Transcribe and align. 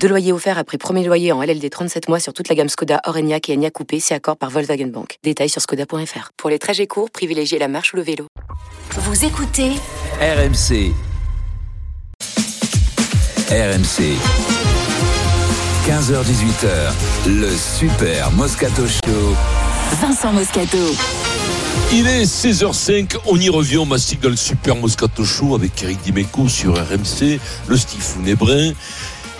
Deux 0.00 0.08
loyers 0.08 0.32
offerts 0.32 0.58
après 0.58 0.78
premier 0.78 1.04
loyer 1.04 1.32
en 1.32 1.42
LLD 1.42 1.68
37 1.70 2.08
mois 2.08 2.20
sur 2.20 2.32
toute 2.32 2.48
la 2.48 2.54
gamme 2.54 2.68
Skoda, 2.68 3.00
Orenia 3.04 3.38
et 3.48 3.52
Enya 3.54 3.70
Coupé, 3.70 3.98
c'est 3.98 4.14
accord 4.14 4.36
par 4.36 4.50
Volkswagen 4.50 4.86
Bank. 4.86 5.18
Détails 5.24 5.48
sur 5.48 5.60
skoda.fr. 5.60 6.30
Pour 6.36 6.50
les 6.50 6.58
trajets 6.58 6.86
courts, 6.86 7.10
privilégiez 7.10 7.58
la 7.58 7.66
marche 7.66 7.92
ou 7.92 7.96
le 7.96 8.02
vélo. 8.02 8.26
Vous 8.92 9.24
écoutez 9.24 9.72
RMC. 10.20 10.92
RMC. 13.50 14.16
15h18h, 15.86 16.92
le 17.28 17.50
Super 17.56 18.30
Moscato 18.32 18.86
Show. 18.86 19.36
Vincent 20.00 20.32
Moscato. 20.32 20.78
Il 21.92 22.08
est 22.08 22.24
16h05, 22.24 23.16
on 23.26 23.36
y 23.38 23.48
revient, 23.48 23.78
on 23.78 23.86
mastique 23.86 24.20
dans 24.20 24.28
le 24.28 24.36
Super 24.36 24.74
Moscato 24.74 25.24
Show 25.24 25.54
avec 25.54 25.80
Eric 25.84 26.00
Dimeco 26.02 26.48
sur 26.48 26.74
RMC, 26.74 27.38
le 27.68 27.76
Steve 27.76 28.36
Brun. 28.36 28.72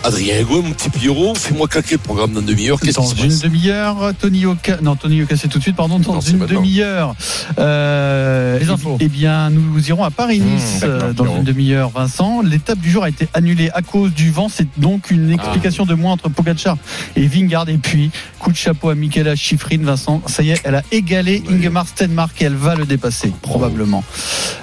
Adrien 0.05 0.41
Hugo, 0.41 0.63
mon 0.63 0.71
petit 0.73 0.89
Pierrot, 0.91 1.35
fais-moi 1.35 1.67
claquer 1.67 1.97
le 1.97 1.99
programme 1.99 2.33
dans 2.33 2.41
une 2.41 2.47
demi-heure. 2.47 2.79
Qu'est-ce 2.79 2.95
Dans 2.97 3.03
qui 3.09 3.29
se 3.31 3.45
une 3.45 3.51
demi-heure, 3.51 4.13
Tony 4.21 4.47
Oka. 4.47 4.79
Non, 4.81 4.95
Tony 4.95 5.23
Oka, 5.23 5.37
c'est 5.37 5.49
tout 5.49 5.59
de 5.59 5.63
suite, 5.65 5.75
pardon. 5.75 5.99
Dans 5.99 6.21
une 6.21 6.47
demi-heure. 6.47 7.17
Euh, 7.59 8.57
Les 8.61 8.67
eh- 8.67 8.71
infos. 8.71 8.97
Eh 9.01 9.09
bien, 9.09 9.51
nous 9.51 9.89
irons 9.89 10.05
à 10.05 10.11
Paris-Nice 10.13 10.81
Mmh, 10.83 10.85
euh, 10.85 11.13
dans 11.13 11.25
Pierrot. 11.25 11.39
une 11.39 11.45
demi-heure, 11.45 11.91
Vincent. 11.91 12.41
L'étape 12.43 12.79
du 12.79 12.89
jour 12.91 13.03
a 13.03 13.09
été 13.09 13.27
annulée 13.35 13.69
à 13.75 13.83
cause 13.83 14.13
du 14.15 14.31
vent. 14.31 14.49
C'est 14.49 14.69
donc 14.79 15.11
une 15.11 15.33
explication 15.33 15.87
de 15.87 15.95
moins 15.95 16.13
entre 16.13 16.29
Pogacar 16.29 16.77
et 17.17 17.27
Vingard. 17.27 17.69
Et 17.69 17.79
puis, 17.79 18.11
coup 18.39 18.53
de 18.53 18.57
chapeau 18.57 18.91
à 18.91 18.95
Michaela 18.95 19.35
Schifrin, 19.35 19.79
Vincent. 19.83 20.23
Ça 20.27 20.45
y 20.45 20.51
est, 20.51 20.61
elle 20.63 20.77
a 20.77 20.83
égalé 20.93 21.43
Ingemar 21.51 21.89
Stenmark 21.89 22.41
et 22.41 22.45
elle 22.45 22.55
va 22.55 22.77
le 22.77 22.85
dépasser, 22.87 23.33
probablement. 23.43 24.05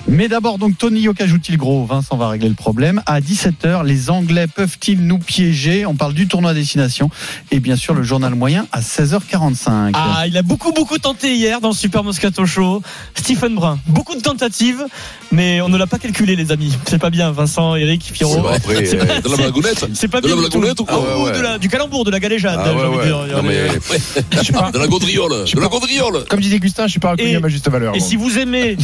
Mais 0.07 0.29
d'abord, 0.29 0.57
donc, 0.57 0.77
Tony 0.77 1.01
Yoka 1.01 1.27
joue-t-il 1.27 1.57
gros? 1.57 1.85
Vincent 1.85 2.15
va 2.15 2.29
régler 2.29 2.47
le 2.49 2.55
problème. 2.55 3.01
À 3.05 3.19
17h, 3.19 3.83
les 3.85 4.09
Anglais 4.09 4.47
peuvent-ils 4.47 5.01
nous 5.05 5.19
piéger 5.23 5.85
On 5.85 5.95
parle 5.95 6.13
du 6.13 6.27
tournoi 6.27 6.51
à 6.51 6.53
destination. 6.53 7.09
Et 7.51 7.59
bien 7.59 7.75
sûr, 7.75 7.93
le 7.93 8.03
journal 8.03 8.35
moyen 8.35 8.67
à 8.71 8.81
16h45. 8.81 9.91
Ah, 9.93 10.25
il 10.27 10.37
a 10.37 10.41
beaucoup, 10.41 10.71
beaucoup 10.73 10.97
tenté 10.97 11.35
hier 11.35 11.59
dans 11.61 11.69
le 11.69 11.75
Super 11.75 12.03
Moscato 12.03 12.45
Show. 12.45 12.81
Stephen 13.15 13.55
Brun. 13.55 13.79
Beaucoup 13.87 14.15
de 14.15 14.21
tentatives, 14.21 14.83
mais 15.31 15.61
on 15.61 15.69
ne 15.69 15.77
l'a 15.77 15.87
pas 15.87 15.97
calculé, 15.99 16.35
les 16.35 16.51
amis. 16.51 16.73
C'est 16.87 16.99
pas 16.99 17.09
bien, 17.09 17.31
Vincent, 17.31 17.75
Eric, 17.75 18.03
C'est 18.05 18.13
Pierrot. 18.13 18.33
C'est 18.65 18.95
euh, 18.95 19.05
pas- 19.05 19.21
de 19.21 19.29
la 19.29 19.37
blagounette 19.37 19.85
C'est 19.93 20.07
pas 20.07 20.21
De 20.21 20.27
bien 20.27 20.35
la 20.35 20.43
du 20.43 20.49
tout. 20.49 20.59
blagounette 20.59 20.79
ou 20.79 20.85
quoi 20.85 21.03
Ah, 21.11 21.17
Ouais, 21.17 21.23
ouais. 21.31 21.37
de 21.37 21.41
la- 21.41 21.57
Du 21.57 21.69
calembour, 21.69 22.03
de 22.05 22.11
la 22.11 22.19
galéjade, 22.19 22.59
Ah, 22.63 22.73
ouais, 22.73 22.97
de 22.97 23.03
dire. 23.03 23.37
Non, 23.37 23.43
mais. 23.43 23.67
De 24.73 24.77
la 24.79 24.87
gaudriole 24.87 25.45
De 25.53 25.59
la 25.61 25.67
gaudriole 25.67 26.25
Comme 26.29 26.39
disait 26.39 26.59
Gustin, 26.59 26.85
je 26.87 26.91
suis 26.91 26.99
pas 26.99 27.11
reconnu 27.11 27.35
à 27.35 27.39
ma 27.39 27.47
juste 27.47 27.69
valeur. 27.69 27.95
Et 27.95 27.99
si 27.99 28.15
vous 28.15 28.37
aimez 28.37 28.77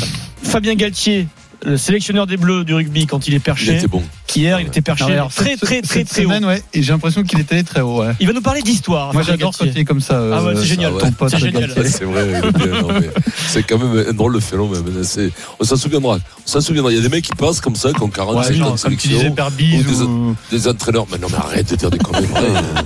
Fabien 0.44 0.76
Galtier, 0.76 1.28
le 1.64 1.78
sélectionneur 1.78 2.26
des 2.28 2.38
Bleus 2.38 2.64
du 2.64 2.74
rugby, 2.74 3.06
quand 3.06 3.28
il 3.28 3.34
est 3.34 3.38
Il 3.38 3.42
perché, 3.42 3.76
était 3.78 3.88
bon. 3.88 4.02
hier, 4.36 4.60
il 4.62 4.68
était 4.68 4.82
perché 4.82 5.04
Non, 5.04 5.10
mais 5.10 5.16
alors, 5.16 5.34
très, 5.34 5.52
cette- 5.52 5.60
très, 5.62 5.82
très, 5.82 6.04
très 6.06 6.26
haut. 6.26 6.30
ouais, 6.30 6.62
et 6.74 6.82
j'ai 6.82 6.92
l'impression 6.92 7.24
qu'il 7.24 7.40
est 7.40 7.52
allé 7.52 7.64
très 7.64 7.82
haut. 7.82 8.02
Ouais. 8.02 8.14
Il 8.20 8.28
va 8.28 8.34
nous 8.34 8.42
parler 8.42 8.62
d'histoire. 8.62 9.14
Moi, 9.14 9.24
j'adore 9.24 9.52
quand 9.58 9.66
il 9.66 9.78
est 9.78 9.86
comme 9.86 10.00
ça. 10.02 10.14
euh, 10.16 10.36
Ah 10.38 10.44
ouais, 10.44 10.54
c'est 10.56 10.66
génial. 10.66 10.94
Ton 10.98 11.12
pote, 11.12 11.30
C'est 11.32 11.38
génial. 11.40 11.72
C'est 11.86 12.04
vrai, 12.06 12.28
il 12.44 13.10
c'est 13.48 13.64
quand 13.64 13.78
même 13.78 14.06
un 14.10 14.14
drôle 14.14 14.36
de 14.36 14.40
phénomène. 14.40 15.04
C'est- 15.04 15.32
On 15.60 15.64
s'en 15.66 15.76
souviendra. 15.76 16.16
On 16.18 16.48
s'en 16.50 16.62
souviendra. 16.62 16.92
Il 16.92 16.96
y 16.98 17.00
a 17.00 17.02
des 17.04 17.10
mecs 17.10 17.26
qui 17.26 17.36
passent 17.36 17.60
comme 17.62 17.76
ça, 17.76 17.92
qui 17.92 18.02
ont 18.02 18.10
40, 18.10 18.38
Ouais, 18.38 18.44
50 18.44 18.58
genre, 18.58 18.82
comme 18.82 18.96
tu 18.96 19.08
disais, 19.10 19.20
sélections. 19.20 19.80
Ou 19.80 19.84
des- 19.84 20.02
ou. 20.04 20.36
Des 20.52 20.68
entraîneurs. 20.68 21.06
Mais 21.12 21.18
non, 21.18 21.28
mais 21.30 21.38
arrête 21.38 21.70
de 21.70 21.76
dire 21.76 21.90
des 21.90 21.98
conneries. 21.98 22.28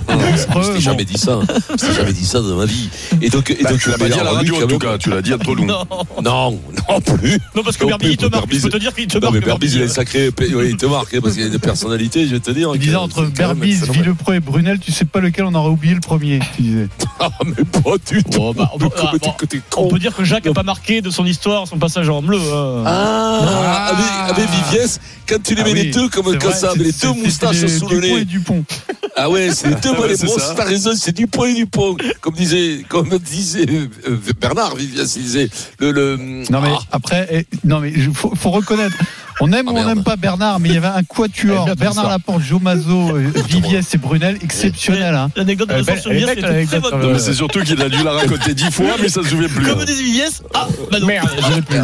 Je 0.08 0.72
t'ai 0.74 0.80
jamais 0.80 1.04
dit 1.04 1.18
ça. 1.18 1.38
Je 1.70 1.86
t'ai 1.86 1.92
jamais 1.94 2.12
dit 2.12 2.24
ça 2.26 2.40
dans 2.40 2.56
ma 2.56 2.64
vie. 2.66 2.88
Et 3.22 3.28
donc, 3.28 3.50
et 3.50 3.58
Bah, 3.62 3.70
donc 3.70 3.80
tu 3.80 3.90
l'as 3.90 3.98
pas 3.98 4.08
dit 4.08 4.18
à 4.18 4.24
la 4.24 4.32
radio 4.32 4.56
en 4.62 4.66
tout 4.66 4.78
cas, 4.78 4.98
tu 4.98 5.10
l'as 5.10 5.22
dit 5.22 5.32
à 5.32 5.38
Tolou. 5.38 5.64
Non. 5.64 5.84
Non, 6.22 6.60
non 6.88 7.00
plus. 7.00 7.38
Non, 7.54 7.62
parce 7.62 7.76
que 7.76 7.84
Non, 7.84 7.90
Berbiz, 7.90 8.10
il 8.12 8.16
te 8.16 8.26
marque. 8.26 8.42
Peux 8.64 8.70
te 8.70 8.76
dire 8.78 8.94
qu'il 8.94 9.06
te 9.06 9.14
Non, 9.18 9.22
marque. 9.30 9.34
mais 9.34 9.40
Berbiz, 9.40 9.72
il 9.74 9.78
Berbiz. 9.78 9.94
sacrée. 9.94 10.30
Oui, 10.38 10.66
il 10.70 10.76
te 10.76 10.86
marque, 10.86 11.20
parce 11.20 11.34
qu'il 11.34 11.42
y 11.42 11.46
a 11.46 11.48
une 11.52 11.58
personnalité, 11.58 12.26
je 12.26 12.32
vais 12.34 12.40
te 12.40 12.50
dire. 12.50 12.70
Il 12.74 12.78
que 12.80 12.84
disait 12.84 12.96
entre 12.96 13.24
Berbiz. 13.26 13.88
Villepreux 13.90 14.34
et 14.34 14.40
Brunel, 14.40 14.78
tu 14.80 14.92
sais 14.92 15.04
pas 15.04 15.20
lequel 15.20 15.44
on 15.44 15.54
aurait 15.54 15.70
oublié 15.70 15.94
le 15.94 16.00
premier. 16.00 16.40
Tu 16.56 16.62
disais. 16.62 16.88
Ah, 17.20 17.30
mais 17.46 17.52
pas 17.64 17.92
du 18.10 18.24
tout. 18.24 18.38
Bon, 18.38 18.52
bah, 18.52 18.68
on 18.74 18.78
peut- 18.78 18.88
ah, 18.98 19.12
bon. 19.20 19.32
On 19.76 19.88
peut 19.88 19.98
dire 20.00 20.14
que 20.14 20.24
Jacques 20.24 20.44
n'a 20.46 20.52
pas 20.52 20.64
marqué 20.64 21.00
de 21.00 21.10
son 21.10 21.24
histoire 21.24 21.66
son 21.68 21.78
passage 21.78 22.08
en 22.08 22.20
bleu. 22.22 22.38
hein. 22.52 22.82
Ah, 22.86 23.92
avec, 24.26 24.36
avec 24.46 24.50
Viviès, 24.50 25.00
quand 25.28 25.40
tu 25.42 25.54
les 25.54 25.62
Ah 25.62 25.64
mets 25.66 25.72
oui, 25.72 25.82
les 25.84 25.90
deux 25.90 26.08
comme, 26.08 26.24
comme 26.24 26.36
vrai, 26.36 26.52
ça, 26.52 26.72
les 26.76 26.90
deux 26.92 27.12
moustaches 27.14 27.66
sous 27.66 27.88
le 27.88 28.00
Dupont 28.00 28.14
et 28.16 28.18
nez. 28.18 28.24
Dupont. 28.24 28.64
Ah 29.16 29.30
ouais, 29.30 29.50
c'est 29.54 29.68
les 29.68 29.74
deux 29.76 29.92
grosses, 29.94 30.16
ça. 30.42 30.54
t'as 30.56 30.64
raison, 30.64 30.90
c'est 30.96 31.14
du 31.16 31.28
point 31.28 31.46
et 31.46 31.54
du 31.54 31.66
pont. 31.66 31.96
Comme 32.20 32.34
disait, 32.34 32.84
comme 32.88 33.16
disait 33.18 33.64
euh, 34.08 34.16
Bernard 34.40 34.74
Viviès, 34.74 35.14
il 35.14 35.22
disait 35.22 35.48
le, 35.78 35.92
le 35.92 36.16
Non 36.50 36.60
mais 36.60 36.70
Ah, 36.74 36.80
après, 36.90 37.28
eh, 37.30 37.46
non 37.64 37.78
mais 37.78 37.92
il 37.94 38.12
faut, 38.12 38.32
faut 38.34 38.50
reconnaître. 38.54 38.96
On 39.40 39.50
aime 39.52 39.66
Ah, 39.68 39.72
ou 39.72 39.76
on 39.78 39.84
n'aime 39.84 40.04
pas 40.04 40.14
Bernard, 40.14 40.60
mais 40.60 40.68
il 40.68 40.74
y 40.76 40.78
avait 40.78 40.86
un 40.86 41.02
quatuor. 41.02 41.68
Bernard. 41.76 42.08
Laporte, 42.08 42.40
Joe 42.40 42.62
Mazo, 42.62 43.16
euh, 43.16 43.32
Viviès 43.48 43.92
et 43.92 43.98
Brunel, 43.98 44.38
exceptionnel. 44.44 45.12
Hein. 45.12 45.28
L'anecdote 45.34 45.70
de 45.70 45.82
Vincent 45.82 46.10
très 46.10 46.78
bonne. 46.80 47.12
Mais 47.12 47.18
c'est 47.18 47.34
surtout 47.34 47.60
qu'il 47.62 47.82
a 47.82 47.88
dû 47.88 48.04
la 48.04 48.12
raconter 48.12 48.54
dix 48.54 48.70
fois, 48.70 48.94
mais 49.02 49.08
ça 49.08 49.24
se 49.24 49.30
souvient 49.30 49.48
plus. 49.48 49.66
Comme 49.66 49.84
des 49.84 49.92
Viviès, 49.92 50.40
ah, 50.54 50.68
bah 50.92 51.00
non. 51.00 51.06
Merde, 51.08 51.28
je 51.48 51.54
l'ai 51.56 51.62
plus. 51.62 51.78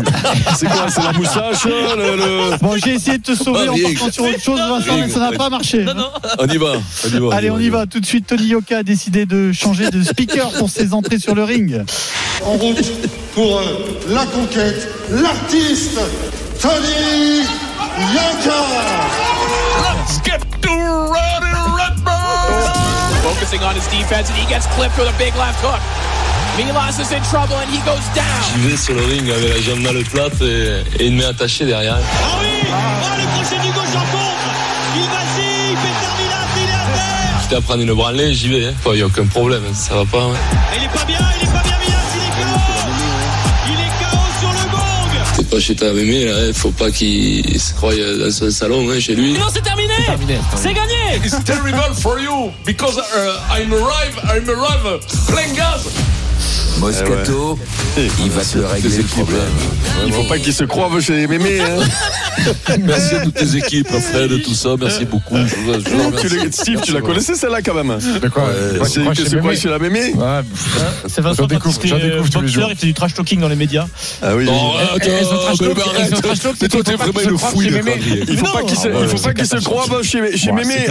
C'est 0.57 0.67
quoi 0.69 0.87
C'est 0.89 1.03
la 1.03 1.13
moustache 1.13 1.65
le, 1.65 2.17
le- 2.51 2.57
Bon, 2.59 2.77
j'ai 2.77 2.95
essayé 2.95 3.19
de 3.19 3.25
te 3.25 3.35
sauver 3.35 3.69
en 3.69 3.75
partant 3.77 4.13
sur 4.13 4.25
autre 4.25 4.41
chose, 4.41 4.61
Vincent, 4.61 4.97
mais 4.99 5.09
ça 5.09 5.19
n'a 5.19 5.33
pas 5.37 5.51
marché. 5.51 5.83
Non, 5.83 5.95
non. 5.95 6.07
on 6.39 6.47
y 6.47 6.57
va, 6.57 6.73
on 7.05 7.09
y 7.09 7.19
va. 7.19 7.35
Allez, 7.35 7.51
on 7.51 7.59
y 7.59 7.69
va. 7.69 7.87
Tout 7.87 7.99
de 7.99 8.07
suite, 8.07 8.29
Tony 8.29 8.45
Yoka 8.47 8.79
a 8.79 8.83
décidé 8.85 9.27
de 9.27 9.51
changer 9.51 9.91
de 9.91 10.05
speaker 10.05 10.53
pour 10.53 10.71
ses 10.71 10.95
entrées 10.95 11.19
sur 11.19 11.35
le 11.35 11.43
ring. 11.43 11.83
En 12.47 12.53
route 12.53 12.81
pour 13.35 13.59
euh, 13.59 13.63
la 14.09 14.25
conquête, 14.27 14.89
l'artiste 15.11 15.99
Tony 16.61 17.45
Yoka. 18.15 18.61
Focusing 23.23 23.63
on 23.63 23.75
his 23.75 23.87
defense, 23.89 24.29
and 24.29 24.39
he 24.39 24.47
gets 24.49 24.67
clipped 24.77 24.97
with 24.99 25.09
a 25.09 25.17
big 25.19 25.35
left 25.37 25.59
hook. 25.63 25.81
Milas 26.59 27.01
is 27.01 27.13
in 27.13 27.23
trouble, 27.25 27.57
and 27.57 27.71
he 27.71 27.79
goes 27.85 28.05
down. 28.15 28.43
J'y 28.55 28.69
vais 28.69 28.77
sur 28.77 28.95
le 28.95 29.05
ring 29.05 29.31
avec 29.31 29.55
la 29.55 29.61
jambe 29.63 29.83
dans 29.83 29.93
le 29.93 30.03
plat 30.05 30.29
et, 30.43 30.83
et 31.03 31.07
une 31.09 31.17
main 31.17 31.29
attachée 31.31 31.65
derrière. 31.65 31.97
Ah 31.97 32.39
oui 32.41 32.69
Ah, 32.73 33.17
le 33.17 33.25
crochet 33.33 33.59
du 33.65 33.73
gauche 33.73 33.95
en 33.97 34.05
contre 34.13 34.51
Il 34.97 35.03
vacille, 35.03 35.77
Peter 35.81 36.11
Milas, 36.19 36.49
il 36.57 36.63
est 36.63 36.67
à 36.67 36.97
terre 36.97 37.39
J'étais 37.43 37.57
à 37.57 37.61
prendre 37.63 37.83
une 37.83 37.93
branlée, 37.95 38.35
j'y 38.35 38.49
vais. 38.49 38.75
Il 38.87 38.93
n'y 38.93 39.03
a 39.03 39.07
aucun 39.07 39.27
problème, 39.27 39.63
ça 39.75 39.95
va 39.95 40.05
pas. 40.05 40.25
hein. 40.25 40.37
Il 40.77 40.85
est 40.85 40.89
pas 40.89 41.05
bien, 41.05 41.19
il 41.40 41.40
gong 45.51 45.57
T'es 45.57 45.57
pas 45.57 45.61
chez 45.61 45.75
ta 45.75 45.93
mémé, 45.93 46.25
là, 46.25 46.47
il 46.47 46.55
faut 46.55 46.71
pas 46.71 46.91
qu'il 46.91 47.61
se 47.61 47.75
croie 47.75 47.95
dans 47.95 48.31
son 48.31 48.51
salon, 48.51 48.89
hein, 48.91 49.01
chez 49.01 49.15
lui. 49.15 49.33
Non, 49.33 49.47
c'est 49.53 49.63
terminé 49.63 49.95
C'est 50.57 50.75
gagné 50.75 51.17
It's 51.25 51.43
terrible 51.45 51.95
for 51.95 52.19
you 52.19 52.53
because 52.65 52.99
uh, 52.99 53.41
I'm 53.51 53.73
arrive, 53.73 54.19
I'm 54.25 54.49
arrive 54.49 55.01
plein 55.27 55.53
gaz. 55.55 56.20
Moscato, 56.81 57.59
il 57.99 58.31
va 58.31 58.43
te 58.43 58.59
régler 58.59 58.97
le 58.99 59.03
problème. 59.05 59.41
Il 60.07 60.13
faut 60.13 60.25
pas 60.25 60.39
qu'il 60.39 60.53
se 60.55 60.65
croive 60.65 60.99
chez 61.01 61.27
Mémé. 61.27 61.61
Hein. 61.61 62.45
Merci 62.83 63.17
à 63.17 63.21
toutes 63.25 63.39
les 63.41 63.57
équipes, 63.59 63.89
Fred, 63.89 64.43
tout 64.43 64.55
ça, 64.55 64.71
merci 64.81 65.05
beaucoup. 65.05 65.37
Je 65.37 65.55
vous, 65.57 65.73
je 65.75 65.79
vous 65.79 65.83
Tu 65.83 65.97
remercie. 66.07 66.37
l'as- 66.37 66.53
Steve, 66.53 66.81
tu 66.83 66.93
la 66.95 67.01
connaissais 67.03 67.35
celle-là 67.35 67.61
quand 67.61 67.75
même 67.75 67.99
De 67.99 68.29
quoi 68.29 68.45
Ouais, 68.45 68.89
C'est 68.89 69.01
Moi, 69.01 69.13
que 69.15 69.55
chez 69.57 69.69
la 69.69 69.79
Mémé 69.79 70.15
Ouais, 70.15 70.41
C'est 71.07 71.21
Vincent 71.21 71.47
découvre, 71.47 71.79
il 71.85 71.89
j'en 71.91 71.97
était, 71.99 72.07
euh, 72.07 72.23
les 72.23 72.31
boxeur, 72.31 72.71
il 72.71 72.77
fait 72.77 72.87
du 72.87 72.95
trash 72.95 73.13
talking 73.13 73.41
dans 73.41 73.49
les 73.49 73.57
médias. 73.57 73.87
Ah 74.23 74.35
oui. 74.37 74.47
Bon, 74.47 74.73
attends, 74.95 75.07
Et- 75.07 75.21
et 75.21 75.25
son 75.25 75.37
trash 75.37 75.59
mais 75.61 76.69
toi, 76.69 76.81
c'est 76.81 76.83
t'es 76.83 76.95
vraiment 76.97 77.21
une 77.21 77.39
se 77.39 77.45
fouille 77.45 77.69
croie. 77.69 77.93
Il 78.29 78.39
faut 78.39 78.47
Non. 78.47 78.53
pas 78.53 78.63
qu'il 78.63 78.77
se, 78.79 78.89
il 78.89 79.09
faut 79.09 79.23
pas 79.23 79.35
qu'il 79.35 79.47
se 79.47 79.57
croive 79.57 80.03
chez, 80.03 80.21
Mémé, 80.53 80.87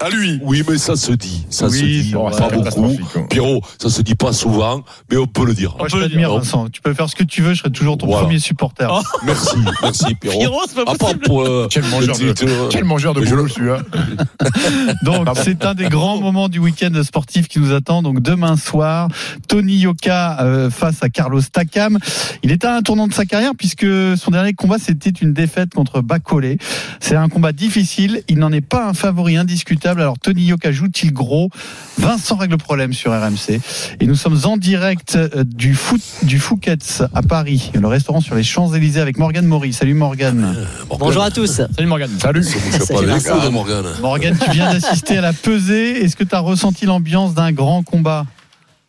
à 0.00 0.08
lui. 0.10 0.40
Oui, 0.42 0.64
mais 0.68 0.78
ça 0.78 0.96
se 0.96 1.12
dit. 1.12 1.46
Ça 1.50 1.68
se 1.68 1.76
dit. 1.76 2.12
pas 2.12 2.48
beaucoup. 2.48 3.26
Pierrot, 3.30 3.60
ça 3.80 3.88
se 3.88 4.02
dit 4.02 4.14
pas 4.16 4.32
souvent, 4.32 4.82
mais 5.10 5.16
on 5.16 5.26
peut 5.26 5.44
le 5.46 5.54
dire. 5.54 5.74
Moi, 5.78 5.88
je 5.88 5.96
peut 5.96 6.02
t'admire. 6.02 6.34
Vincent. 6.34 6.68
Tu 6.68 6.80
peux 6.80 6.94
faire 6.94 7.08
ce 7.08 7.16
que 7.16 7.24
tu 7.24 7.42
veux, 7.42 7.54
je 7.54 7.58
serai 7.60 7.70
toujours 7.70 7.96
ton 7.98 8.06
Voilà. 8.06 8.22
premier 8.24 8.38
supporter. 8.38 8.88
Oh. 8.90 9.00
Merci, 9.24 9.56
merci, 9.82 10.14
Pierrot. 10.14 10.38
Pierrot, 10.38 10.60
c'est 10.68 10.74
pas 10.74 10.82
À 10.82 10.84
part 10.84 10.96
possible. 10.98 11.20
pour. 11.20 11.42
euh, 11.42 11.66
Quel 11.70 11.84
mangeur 11.84 12.16
le 12.18 12.24
de, 12.26 12.32
titre, 12.32 12.68
quel 12.70 12.84
mangeur 12.84 13.14
de 13.14 13.20
Mais 13.20 13.26
je 13.26 13.30
boulot 13.30 13.44
le- 13.44 13.48
celui-là. 13.50 13.78
Donc 15.02 15.28
c'est 15.42 15.64
un 15.64 15.74
des 15.74 15.88
grands 15.88 16.20
moments 16.20 16.48
du 16.48 16.58
week-end 16.58 16.92
sportif 17.02 17.48
qui 17.48 17.58
nous 17.60 17.72
attend. 17.72 18.02
Donc 18.02 18.20
demain 18.20 18.56
soir, 18.56 19.08
Tony 19.48 19.76
Yoka 19.78 20.40
euh, 20.40 20.70
face 20.70 21.02
à 21.02 21.08
Carlos 21.08 21.40
Takam. 21.40 21.98
Il 22.42 22.52
est 22.52 22.64
à 22.64 22.74
un 22.76 22.82
tournant 22.82 23.06
de 23.08 23.12
sa 23.14 23.24
carrière 23.24 23.52
puisque 23.56 23.86
son 24.16 24.30
dernier 24.30 24.52
combat 24.54 24.76
c'était 24.78 25.10
une 25.10 25.32
défaite 25.32 25.74
contre 25.74 26.00
Bakole. 26.00 26.56
C'est 27.00 27.16
un 27.16 27.28
combat 27.28 27.52
difficile. 27.52 28.22
Il 28.28 28.38
n'en 28.38 28.52
est 28.52 28.60
pas 28.60 28.86
un 28.86 28.94
favori 28.94 29.36
indiscutable. 29.36 30.00
Alors 30.00 30.18
Tony 30.18 30.44
Yoka 30.44 30.70
joue-t-il 30.72 31.12
gros? 31.12 31.50
Vincent 31.98 32.36
règle 32.36 32.52
le 32.52 32.58
problème 32.58 32.92
sur 32.92 33.12
RMC. 33.12 33.60
Et 34.00 34.06
nous 34.06 34.14
sommes 34.14 34.38
en 34.44 34.56
direct 34.56 34.85
euh, 35.16 35.44
du 35.44 35.74
foot 35.74 36.00
du 36.22 36.38
Fouquet's 36.38 37.02
à 37.14 37.22
Paris, 37.22 37.72
le 37.74 37.86
restaurant 37.86 38.20
sur 38.20 38.34
les 38.34 38.42
Champs-Élysées 38.42 39.00
avec 39.00 39.18
Morgane 39.18 39.46
Maury. 39.46 39.72
Salut 39.72 39.94
Morgane. 39.94 40.40
Morgane. 40.40 40.66
Bonjour 40.98 41.22
à 41.22 41.30
tous. 41.30 41.62
Salut 41.74 41.86
Morgan. 41.86 42.10
Salut. 42.20 42.44
Morgane. 43.50 43.86
Morgane, 44.00 44.38
tu 44.38 44.50
viens 44.50 44.72
d'assister 44.72 45.18
à 45.18 45.20
la 45.20 45.32
pesée. 45.32 46.04
Est-ce 46.04 46.16
que 46.16 46.24
tu 46.24 46.34
as 46.34 46.40
ressenti 46.40 46.86
l'ambiance 46.86 47.34
d'un 47.34 47.52
grand 47.52 47.82
combat? 47.82 48.26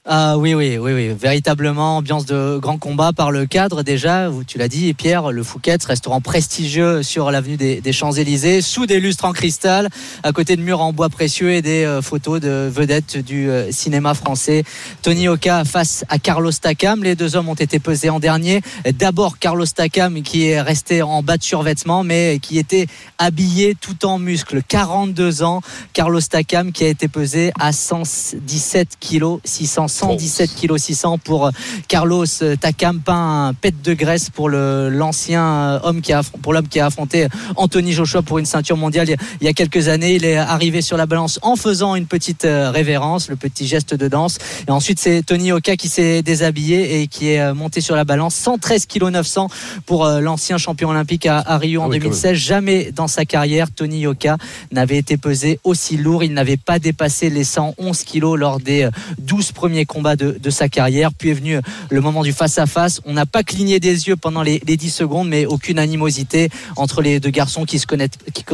Ah 0.10 0.38
oui, 0.38 0.54
oui, 0.54 0.78
oui, 0.78 0.94
oui, 0.94 1.10
véritablement 1.10 1.98
ambiance 1.98 2.26
de 2.26 2.60
grand 2.62 2.78
combat 2.78 3.12
par 3.12 3.30
le 3.30 3.46
cadre 3.46 3.84
déjà. 3.84 4.30
Tu 4.48 4.58
l'as 4.58 4.70
dit, 4.70 4.94
Pierre, 4.94 5.34
le 5.34 5.44
Fouquet's, 5.44 5.84
restaurant 5.84 6.22
prestigieux 6.22 7.04
sur 7.04 7.30
l'avenue 7.30 7.58
des, 7.58 7.82
des 7.82 7.92
Champs-Élysées, 7.92 8.62
sous 8.62 8.86
des 8.86 9.02
lustres 9.02 9.26
en 9.26 9.34
cristal, 9.34 9.90
à 10.24 10.32
côté 10.32 10.56
de 10.56 10.62
murs 10.62 10.80
en 10.80 10.94
bois 10.94 11.10
précieux 11.10 11.52
et 11.52 11.62
des 11.62 11.84
euh, 11.84 12.02
photos 12.02 12.40
de 12.40 12.72
vedettes 12.74 13.18
du 13.18 13.50
euh, 13.50 13.70
cinéma 13.74 14.14
français. 14.14 14.64
Tony 15.02 15.28
Oka 15.28 15.66
face 15.66 16.06
à 16.08 16.20
Carlos 16.20 16.54
Takam. 16.54 17.04
Les 17.04 17.16
deux 17.16 17.36
hommes 17.36 17.50
ont 17.50 17.56
été 17.56 17.78
pesés 17.80 18.10
en 18.10 18.22
dernier. 18.22 18.62
D'abord 18.98 19.40
Carlos 19.40 19.66
Takam 19.66 20.22
qui 20.22 20.48
est 20.48 20.62
resté 20.62 21.02
en 21.02 21.22
bas 21.22 21.36
de 21.36 21.44
survêtement, 21.44 22.06
mais 22.06 22.40
qui 22.42 22.60
était 22.60 22.88
habillé 23.18 23.76
tout 23.76 24.06
en 24.06 24.20
muscles. 24.20 24.62
42 24.66 25.44
ans. 25.44 25.60
Carlos 25.92 26.22
Takam 26.22 26.72
qui 26.72 26.86
a 26.86 26.88
été 26.88 27.10
pesé 27.10 27.52
à 27.60 27.74
117 27.74 28.98
kg 29.02 29.40
600 29.44 29.97
117 29.98 30.56
kg 30.56 30.78
600 30.78 31.18
pour 31.20 31.48
euh, 31.48 31.52
Carlos 31.88 32.26
Takam 32.60 33.00
pas 33.02 33.14
un 33.14 33.54
pet 33.54 33.74
de 33.82 33.94
graisse 33.94 34.30
pour 34.30 34.50
le 34.50 34.90
l'ancien 34.90 35.44
euh, 35.46 35.80
homme 35.84 36.02
qui 36.02 36.14
a 36.14 36.22
pour 36.42 36.54
l'homme 36.54 36.68
qui 36.68 36.80
a 36.80 36.86
affronté 36.88 37.28
Anthony 37.56 37.92
Joshua 37.94 38.22
pour 38.22 38.38
une 38.40 38.46
ceinture 38.46 38.78
mondiale 38.78 39.08
il 39.42 39.46
y 39.46 39.50
a- 39.50 39.54
quelques 39.54 39.88
années. 39.88 40.16
Il 40.16 40.26
est 40.26 40.38
arrivé 40.38 40.82
sur 40.82 40.98
la 40.98 41.06
balance 41.08 41.40
en 41.42 41.56
faisant 41.56 41.96
une 41.96 42.06
petite 42.06 42.46
euh, 42.46 42.70
révérence 42.70 43.30
le 43.30 43.36
petit 43.36 43.66
geste 43.66 43.94
de 43.96 44.08
danse. 44.08 44.38
Et 44.68 44.72
ensuite 44.72 45.00
c'est 45.00 45.24
Tony 45.26 45.52
Oka 45.52 45.76
qui 45.76 45.88
s'est 45.90 46.22
déshabillé 46.22 47.02
et 47.02 47.08
qui 47.08 47.30
est 47.30 47.40
euh, 47.40 47.54
monté 47.56 47.82
sur 47.82 47.96
la 47.96 48.04
balance. 48.04 48.36
113 48.36 48.86
kg 48.86 49.06
900 49.10 49.48
pour 49.86 50.06
euh, 50.06 50.20
l'ancien 50.20 50.58
champion 50.58 50.90
olympique 50.90 51.26
à, 51.26 51.40
à 51.40 51.58
Rio 51.58 51.82
en 51.82 51.86
Ah 51.86 51.88
oui, 51.90 51.98
quand 52.00 52.06
2016 52.10 52.36
jamais 52.38 52.92
dans 52.92 53.08
sa 53.08 53.26
carrière 53.26 53.72
Tony 53.72 54.02
Yoka 54.02 54.38
n'avait 54.72 54.98
été 54.98 55.18
pesé 55.18 55.60
aussi 55.64 55.98
lourd. 55.98 56.24
Il 56.24 56.34
n'avait 56.34 56.58
pas 56.58 56.78
dépassé 56.80 57.30
les 57.32 57.44
111 57.44 58.04
kilos 58.04 58.38
lors 58.38 58.60
des 58.60 58.84
euh, 58.84 58.92
12 59.20 59.54
premiers 59.54 59.86
combats 59.88 60.16
de, 60.16 60.38
de 60.40 60.50
sa 60.50 60.70
carrière. 60.70 61.12
Puis 61.14 61.30
est 61.30 61.34
venu 61.34 61.56
euh, 61.56 61.62
le 61.90 62.02
moment 62.02 62.24
du 62.24 62.32
face-à-face. 62.32 63.02
On 63.06 63.14
n'a 63.14 63.26
pas 63.26 63.44
cligné 63.44 63.80
des 63.80 64.08
yeux 64.08 64.16
pendant 64.16 64.44
les, 64.44 64.62
les 64.68 64.78
10 64.78 64.92
secondes, 64.92 65.28
mais 65.28 65.46
aucune 65.46 65.80
animosité 65.80 66.50
entre 66.76 67.02
les 67.02 67.20
deux 67.20 67.30
garçons 67.30 67.66
qui 67.66 67.80
se 67.80 67.88
connaissent, 67.88 68.12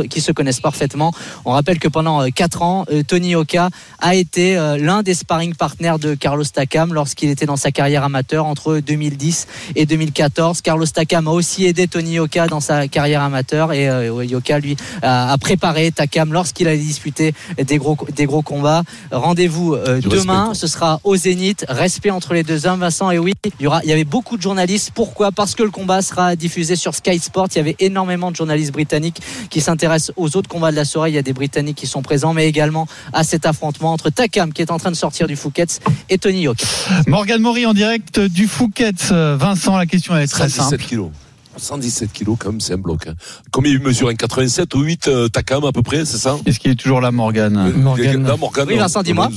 qui, 0.09 0.21
se 0.21 0.31
connaissent 0.31 0.62
parfaitement. 0.62 1.12
On 1.45 1.51
rappelle 1.51 1.80
que 1.80 1.88
pendant 1.88 2.25
4 2.30 2.62
ans, 2.62 2.85
euh, 2.91 3.03
Tony 3.03 3.31
Yoka 3.31 3.69
a 4.00 4.15
été 4.15 4.57
euh, 4.57 4.77
l'un 4.77 5.03
des 5.03 5.13
sparring 5.13 5.56
partners 5.56 5.95
de 6.00 6.15
Carlos 6.15 6.45
Takam 6.45 6.94
lorsqu'il 6.94 7.30
était 7.30 7.45
dans 7.45 7.57
sa 7.57 7.71
carrière 7.71 8.03
amateur 8.03 8.45
entre 8.45 8.79
2010 8.79 9.47
et 9.75 9.86
2014. 9.86 10.62
Carlos 10.62 10.86
Takam 10.86 11.27
a 11.27 11.31
aussi 11.31 11.65
aidé 11.65 11.88
Tony 11.88 12.13
Yoka 12.13 12.47
dans 12.47 12.59
sa 12.59 12.88
carrière 12.88 13.21
amateur 13.21 13.74
et 13.74 13.89
euh, 13.89 14.24
Yoka 14.24 14.59
lui 14.59 14.77
a, 15.01 15.33
a 15.33 15.38
préparé 15.38 15.91
Takam 15.91 16.31
lorsqu'il 16.31 16.68
allait 16.68 16.77
disputer 16.77 17.33
des 17.57 17.77
gros 17.77 17.97
des 18.15 18.25
gros 18.25 18.41
combats. 18.41 18.83
Rendez-vous 19.12 19.74
euh, 19.74 20.01
demain, 20.01 20.50
respect. 20.50 20.59
ce 20.59 20.68
sera 20.68 21.00
au 21.03 21.15
Zénith. 21.23 21.65
Respect 21.69 22.09
entre 22.11 22.33
les 22.33 22.43
deux 22.43 22.65
hommes, 22.65 22.81
Vincent. 22.81 23.09
Et 23.09 23.17
oui, 23.17 23.33
il 23.59 23.63
y 23.63 23.67
aura, 23.67 23.81
il 23.83 23.89
y 23.89 23.93
avait 23.93 24.03
beaucoup 24.03 24.35
de 24.35 24.41
journalistes. 24.41 24.91
Pourquoi? 24.93 25.31
Parce 25.31 25.55
que 25.55 25.63
le 25.63 25.71
combat 25.71 26.01
sera 26.01 26.35
diffusé 26.35 26.75
sur 26.75 26.93
Sky 26.95 27.17
Sport. 27.17 27.47
Il 27.51 27.57
y 27.57 27.59
avait 27.61 27.75
énormément 27.79 28.29
de 28.29 28.35
journalistes 28.35 28.73
britanniques 28.73 29.21
qui 29.49 29.61
s'intéressent 29.61 30.11
aux 30.17 30.35
autres 30.35 30.49
combats 30.49 30.71
de 30.71 30.75
la 30.75 30.83
soirée. 30.85 31.11
Il 31.11 31.15
y 31.15 31.17
a 31.17 31.21
des 31.21 31.33
Britanniques 31.33 31.77
qui 31.77 31.87
sont 31.87 32.01
présents, 32.01 32.33
mais 32.33 32.47
également 32.47 32.87
à 33.13 33.23
cet 33.23 33.45
affrontement 33.45 33.93
entre 33.93 34.09
Takam 34.09 34.51
qui 34.51 34.61
est 34.61 34.71
en 34.71 34.77
train 34.79 34.91
de 34.91 34.95
sortir 34.97 35.27
du 35.27 35.35
Fouquet's 35.37 35.79
et 36.09 36.17
Tony 36.17 36.41
Yoka. 36.41 36.65
Morgane 37.07 37.41
Maury 37.41 37.65
en 37.65 37.73
direct 37.73 38.19
du 38.19 38.47
Fouquet's. 38.47 39.11
Vincent, 39.11 39.77
la 39.77 39.85
question 39.85 40.17
est 40.17 40.27
très 40.27 40.49
117 40.49 40.69
simple. 40.71 40.83
kilos. 40.83 41.09
117 41.57 42.11
kilos, 42.11 42.38
quand 42.39 42.51
même, 42.51 42.61
c'est 42.61 42.73
un 42.73 42.77
bloc. 42.77 43.07
hein. 43.07 43.13
Combien 43.51 43.71
il 43.71 43.79
mesure 43.79 44.09
Un 44.09 44.15
87 44.15 44.73
ou 44.75 44.81
8 44.81 45.07
euh, 45.07 45.27
Takam 45.29 45.63
à 45.65 45.71
peu 45.71 45.81
près, 45.83 46.05
c'est 46.05 46.17
ça 46.17 46.38
Est-ce 46.45 46.59
qu'il 46.59 46.71
est 46.71 46.75
toujours 46.75 47.01
là, 47.01 47.11
Morgane 47.11 47.57
Euh, 47.57 47.71
Morgane. 47.73 48.23
Là, 48.23 48.35
Morgane, 48.38 48.67
Oui, 48.67 48.77
Vincent, 48.77 49.03
dis-moi. 49.03 49.29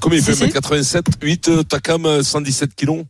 Combien 0.00 0.18
il 0.18 0.24
fait 0.24 0.34
si. 0.34 0.50
87 0.50 1.04
8 1.22 1.48
euh, 1.48 1.62
Takam, 1.62 2.04
euh, 2.06 2.22
117 2.22 2.74
kilos 2.74 3.04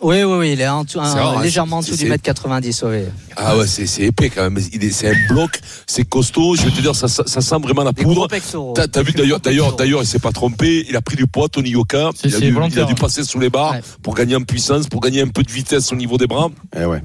Oui, 0.00 0.22
oui, 0.22 0.36
oui, 0.38 0.52
il 0.52 0.60
est 0.60 0.68
en 0.68 0.82
un- 0.82 0.84
C'est 0.86 0.98
rare, 0.98 1.38
hein, 1.38 1.42
légèrement 1.42 1.78
en 1.78 1.80
dessous 1.80 1.96
du 1.96 2.06
mètre 2.06 2.22
90. 2.22 2.84
oui. 2.86 2.98
Ah 3.36 3.56
ouais, 3.56 3.66
c'est 3.66 4.02
épais 4.02 4.30
quand 4.30 4.42
même. 4.42 4.58
Il 4.72 4.82
est- 4.84 4.90
C'est 4.90 5.08
un 5.10 5.14
bloc, 5.28 5.60
c'est 5.86 6.04
costaud. 6.08 6.56
Je 6.56 6.62
vais 6.62 6.70
te 6.70 6.80
dire, 6.80 6.94
ça, 6.94 7.08
ça, 7.08 7.22
ça 7.26 7.40
sent 7.40 7.56
vraiment 7.62 7.82
la 7.84 7.92
poudre. 7.92 8.26
T'as 8.74 8.86
t'as 8.88 9.02
vu 9.02 9.12
d'ailleurs, 9.12 9.40
d'ailleurs, 9.40 9.76
d'ailleurs, 9.76 10.02
il 10.02 10.06
s'est 10.06 10.18
pas 10.18 10.32
trompé. 10.32 10.84
Il 10.88 10.96
a 10.96 11.00
pris 11.00 11.16
du 11.16 11.26
poids, 11.26 11.48
Tony 11.48 11.70
Yoka. 11.70 12.10
Il 12.24 12.34
a, 12.34 12.38
dû, 12.40 12.56
il 12.72 12.80
a 12.80 12.84
dû 12.84 12.94
passer 12.94 13.22
sous 13.24 13.38
les 13.38 13.50
barres 13.50 13.72
Ouais. 13.72 13.82
pour 14.02 14.14
gagner 14.14 14.34
en 14.36 14.42
puissance, 14.42 14.86
pour 14.88 15.00
gagner 15.00 15.22
un 15.22 15.28
peu 15.28 15.42
de 15.42 15.50
vitesse 15.50 15.92
au 15.92 15.96
niveau 15.96 16.16
des 16.16 16.26
bras. 16.26 16.48
Eh 16.76 16.84
ouais. 16.84 17.02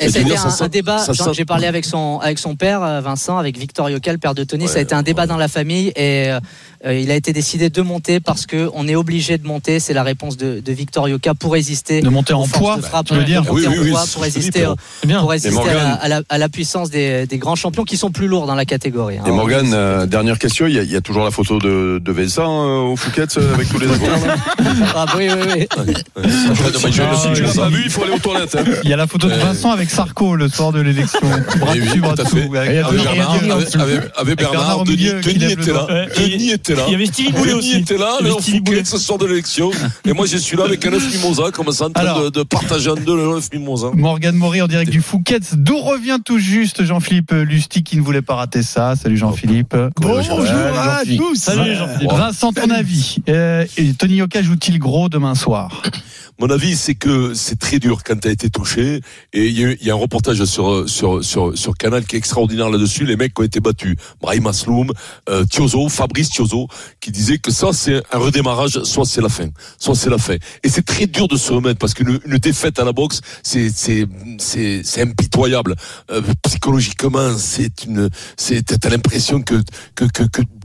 Et 0.00 0.08
ça 0.10 0.18
a 0.18 0.22
été 0.22 0.36
un, 0.36 0.50
sent- 0.50 0.64
un 0.64 0.68
débat. 0.68 0.98
sent- 0.98 1.12
J'ai 1.32 1.44
parlé 1.44 1.66
avec 1.66 1.84
son 1.84 2.18
avec 2.22 2.38
son 2.38 2.54
père 2.56 2.82
euh, 2.82 3.00
Vincent, 3.00 3.36
avec 3.38 3.58
Victor 3.58 3.88
Yoka, 3.90 4.12
le 4.12 4.18
père 4.18 4.34
de 4.34 4.44
Tony. 4.44 4.66
ça 4.66 4.74
a 4.74 4.76
Ouais, 4.76 4.82
été 4.82 4.94
un 4.94 5.02
débat 5.02 5.22
ouais. 5.22 5.28
dans 5.28 5.36
la 5.38 5.48
famille 5.48 5.88
et 5.96 6.30
euh, 6.30 6.40
il 6.84 7.10
a 7.10 7.14
été 7.14 7.32
décidé 7.32 7.70
de 7.70 7.82
monter 7.82 8.20
parce 8.20 8.46
que 8.46 8.70
on 8.74 8.86
est 8.88 8.94
obligé 8.96 9.38
de 9.38 9.46
monter. 9.46 9.80
C'est 9.80 9.94
la 9.94 10.02
réponse 10.02 10.36
de, 10.36 10.60
de 10.60 10.72
Victor 10.72 11.08
Yoka 11.08 11.34
pour 11.34 11.52
résister. 11.52 12.00
De 12.00 12.08
monter 12.08 12.32
en 12.34 12.46
poids, 12.46 12.78
frappe, 12.80 13.06
tu 13.06 13.14
veux 13.14 13.24
dire 13.24 13.42
Oui, 13.50 13.66
en 13.66 13.70
oui, 13.70 13.76
oui, 13.80 13.90
poids 13.90 14.04
pour 14.12 14.22
résister, 14.22 14.64
C'est 15.00 15.06
bien. 15.06 15.20
pour 15.20 15.30
résister 15.30 15.70
à, 15.70 15.94
à 15.94 16.08
la- 16.08 16.22
à 16.28 16.38
la 16.38 16.48
puissance 16.48 16.90
des, 16.90 17.26
des 17.26 17.38
grands 17.38 17.56
champions 17.56 17.84
qui 17.84 17.96
sont 17.96 18.10
plus 18.10 18.26
lourds 18.28 18.46
dans 18.46 18.54
la 18.54 18.64
catégorie. 18.64 19.18
hein. 19.18 19.24
Et 19.26 19.30
Morgane, 19.30 19.72
euh, 19.74 20.06
dernière 20.06 20.38
question, 20.38 20.66
il 20.66 20.74
y, 20.82 20.86
y 20.92 20.96
a 20.96 21.00
toujours 21.00 21.24
la 21.24 21.30
photo 21.30 21.58
de, 21.58 22.00
de 22.04 22.12
Vincent 22.12 22.64
euh, 22.66 22.78
au 22.92 22.96
Fouquet's 22.96 23.36
euh, 23.38 23.54
avec 23.54 23.68
tous 23.68 23.78
les 23.78 23.90
acteurs 23.90 24.36
Ah, 24.94 25.06
oui, 25.16 25.28
oui, 25.30 25.66
oui. 25.86 25.94
Si 26.76 27.32
tu 27.34 27.42
l'as 27.42 27.54
pas 27.54 27.68
vu, 27.68 27.82
il 27.84 27.90
faut 27.90 28.02
aller 28.04 28.12
aux 28.12 28.18
toilettes. 28.18 28.56
hein. 28.56 28.64
Il 28.84 28.90
y 28.90 28.92
a 28.92 28.96
la 28.96 29.06
photo 29.06 29.28
de 29.28 29.32
Euh, 29.32 29.36
Vincent 29.38 29.70
avec 29.70 29.90
Sarko 29.90 30.36
le 30.36 30.48
soir 30.48 30.72
de 30.72 30.80
l'élection. 30.80 31.20
Bras 31.60 31.74
dessus, 31.74 32.00
bras 32.00 32.14
dessous. 32.14 32.36
fait. 32.36 34.10
Avec- 34.16 34.38
Bernard 34.38 34.84
Denis, 34.84 35.06
était 35.08 35.72
là. 35.72 35.86
Denis 36.18 36.50
était 36.50 36.65
là. 36.74 36.82
Il 36.88 36.92
y 36.92 36.94
avait 36.94 37.06
Stevie 37.06 37.32
Boulet 37.32 37.52
aussi. 37.52 37.76
était 37.76 37.98
là, 37.98 38.18
Boulet. 38.20 38.30
Fouquet, 38.30 38.84
ce 38.84 38.98
soir 38.98 39.18
de 39.18 39.26
l'élection. 39.26 39.70
Et 40.04 40.12
moi, 40.12 40.26
je 40.26 40.36
suis 40.36 40.56
là 40.56 40.64
avec 40.64 40.84
un 40.86 40.92
œuf 40.92 41.14
mimosa, 41.14 41.50
comme 41.52 41.70
ça, 41.72 41.86
en 41.86 41.90
train 41.90 42.02
Alors. 42.02 42.24
de, 42.24 42.30
de 42.30 42.42
partager 42.42 42.90
en 42.90 42.94
deux 42.94 43.16
le 43.16 43.22
œuf 43.36 43.48
mimosa. 43.52 43.88
Morgane 43.94 44.36
Maury 44.36 44.62
en 44.62 44.66
direct 44.68 44.90
du 44.90 45.00
Fouquet's. 45.00 45.54
D'où 45.54 45.78
revient 45.78 46.18
tout 46.24 46.38
juste 46.38 46.84
Jean-Philippe 46.84 47.32
Lusty 47.32 47.82
qui 47.82 47.96
ne 47.96 48.02
voulait 48.02 48.22
pas 48.22 48.34
rater 48.34 48.62
ça? 48.62 48.94
Salut 48.96 49.16
Jean-Philippe. 49.16 49.76
Bonjour 50.00 50.40
à 50.40 51.02
tous. 51.04 51.36
Salut 51.36 51.74
Jean-Philippe. 51.74 52.10
Vincent, 52.12 52.52
ton 52.52 52.70
avis. 52.70 53.16
Euh, 53.28 53.64
et 53.76 53.92
Tony 53.94 54.14
Yoka 54.16 54.42
joue-t-il 54.42 54.78
gros 54.78 55.08
demain 55.08 55.34
soir? 55.34 55.82
Mon 56.38 56.50
avis, 56.50 56.76
c'est 56.76 56.94
que 56.94 57.32
c'est 57.32 57.58
très 57.58 57.78
dur 57.78 58.02
quand 58.04 58.20
tu 58.20 58.28
as 58.28 58.30
été 58.30 58.50
touché. 58.50 59.00
Et 59.32 59.46
il 59.46 59.78
y, 59.82 59.90
a 59.90 59.94
un 59.94 59.96
reportage 59.96 60.44
sur, 60.44 60.88
sur, 60.88 61.24
sur, 61.24 61.76
Canal 61.78 62.04
qui 62.04 62.16
est 62.16 62.18
extraordinaire 62.18 62.68
là-dessus. 62.68 63.06
Les 63.06 63.16
mecs 63.16 63.32
qui 63.32 63.40
ont 63.40 63.44
été 63.44 63.60
battus. 63.60 63.96
Brahim 64.20 64.46
Asloum, 64.46 64.92
euh, 65.30 65.44
Thiozo, 65.46 65.88
Fabrice 65.88 66.28
Thiozo, 66.28 66.68
qui 67.00 67.10
disait 67.10 67.38
que 67.38 67.50
ça, 67.50 67.72
c'est 67.72 68.02
un 68.12 68.18
redémarrage, 68.18 68.82
soit 68.82 69.06
c'est 69.06 69.22
la 69.22 69.30
fin. 69.30 69.48
Soit 69.78 69.94
c'est 69.94 70.10
la 70.10 70.18
fin. 70.18 70.36
Et 70.62 70.68
c'est 70.68 70.84
très 70.84 71.06
dur 71.06 71.26
de 71.26 71.36
se 71.36 71.52
remettre 71.52 71.78
parce 71.78 71.94
qu'une 71.94 72.20
une 72.26 72.38
défaite 72.38 72.78
à 72.78 72.84
la 72.84 72.92
boxe, 72.92 73.20
c'est, 73.42 73.70
c'est, 73.70 74.06
c'est, 74.38 75.00
impitoyable. 75.00 75.74
Euh, 76.10 76.20
psychologiquement, 76.42 77.36
c'est 77.38 77.84
une, 77.84 78.10
c'est, 78.36 78.62
t'as 78.62 78.90
l'impression 78.90 79.40
que, 79.40 79.62
que 79.94 80.04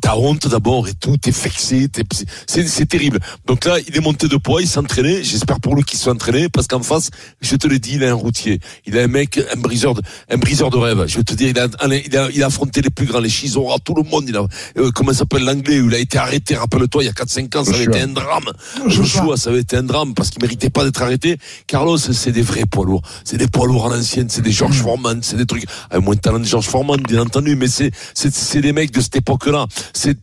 t'as 0.02 0.16
honte 0.16 0.48
d'abord 0.48 0.88
et 0.88 0.94
tout, 0.94 1.18
t'es 1.18 1.32
vexé, 1.32 1.88
t'es, 1.88 2.04
c'est, 2.48 2.68
c'est 2.68 2.86
terrible. 2.88 3.20
Donc 3.46 3.66
là, 3.66 3.78
il 3.88 3.96
est 3.96 4.02
monté 4.02 4.28
de 4.28 4.38
poids, 4.38 4.62
il 4.62 4.68
s'entraînait. 4.68 5.24
J'espère 5.24 5.60
pour 5.60 5.76
lui 5.76 5.84
qu'il 5.84 6.00
soit 6.00 6.14
entraîné 6.14 6.50
parce 6.50 6.68
qu'en 6.68 6.82
face, 6.82 7.10
je 7.42 7.56
te 7.56 7.68
l'ai 7.68 7.80
dit, 7.80 7.94
il 7.96 8.04
a 8.04 8.10
un 8.10 8.16
routier. 8.16 8.60
Il 8.86 8.98
a 8.98 9.04
un 9.04 9.08
mec, 9.08 9.40
un 9.54 9.60
briseur 9.60 9.94
de, 9.94 10.02
un 10.30 10.38
briseur 10.38 10.70
de 10.70 10.78
rêve. 10.78 11.06
Je 11.08 11.18
vais 11.18 11.24
te 11.24 11.34
dire, 11.34 11.50
il 11.50 11.60
a, 11.60 11.68
il 12.06 12.18
a, 12.18 12.30
il 12.34 12.44
a 12.44 12.48
affronté 12.48 12.82
les 12.82 12.90
plus 12.90 13.06
grands, 13.06 13.20
les 13.20 13.30
Chizora, 13.30 13.78
tout 13.80 13.94
le 13.94 14.04
monde. 14.04 14.26
Il 14.28 14.36
a, 14.36 14.46
euh, 14.78 14.92
comment 14.94 15.14
s'appelle 15.14 15.44
l'anglais, 15.44 15.80
où 15.80 15.88
il 15.90 15.96
a 15.96 16.00
été 16.00 16.18
arrêté, 16.18 16.56
rappelle-toi, 16.56 17.04
il 17.04 17.06
y 17.06 17.10
a 17.10 17.14
4-5 17.14 17.58
ans, 17.58 17.64
ça 17.64 17.74
avait 17.74 17.86
été 17.86 18.02
un 18.02 18.08
drame. 18.08 18.52
Joshua, 18.88 19.38
ça 19.38 19.52
avait 19.52 19.62
été 19.62 19.78
un 19.78 19.84
drame 19.84 20.14
parce 20.14 20.30
qu'il 20.30 20.42
méritait 20.42 20.70
pas 20.70 20.84
d'être 20.84 21.02
arrêté. 21.02 21.38
Carlos, 21.68 21.98
c'est 21.98 22.32
des 22.32 22.42
vrais 22.42 22.66
poids 22.66 22.86
lourds. 22.86 23.04
C'est 23.24 23.38
des 23.38 23.48
poids 23.48 23.68
lourds 23.68 23.92
à 23.92 23.96
l'ancienne, 23.96 24.30
c'est 24.30 24.42
des 24.42 24.52
George 24.52 24.82
Foreman, 24.82 25.22
c'est 25.22 25.38
des 25.38 25.46
trucs, 25.46 25.66
avec 25.90 26.04
moins 26.04 26.16
de 26.16 26.20
talent 26.20 26.40
de 26.40 26.46
George 26.46 26.68
Foreman, 26.68 27.00
bien 27.02 27.22
entendu, 27.22 27.56
mais 27.56 27.68
c'est 27.68 28.62
des 28.62 28.74
mecs 28.74 28.92
de 28.92 29.02
cette 29.02 29.16
époque-là. 29.16 29.68
C'est- 29.94 30.18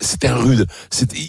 C'était 0.00 0.28
un, 0.28 0.36
rude. 0.36 0.66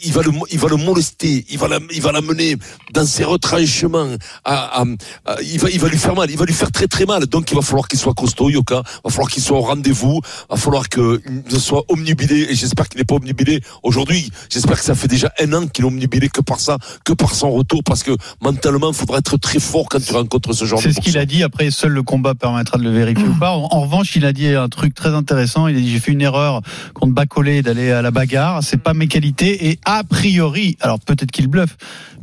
Il 0.06 0.12
va 0.14 0.22
le, 0.22 0.32
il 0.52 0.60
va 0.60 0.70
le 0.70 0.78
molester. 0.78 1.46
Il 1.50 1.58
va 1.58 1.68
la, 1.68 1.80
il 1.92 2.02
va 2.02 2.12
l'amener 2.14 2.56
dans 2.94 3.06
ses 3.06 3.24
retranchements. 3.26 4.16
À, 4.46 4.82
à- 4.82 4.86
à- 5.26 5.42
il 5.42 5.60
va, 5.60 5.70
il 5.70 5.80
va 5.80 5.90
lui 5.90 5.98
faire 5.98 6.16
mal. 6.16 6.30
Il 6.32 6.38
va 6.38 6.46
lui 6.46 6.54
faire 6.54 6.72
très 6.72 6.88
très 6.88 7.06
mal. 7.06 7.26
Donc 7.26 7.52
il 7.52 7.56
va 7.56 7.62
falloir 7.62 7.88
qu'il 7.88 8.00
soit 8.00 8.14
costaud, 8.14 8.50
Yoka. 8.50 8.84
Il 8.86 9.00
va 9.06 9.10
falloir 9.10 9.30
qu'il 9.30 9.44
soit 9.44 9.58
au 9.58 9.62
rendez-vous. 9.62 10.22
Il 10.24 10.52
va 10.52 10.58
falloir 10.58 10.88
qu'il 10.88 11.20
soit 11.60 11.84
omnubilé. 11.90 12.48
Et 12.50 12.56
j'espère 12.56 12.88
qu'il 12.88 13.00
n'est 13.00 13.06
pas 13.06 13.16
omnubilé 13.16 13.62
aujourd'hui. 13.84 14.30
J'espère 14.50 14.78
que 14.80 14.86
ça 14.86 14.96
fait 14.96 15.08
déjà 15.10 15.32
un 15.40 15.52
an 15.54 15.68
qu'il 15.68 15.84
est 15.84 15.88
omnubilé 15.88 16.30
que 16.30 16.42
par 16.42 16.60
ça, 16.60 16.78
que 17.04 17.14
par 17.14 17.34
son 17.36 17.52
retour, 17.52 17.84
parce 17.84 18.04
que 18.04 18.12
mentalement, 18.42 18.90
il 18.92 18.96
faudra 18.96 19.18
être 19.20 19.38
très 19.38 19.60
fort 19.60 19.88
quand 19.90 20.02
tu 20.04 20.14
rencontres 20.14 20.54
ce 20.54 20.66
genre 20.66 20.80
de 20.80 20.84
C'est 20.84 20.94
ce 20.94 21.02
qu'il 21.02 21.18
a 21.18 21.26
dit. 21.26 21.44
Après, 21.44 21.70
seul 21.72 21.92
le 21.92 22.04
combat 22.04 22.34
permettra 22.36 22.78
de 22.78 22.84
le 22.84 22.92
vérifier 22.92 23.26
ou 23.28 23.34
pas. 23.38 23.52
En, 23.52 23.68
en 23.72 23.82
revanche, 23.82 24.16
il 24.16 24.26
a 24.26 24.32
dit 24.34 24.48
un 24.48 24.70
truc 24.70 24.94
très 24.94 25.10
intéressant. 25.14 25.68
Il 25.68 25.76
a 25.76 25.80
dit 25.80 25.92
j'ai 25.92 26.00
fait 26.00 26.12
une 26.14 26.22
erreur 26.22 26.62
contre 26.94 27.14
Bacolé 27.14 27.62
d'aller 27.62 27.77
à 27.80 28.02
la 28.02 28.12
bagarre. 28.12 28.64
C'est 28.64 28.78
pas 28.82 28.94
mes 28.94 29.08
qualités. 29.08 29.70
Et 29.70 29.80
a 29.86 30.04
priori, 30.04 30.78
alors 30.82 31.00
peut-être 31.00 31.32
qu'il 31.32 31.48
bluffe. 31.48 31.78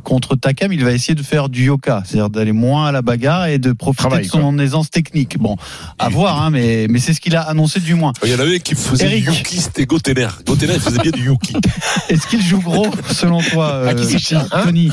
Contre 0.05 0.35
Takam, 0.35 0.71
il 0.71 0.83
va 0.83 0.91
essayer 0.91 1.15
de 1.15 1.23
faire 1.23 1.49
du 1.49 1.65
yoka, 1.65 2.03
c'est-à-dire 2.05 2.29
d'aller 2.29 2.51
moins 2.51 2.85
à 2.87 2.91
la 2.91 3.01
bagarre 3.01 3.47
et 3.47 3.57
de 3.57 3.71
profiter 3.73 4.03
Travail, 4.03 4.25
de 4.25 4.29
son 4.29 4.59
aisance 4.59 4.91
technique. 4.91 5.37
Bon, 5.39 5.57
à 5.97 6.09
voir, 6.09 6.41
hein, 6.43 6.51
mais 6.51 6.85
mais 6.89 6.99
c'est 6.99 7.13
ce 7.13 7.19
qu'il 7.19 7.35
a 7.35 7.41
annoncé 7.41 7.79
du 7.79 7.95
moins. 7.95 8.13
Il 8.23 8.29
y 8.29 8.35
en 8.35 8.39
avait 8.39 8.59
qui 8.59 8.75
faisaient 8.75 9.07
Eric. 9.07 9.25
du 9.25 9.31
Yuki, 9.31 9.57
c'était 9.57 9.85
Gotener. 9.85 10.27
Gotener, 10.45 10.75
il 10.75 10.79
faisait 10.79 10.99
bien 10.99 11.11
du 11.11 11.25
Yuki. 11.25 11.55
Est-ce 12.09 12.27
qu'il 12.27 12.41
joue 12.41 12.61
gros 12.61 12.87
selon 13.11 13.41
toi, 13.41 13.81
Ah, 13.87 13.93
qui 13.93 14.35
euh, 14.35 14.39
hein 14.51 14.63
Tony 14.63 14.91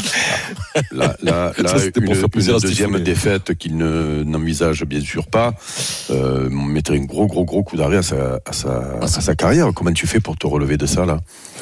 Là, 0.91 1.15
là, 1.23 1.53
là 1.59 1.69
Ça, 1.69 1.79
c'était 1.79 2.01
pour 2.01 2.15
une, 2.15 2.19
faire 2.19 2.31
plaisir 2.31 2.55
une 2.55 2.61
deuxième 2.61 2.99
défaite 3.01 3.55
qu'il 3.55 3.77
ne 3.77 4.23
n'envisage 4.25 4.85
bien 4.85 5.01
sûr 5.01 5.27
pas 5.27 5.55
euh, 6.11 6.49
mettrait 6.51 6.99
un 6.99 7.05
gros 7.05 7.27
gros 7.27 7.45
gros 7.45 7.63
coup 7.63 7.77
d'arrêt 7.77 7.99
à 7.99 8.03
sa, 8.03 8.39
à, 8.47 8.53
sa, 8.53 8.83
à 9.01 9.07
sa 9.07 9.35
carrière. 9.35 9.69
Comment 9.75 9.93
tu 9.93 10.07
fais 10.07 10.21
pour 10.21 10.37
te 10.37 10.47
relever 10.47 10.77
de 10.77 10.87
ça 10.87 11.05
là? 11.05 11.19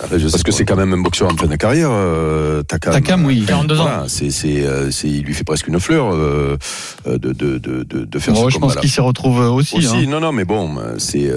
Parce 0.08 0.42
que 0.42 0.52
c'est 0.52 0.64
quand 0.64 0.76
même 0.76 0.92
un 0.92 0.98
boxeur 0.98 1.30
en 1.32 1.36
fin 1.36 1.46
de 1.46 1.56
carrière, 1.56 1.90
euh, 1.90 2.62
Takam. 2.62 2.92
Takam, 2.92 3.24
oui. 3.24 3.39
42 3.46 3.78
ans. 3.80 3.82
Voilà, 3.82 4.04
c'est, 4.08 4.30
c'est, 4.30 4.64
euh, 4.64 4.90
c'est, 4.90 5.08
il 5.08 5.22
lui 5.22 5.34
fait 5.34 5.44
presque 5.44 5.68
une 5.68 5.80
fleur 5.80 6.12
euh, 6.12 6.56
euh, 7.06 7.18
de, 7.18 7.32
de, 7.32 7.58
de, 7.58 8.18
faire 8.18 8.34
Bon, 8.34 8.44
ce 8.46 8.50
Je 8.54 8.58
pense 8.58 8.76
qu'il 8.76 8.90
s'y 8.90 9.00
retrouve 9.00 9.38
aussi. 9.40 9.76
Aussi, 9.76 9.86
hein. 9.88 10.06
non, 10.08 10.20
non, 10.20 10.32
mais 10.32 10.44
bon, 10.44 10.76
c'est 10.98 11.30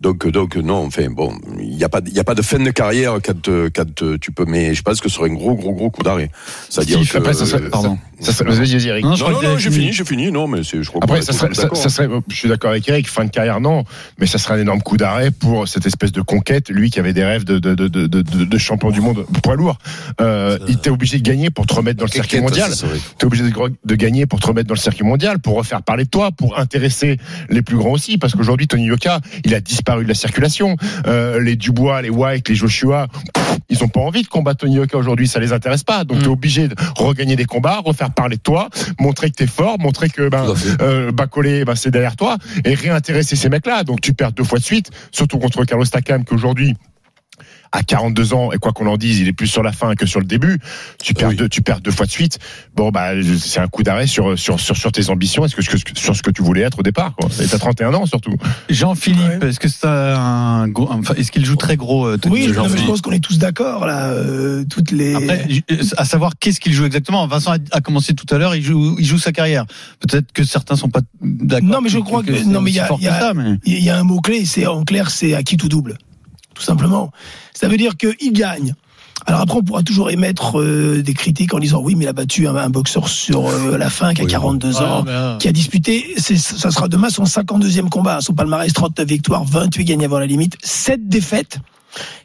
donc 0.00 0.26
donc 0.28 0.56
non, 0.56 0.86
enfin 0.86 1.08
bon, 1.10 1.32
il 1.60 1.76
n'y 1.76 1.84
a 1.84 1.88
pas 1.88 2.00
il 2.06 2.12
y 2.12 2.20
a 2.20 2.24
pas 2.24 2.34
de 2.34 2.42
fin 2.42 2.58
de 2.58 2.70
carrière 2.70 3.18
quand 3.24 3.48
quand 3.74 4.18
tu 4.20 4.32
peux, 4.32 4.44
mais 4.46 4.74
je 4.74 4.82
pense 4.82 5.00
que 5.00 5.08
ce 5.08 5.16
serait 5.16 5.30
un 5.30 5.34
gros 5.34 5.54
gros 5.54 5.72
gros 5.72 5.90
coup 5.90 6.02
d'arrêt. 6.02 6.30
C'est-à-dire 6.68 6.98
Steve, 6.98 7.12
que 7.12 7.18
après, 7.18 7.34
ça 7.34 7.46
serait- 7.46 7.62
euh, 7.62 7.70
Pardon. 7.70 7.98
Ça 8.20 8.32
serait- 8.32 8.50
Vas-y, 8.50 8.72
vas-y, 8.76 8.88
Eric. 8.88 9.04
Non, 9.04 9.14
je 9.14 9.22
Non, 9.24 9.30
non, 9.30 9.42
non, 9.42 9.58
j'ai 9.58 9.70
fini. 9.70 9.84
fini, 9.84 9.92
j'ai 9.92 10.04
fini. 10.04 10.32
Non, 10.32 10.48
mais 10.48 10.64
c'est, 10.64 10.82
je 10.82 10.88
crois 10.88 11.00
Après, 11.04 11.22
ça 11.22 11.32
serait, 11.32 11.54
ça, 11.54 11.68
ça 11.72 11.88
serait, 11.88 12.08
je 12.28 12.34
suis 12.34 12.48
d'accord 12.48 12.70
avec 12.70 12.88
Eric, 12.88 13.08
fin 13.08 13.24
de 13.24 13.30
carrière, 13.30 13.60
non, 13.60 13.84
mais 14.18 14.26
ça 14.26 14.38
serait 14.38 14.54
un 14.54 14.58
énorme 14.58 14.82
coup 14.82 14.96
d'arrêt 14.96 15.30
pour 15.30 15.68
cette 15.68 15.86
espèce 15.86 16.10
de 16.10 16.20
conquête. 16.20 16.68
Lui 16.68 16.90
qui 16.90 16.98
avait 16.98 17.12
des 17.12 17.24
rêves 17.24 17.44
de, 17.44 17.60
de, 17.60 17.74
de, 17.76 17.86
de, 17.86 18.06
de, 18.08 18.22
de 18.22 18.58
champion 18.58 18.90
du 18.90 19.00
monde 19.00 19.24
poids 19.44 19.54
lourd, 19.54 19.78
euh, 20.20 20.58
il 20.66 20.74
était 20.74 20.90
obligé 20.90 21.18
de 21.18 21.22
gagner 21.22 21.37
pour 21.50 21.66
te 21.66 21.74
remettre 21.74 21.98
dans 21.98 22.04
le 22.04 22.10
circuit 22.10 22.40
mondial. 22.40 22.70
T'es 23.18 23.24
obligé 23.24 23.44
de, 23.44 23.94
gagner 23.94 24.26
pour 24.26 24.40
te 24.40 24.46
remettre 24.46 24.68
dans 24.68 24.74
le 24.74 24.80
circuit 24.80 25.04
mondial, 25.04 25.38
pour 25.38 25.56
refaire 25.56 25.82
parler 25.82 26.04
de 26.04 26.10
toi, 26.10 26.30
pour 26.30 26.58
intéresser 26.58 27.18
les 27.48 27.62
plus 27.62 27.76
grands 27.76 27.92
aussi, 27.92 28.18
parce 28.18 28.34
qu'aujourd'hui 28.34 28.66
Tony 28.66 28.84
Yoka, 28.84 29.20
il 29.44 29.54
a 29.54 29.60
disparu 29.60 30.04
de 30.04 30.08
la 30.08 30.14
circulation. 30.14 30.76
Euh, 31.06 31.40
les 31.40 31.56
Dubois, 31.56 32.02
les 32.02 32.10
White, 32.10 32.48
les 32.48 32.54
Joshua, 32.54 33.08
pff, 33.32 33.58
ils 33.70 33.82
ont 33.82 33.88
pas 33.88 34.00
envie 34.00 34.22
de 34.22 34.28
combattre 34.28 34.60
Tony 34.60 34.76
Yoka 34.76 34.98
aujourd'hui, 34.98 35.26
ça 35.26 35.40
les 35.40 35.52
intéresse 35.52 35.84
pas. 35.84 36.04
Donc 36.04 36.18
Mm. 36.18 36.22
t'es 36.22 36.28
obligé 36.28 36.68
de 36.68 36.74
regagner 36.96 37.36
des 37.36 37.44
combats, 37.44 37.80
refaire 37.84 38.10
parler 38.10 38.36
de 38.36 38.42
toi, 38.42 38.68
montrer 38.98 39.30
que 39.30 39.36
t'es 39.36 39.46
fort, 39.46 39.78
montrer 39.78 40.08
que 40.08 40.28
ben 40.28 40.54
euh, 40.80 41.12
Bacolé, 41.12 41.64
ben, 41.64 41.74
c'est 41.74 41.90
derrière 41.90 42.16
toi, 42.16 42.36
et 42.64 42.74
réintéresser 42.74 43.36
ces 43.36 43.48
mecs-là. 43.48 43.84
Donc 43.84 44.00
tu 44.00 44.12
perds 44.12 44.32
deux 44.32 44.44
fois 44.44 44.58
de 44.58 44.64
suite, 44.64 44.90
surtout 45.12 45.38
contre 45.38 45.64
Carlos 45.64 45.84
Takam, 45.84 46.24
qui 46.24 46.34
aujourd'hui 46.34 46.74
à 47.72 47.82
42 47.82 48.34
ans, 48.34 48.52
et 48.52 48.58
quoi 48.58 48.72
qu'on 48.72 48.86
en 48.86 48.96
dise, 48.96 49.18
il 49.20 49.28
est 49.28 49.32
plus 49.32 49.46
sur 49.46 49.62
la 49.62 49.72
fin 49.72 49.94
que 49.94 50.06
sur 50.06 50.20
le 50.20 50.26
début. 50.26 50.58
Tu 51.02 51.14
perds, 51.14 51.28
Oui. 51.28 51.36
deux, 51.36 51.48
tu 51.48 51.62
perds 51.62 51.80
deux 51.80 51.90
fois 51.90 52.06
de 52.06 52.10
suite. 52.10 52.38
Bon, 52.74 52.90
bah, 52.90 53.10
c'est 53.38 53.60
un 53.60 53.68
coup 53.68 53.82
d'arrêt 53.82 54.06
sur, 54.06 54.38
sur, 54.38 54.58
sur, 54.60 54.76
sur 54.76 54.92
tes 54.92 55.10
ambitions, 55.10 55.44
est-ce 55.44 55.54
que, 55.54 55.62
sur 55.98 56.16
ce 56.16 56.22
que 56.22 56.30
tu 56.30 56.42
voulais 56.42 56.62
être 56.62 56.78
au 56.78 56.82
départ. 56.82 57.14
Quoi. 57.16 57.28
Et 57.42 57.46
t'as 57.46 57.58
31 57.58 57.94
ans 57.94 58.06
surtout. 58.06 58.34
Jean-Philippe, 58.68 59.42
est-ce 59.42 59.60
que 59.60 59.68
c'est 59.68 59.86
un 59.86 60.68
gros, 60.68 60.90
enfin, 60.90 61.14
est-ce 61.16 61.30
qu'il 61.32 61.44
joue 61.44 61.56
très 61.56 61.76
gros 61.76 62.06
euh, 62.06 62.16
Tony 62.16 62.34
Oui, 62.46 62.52
non, 62.52 62.68
mais 62.68 62.78
je 62.78 62.84
pense 62.86 63.00
qu'on 63.00 63.12
est 63.12 63.20
tous 63.22 63.38
d'accord 63.38 63.86
là. 63.86 64.06
euh, 64.10 64.64
toutes 64.68 64.90
les. 64.90 65.14
Après, 65.14 65.46
euh, 65.70 65.76
à 65.96 66.04
savoir 66.04 66.32
qu'est-ce 66.38 66.60
qu'il 66.60 66.72
joue 66.72 66.84
exactement. 66.84 67.26
Vincent 67.26 67.52
a- 67.52 67.58
a 67.76 67.80
commencé 67.80 68.14
tout 68.14 68.26
à 68.34 68.38
l'heure, 68.38 68.54
il 68.54 68.62
joue, 68.62 68.96
il 68.98 69.04
joue 69.06 69.18
sa 69.18 69.32
carrière. 69.32 69.64
Peut-être 70.00 70.32
que 70.32 70.44
certains 70.44 70.76
sont 70.76 70.88
pas 70.88 71.00
d'accord. 71.22 71.68
Non, 71.68 71.80
mais 71.80 71.88
je 71.88 71.98
crois 71.98 72.22
que- 72.22 72.44
non, 72.44 72.60
mais 72.60 72.70
il 72.70 72.74
y 72.76 72.80
a- 72.80 72.88
il 72.98 73.04
y 73.04 73.06
ça, 73.06 73.32
mais- 73.34 73.56
Il 73.64 73.82
y 73.84 73.90
a 73.90 73.98
un 73.98 74.04
mot 74.04 74.20
clé, 74.20 74.44
c'est 74.44 74.66
en 74.66 74.84
clair, 74.84 75.10
c'est 75.10 75.34
à 75.34 75.42
qui 75.42 75.56
tout 75.56 75.68
double, 75.68 75.98
tout 76.58 76.64
simplement. 76.64 77.12
Ça 77.54 77.68
veut 77.68 77.76
dire 77.76 77.96
qu'il 77.96 78.32
gagne. 78.32 78.74
Alors 79.26 79.40
après, 79.40 79.58
on 79.58 79.62
pourra 79.62 79.82
toujours 79.82 80.10
émettre 80.10 80.60
euh, 80.60 81.02
des 81.02 81.14
critiques 81.14 81.52
en 81.54 81.58
disant 81.58 81.80
oui, 81.82 81.94
mais 81.94 82.04
il 82.04 82.08
a 82.08 82.12
battu 82.12 82.46
un, 82.46 82.56
un 82.56 82.70
boxeur 82.70 83.08
sur 83.08 83.46
euh, 83.46 83.76
la 83.76 83.90
fin 83.90 84.14
qui 84.14 84.22
a 84.22 84.26
42 84.26 84.80
ans, 84.80 85.04
qui 85.38 85.48
a 85.48 85.52
disputé, 85.52 86.14
ça 86.18 86.70
sera 86.70 86.88
demain 86.88 87.10
son 87.10 87.24
52e 87.24 87.88
combat. 87.88 88.20
Son 88.20 88.34
palmarès 88.34 88.72
39 88.72 89.06
victoires, 89.06 89.44
28 89.44 89.84
gagnés 89.84 90.04
avant 90.04 90.18
la 90.18 90.26
limite, 90.26 90.56
7 90.62 91.08
défaites, 91.08 91.58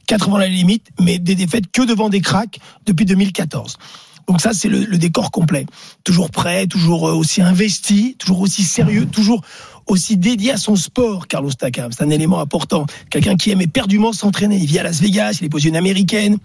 4 0.07 0.27
avant 0.27 0.37
la 0.37 0.47
limite, 0.47 0.87
mais 0.99 1.19
des 1.19 1.35
défaites 1.35 1.71
que 1.71 1.81
devant 1.81 2.09
des 2.09 2.21
cracks 2.21 2.59
depuis 2.85 3.05
2014. 3.05 3.77
Donc 4.27 4.39
ça, 4.41 4.53
c'est 4.53 4.69
le, 4.69 4.85
le 4.85 4.97
décor 4.97 5.31
complet. 5.31 5.65
Toujours 6.03 6.31
prêt, 6.31 6.67
toujours 6.67 7.09
euh, 7.09 7.13
aussi 7.13 7.41
investi, 7.41 8.15
toujours 8.17 8.41
aussi 8.41 8.63
sérieux, 8.63 9.05
toujours 9.05 9.41
aussi 9.87 10.17
dédié 10.17 10.51
à 10.51 10.57
son 10.57 10.75
sport, 10.75 11.27
Carlos 11.27 11.51
Takam. 11.51 11.91
C'est 11.91 12.03
un 12.03 12.09
élément 12.09 12.39
important. 12.39 12.85
Quelqu'un 13.09 13.35
qui 13.35 13.51
aime 13.51 13.61
éperdument 13.61 14.13
s'entraîner. 14.13 14.57
Il 14.57 14.65
vit 14.65 14.79
à 14.79 14.83
Las 14.83 15.01
Vegas, 15.01 15.37
il 15.41 15.45
est 15.45 15.49
posé 15.49 15.69
une 15.69 15.75
américaine, 15.75 16.37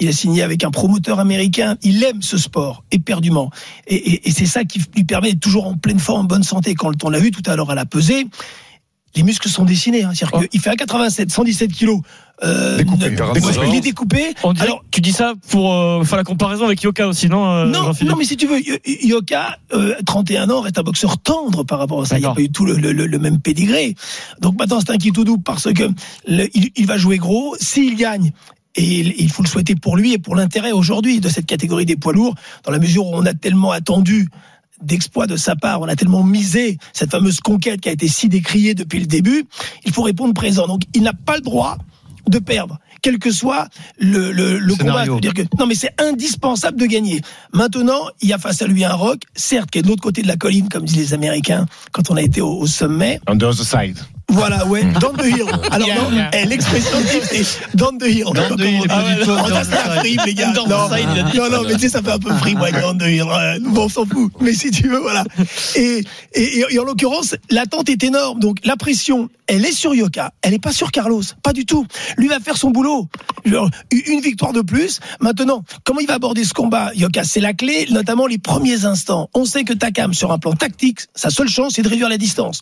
il 0.00 0.08
a 0.08 0.12
signé 0.12 0.42
avec 0.42 0.64
un 0.64 0.70
promoteur 0.70 1.18
américain. 1.20 1.76
Il 1.82 2.02
aime 2.04 2.22
ce 2.22 2.38
sport, 2.38 2.84
éperdument. 2.90 3.50
Et, 3.86 3.96
et, 3.96 4.28
et 4.28 4.30
c'est 4.30 4.46
ça 4.46 4.64
qui 4.64 4.80
lui 4.94 5.04
permet 5.04 5.32
d'être 5.32 5.40
toujours 5.40 5.66
en 5.66 5.76
pleine 5.76 5.98
forme, 5.98 6.20
en 6.20 6.24
bonne 6.24 6.42
santé. 6.42 6.74
Quand 6.74 7.04
on 7.04 7.10
l'a 7.10 7.18
vu 7.18 7.30
tout 7.30 7.48
à 7.50 7.56
l'heure 7.56 7.70
à 7.70 7.74
la 7.74 7.86
pesée, 7.86 8.26
les 9.18 9.24
muscles 9.24 9.48
sont 9.48 9.64
dessinés. 9.64 10.04
Hein. 10.04 10.12
C'est-à-dire 10.14 10.48
qu'il 10.48 10.60
fait 10.60 10.70
1,87, 10.70 11.28
117 11.30 11.72
kilos. 11.72 12.00
Euh, 12.44 12.76
Découpé, 12.78 13.10
ne- 13.10 13.16
42 13.16 13.40
il 13.68 13.74
est 13.74 13.80
découpé. 13.80 14.32
Dirait 14.44 14.60
Alors, 14.60 14.84
tu 14.92 15.00
dis 15.00 15.10
ça 15.12 15.34
pour 15.50 15.74
euh, 15.74 16.04
faire 16.04 16.16
la 16.18 16.22
comparaison 16.22 16.66
avec 16.66 16.80
Yoka 16.82 17.08
aussi, 17.08 17.28
non 17.28 17.44
euh, 17.50 17.64
non, 17.66 17.92
mais 18.16 18.24
si 18.24 18.36
tu 18.36 18.46
veux, 18.46 18.60
Yo- 18.64 18.76
Yoka, 18.86 19.58
euh, 19.74 19.96
31 20.06 20.48
ans, 20.50 20.64
est 20.64 20.78
un 20.78 20.82
boxeur 20.84 21.18
tendre 21.18 21.64
par 21.64 21.80
rapport 21.80 22.00
à 22.00 22.06
ça. 22.06 22.16
Il 22.16 22.20
n'y 22.20 22.26
a 22.26 22.28
D'accord. 22.28 22.36
pas 22.36 22.42
eu 22.42 22.50
tout 22.50 22.64
le, 22.64 22.74
le- 22.76 22.92
le- 22.92 23.06
le 23.08 23.18
même 23.18 23.40
pédigré. 23.40 23.96
Donc 24.40 24.56
maintenant, 24.56 24.78
c'est 24.78 24.90
un 24.92 24.98
qui 24.98 25.10
tout 25.10 25.24
double 25.24 25.42
parce 25.42 25.72
que 25.72 25.82
le- 26.28 26.48
il, 26.56 26.70
il 26.76 26.86
va 26.86 26.96
jouer 26.96 27.16
gros. 27.18 27.56
S'il 27.60 27.96
gagne, 27.96 28.30
et 28.76 28.84
il, 29.00 29.14
il 29.18 29.30
faut 29.32 29.42
le 29.42 29.48
souhaiter 29.48 29.74
pour 29.74 29.96
lui 29.96 30.12
et 30.12 30.18
pour 30.18 30.36
l'intérêt 30.36 30.70
aujourd'hui 30.70 31.18
de 31.18 31.28
cette 31.28 31.46
catégorie 31.46 31.86
des 31.86 31.96
poids 31.96 32.12
lourds, 32.12 32.36
dans 32.64 32.70
la 32.70 32.78
mesure 32.78 33.04
où 33.04 33.10
on 33.16 33.26
a 33.26 33.34
tellement 33.34 33.72
attendu 33.72 34.28
d'exploits 34.82 35.26
de 35.26 35.36
sa 35.36 35.56
part, 35.56 35.80
on 35.80 35.88
a 35.88 35.96
tellement 35.96 36.22
misé 36.22 36.78
cette 36.92 37.10
fameuse 37.10 37.40
conquête 37.40 37.80
qui 37.80 37.88
a 37.88 37.92
été 37.92 38.08
si 38.08 38.28
décriée 38.28 38.74
depuis 38.74 39.00
le 39.00 39.06
début, 39.06 39.44
il 39.84 39.92
faut 39.92 40.02
répondre 40.02 40.34
présent. 40.34 40.66
Donc 40.66 40.82
il 40.94 41.02
n'a 41.02 41.12
pas 41.12 41.36
le 41.36 41.42
droit 41.42 41.78
de 42.28 42.38
perdre, 42.38 42.78
quel 43.00 43.18
que 43.18 43.30
soit 43.30 43.68
le, 43.98 44.32
le, 44.32 44.58
le 44.58 44.74
combat. 44.74 45.04
C'est-à-dire 45.06 45.32
que 45.32 45.42
non, 45.58 45.66
mais 45.66 45.74
c'est 45.74 45.98
indispensable 45.98 46.78
de 46.78 46.84
gagner. 46.86 47.22
Maintenant, 47.54 48.08
il 48.20 48.28
y 48.28 48.32
a 48.34 48.38
face 48.38 48.60
à 48.60 48.66
lui 48.66 48.84
un 48.84 48.92
rock, 48.92 49.22
certes, 49.34 49.70
qui 49.70 49.78
est 49.78 49.82
de 49.82 49.88
l'autre 49.88 50.02
côté 50.02 50.20
de 50.22 50.28
la 50.28 50.36
colline, 50.36 50.68
comme 50.68 50.84
disent 50.84 50.98
les 50.98 51.14
Américains 51.14 51.64
quand 51.92 52.10
on 52.10 52.16
a 52.16 52.22
été 52.22 52.42
au, 52.42 52.58
au 52.58 52.66
sommet. 52.66 53.18
Under 53.26 53.50
the 53.50 53.64
side. 53.64 53.98
Voilà, 54.30 54.66
ouais, 54.66 54.84
down 55.00 55.16
the 55.16 55.24
hill. 55.24 55.46
Alors 55.70 55.88
non, 55.88 56.22
eh, 56.34 56.44
l'expression 56.44 56.98
type, 57.10 57.22
c'est 57.24 57.76
down 57.76 57.96
the 57.98 58.04
hill. 58.06 58.24
Down 58.34 58.56
the 58.56 58.60
hill, 58.60 58.86
Oh, 58.90 59.30
under 59.46 59.64
ça, 59.64 59.76
frime, 60.00 60.20
les 60.26 60.34
gars. 60.34 60.52
Non, 60.52 60.66
a 60.66 61.00
non, 61.34 61.50
non, 61.50 61.62
mais 61.66 61.74
tu 61.74 61.80
sais, 61.80 61.88
ça 61.88 62.02
fait 62.02 62.12
un 62.12 62.18
peu 62.18 62.32
frime, 62.34 62.60
ouais, 62.60 62.70
down 62.72 62.98
the 62.98 63.06
hill. 63.06 63.24
Bon, 63.62 63.84
on 63.84 63.88
s'en 63.88 64.04
fout. 64.04 64.30
Mais 64.40 64.52
si 64.52 64.70
tu 64.70 64.88
veux, 64.88 64.98
voilà. 64.98 65.24
Et, 65.76 66.04
et, 66.34 66.64
et 66.70 66.78
en 66.78 66.84
l'occurrence, 66.84 67.36
l'attente 67.50 67.88
est 67.88 68.04
énorme. 68.04 68.38
Donc, 68.38 68.58
la 68.64 68.76
pression, 68.76 69.30
elle 69.46 69.64
est 69.64 69.72
sur 69.72 69.94
Yoka. 69.94 70.32
Elle 70.42 70.52
n'est 70.52 70.58
pas 70.58 70.72
sur 70.72 70.92
Carlos. 70.92 71.22
Pas 71.42 71.54
du 71.54 71.64
tout. 71.64 71.86
Lui 72.18 72.28
va 72.28 72.38
faire 72.38 72.58
son 72.58 72.70
boulot. 72.70 73.08
Genre, 73.46 73.70
Une 73.90 74.20
victoire 74.20 74.52
de 74.52 74.60
plus. 74.60 75.00
Maintenant, 75.20 75.64
comment 75.84 76.00
il 76.00 76.06
va 76.06 76.14
aborder 76.14 76.44
ce 76.44 76.52
combat, 76.52 76.90
Yoka? 76.94 77.24
C'est 77.24 77.40
la 77.40 77.54
clé, 77.54 77.86
notamment 77.90 78.26
les 78.26 78.38
premiers 78.38 78.84
instants. 78.84 79.30
On 79.34 79.46
sait 79.46 79.64
que 79.64 79.72
Takam, 79.72 80.12
sur 80.12 80.32
un 80.32 80.38
plan 80.38 80.52
tactique, 80.52 81.00
sa 81.14 81.30
seule 81.30 81.48
chance, 81.48 81.72
c'est 81.76 81.82
de 81.82 81.88
réduire 81.88 82.10
la 82.10 82.18
distance. 82.18 82.60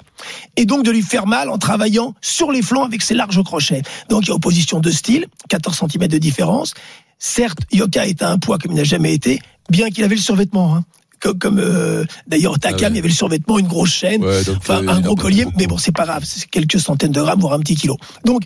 Et 0.57 0.65
donc 0.65 0.85
de 0.85 0.93
lui 0.93 1.03
faire 1.03 1.27
mal 1.27 1.49
en 1.51 1.56
travaillant 1.59 2.15
sur 2.21 2.51
les 2.53 2.63
flancs 2.63 2.85
avec 2.85 3.03
ses 3.03 3.15
larges 3.15 3.43
crochets. 3.43 3.83
Donc 4.09 4.25
il 4.25 4.29
y 4.29 4.33
a 4.33 4.35
opposition 4.35 4.81
de 4.81 4.91
style, 4.91 5.27
14 5.49 5.79
cm 5.91 6.09
de 6.09 6.19
différence. 6.19 6.75
Certes, 7.19 7.59
Yoka 7.73 8.07
est 8.07 8.23
à 8.23 8.31
un 8.31 8.39
poids 8.39 8.59
comme 8.59 8.73
il 8.73 8.77
n'a 8.77 8.85
jamais 8.85 9.15
été, 9.15 9.41
bien 9.71 9.89
qu'il 9.91 10.05
avait 10.05 10.17
le 10.17 10.21
survêtement. 10.21 10.77
hein. 10.77 10.85
Comme, 11.19 11.39
comme, 11.39 11.59
euh, 11.59 12.05
d'ailleurs 12.27 12.59
Takam, 12.59 12.79
Ah 12.79 12.83
ouais. 12.85 12.91
il 12.91 12.97
y 12.97 12.99
avait 12.99 13.09
le 13.09 13.15
survêtement, 13.15 13.59
une 13.59 13.67
grosse 13.69 13.91
chaîne, 13.91 14.23
Ouais, 14.23 14.45
donc, 14.45 14.57
enfin 14.59 14.83
euh, 14.85 14.89
un 14.89 15.01
gros 15.01 15.15
collier, 15.15 15.45
beaucoup. 15.45 15.57
mais 15.59 15.67
bon, 15.67 15.79
c'est 15.79 15.91
pas 15.97 16.05
grave, 16.05 16.25
c'est 16.27 16.47
quelques 16.51 16.79
centaines 16.79 17.11
de 17.13 17.21
grammes, 17.23 17.41
voire 17.41 17.55
un 17.55 17.61
petit 17.61 17.75
kilo. 17.75 17.97
Donc, 18.27 18.43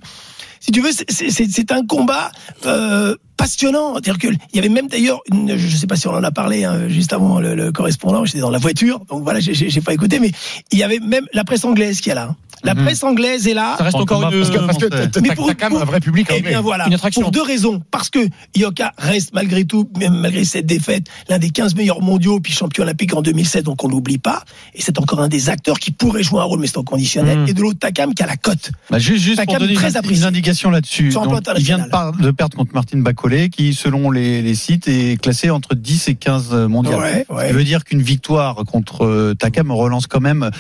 si 0.60 0.70
tu 0.70 0.80
veux, 0.80 0.90
c'est- 0.92 1.72
un 1.72 1.84
combat 1.84 2.30
euh, 2.66 3.16
passionnant. 3.36 3.96
Il 3.98 4.36
y 4.54 4.58
avait 4.60 4.68
même 4.68 4.86
d'ailleurs, 4.86 5.20
je 5.32 5.76
sais 5.76 5.86
pas 5.88 5.96
si 5.96 6.06
on 6.06 6.12
en 6.14 6.22
a 6.22 6.30
parlé 6.30 6.62
hein, 6.64 6.88
juste 6.88 7.12
avant 7.12 7.40
le, 7.40 7.56
le 7.56 7.72
correspondant, 7.72 8.24
j'étais 8.24 8.38
dans 8.40 8.50
la 8.50 8.58
voiture, 8.58 9.00
donc 9.06 9.24
voilà, 9.24 9.40
j'ai 9.40 9.80
pas 9.80 9.92
écouté, 9.92 10.20
mais 10.20 10.30
il 10.70 10.78
y 10.78 10.84
avait 10.84 11.00
même 11.00 11.26
la 11.32 11.42
presse 11.42 11.64
anglaise 11.64 12.00
qui 12.00 12.10
est 12.10 12.14
là. 12.14 12.28
hein. 12.30 12.36
La 12.64 12.74
Mhm. 12.74 12.84
presse 12.84 13.02
anglaise 13.02 13.46
est 13.48 13.54
là. 13.54 13.74
Ça 13.78 13.84
reste 13.84 13.96
En 13.96 14.00
encore 14.00 14.22
une. 14.30 14.38
Parce 14.66 14.78
que 14.78 14.86
t'as 14.86 15.20
Mais 15.20 15.34
pour- 15.34 15.46
quand 15.48 15.60
même 15.62 15.70
pour- 15.70 15.80
un 15.82 15.84
vrai 15.84 16.00
public 16.00 16.28
Eh 16.34 16.42
bien 16.42 16.60
voilà, 16.60 16.86
Une 16.86 16.94
attraction. 16.94 17.22
pour 17.22 17.30
deux 17.30 17.42
raisons. 17.42 17.82
Parce 17.90 18.10
que 18.10 18.18
Yoka 18.56 18.92
reste 18.98 19.32
malgré 19.32 19.64
tout, 19.64 19.88
même 19.98 20.14
malgré 20.20 20.44
cette 20.44 20.66
défaite, 20.66 21.06
l'un 21.28 21.38
des 21.38 21.50
15 21.50 21.74
meilleurs 21.74 22.00
mondiaux, 22.02 22.40
puis 22.40 22.52
champion 22.52 22.82
olympique 22.84 23.14
en 23.14 23.22
2007, 23.22 23.64
donc 23.64 23.82
on 23.84 23.88
n'oublie 23.88 24.18
pas. 24.18 24.44
Et 24.74 24.82
c'est 24.82 24.98
encore 24.98 25.20
un 25.20 25.28
des 25.28 25.48
acteurs 25.48 25.78
qui 25.78 25.90
pourrait 25.90 26.22
jouer 26.22 26.40
un 26.40 26.44
rôle, 26.44 26.60
mais 26.60 26.66
c'est 26.66 26.78
en 26.78 26.84
conditionnel. 26.84 27.40
Mm. 27.40 27.48
Et 27.48 27.52
de 27.54 27.60
l'autre, 27.62 27.78
Takam 27.78 28.14
qui 28.14 28.22
a 28.22 28.26
la 28.26 28.36
cote. 28.36 28.70
Bah, 28.90 28.98
juste 28.98 29.22
juste 29.24 29.44
pour 29.44 29.58
donner 29.58 29.74
très 29.74 29.90
une, 29.90 29.96
apprécié. 29.96 30.22
une 30.22 30.28
indication 30.28 30.70
là-dessus. 30.70 31.04
Il 31.06 31.10
vient 31.10 31.26
de, 31.26 31.34
international. 31.34 31.88
par- 31.90 32.12
de 32.12 32.30
perdre 32.30 32.56
contre 32.56 32.74
Martin 32.74 32.98
Bacolé, 32.98 33.48
qui, 33.48 33.74
selon 33.74 34.10
les, 34.10 34.42
les 34.42 34.54
sites, 34.54 34.86
est 34.88 35.20
classé 35.20 35.50
entre 35.50 35.74
10 35.74 36.08
et 36.08 36.14
15 36.14 36.52
mondiales. 36.52 36.98
Ouais, 37.00 37.26
ouais. 37.30 37.46
Ça 37.48 37.52
veut 37.52 37.64
dire 37.64 37.84
qu'une 37.84 38.02
victoire 38.02 38.56
contre 38.66 39.04
euh, 39.06 39.34
Takam 39.34 39.70
relance 39.70 40.06
quand 40.06 40.20
même 40.20 40.50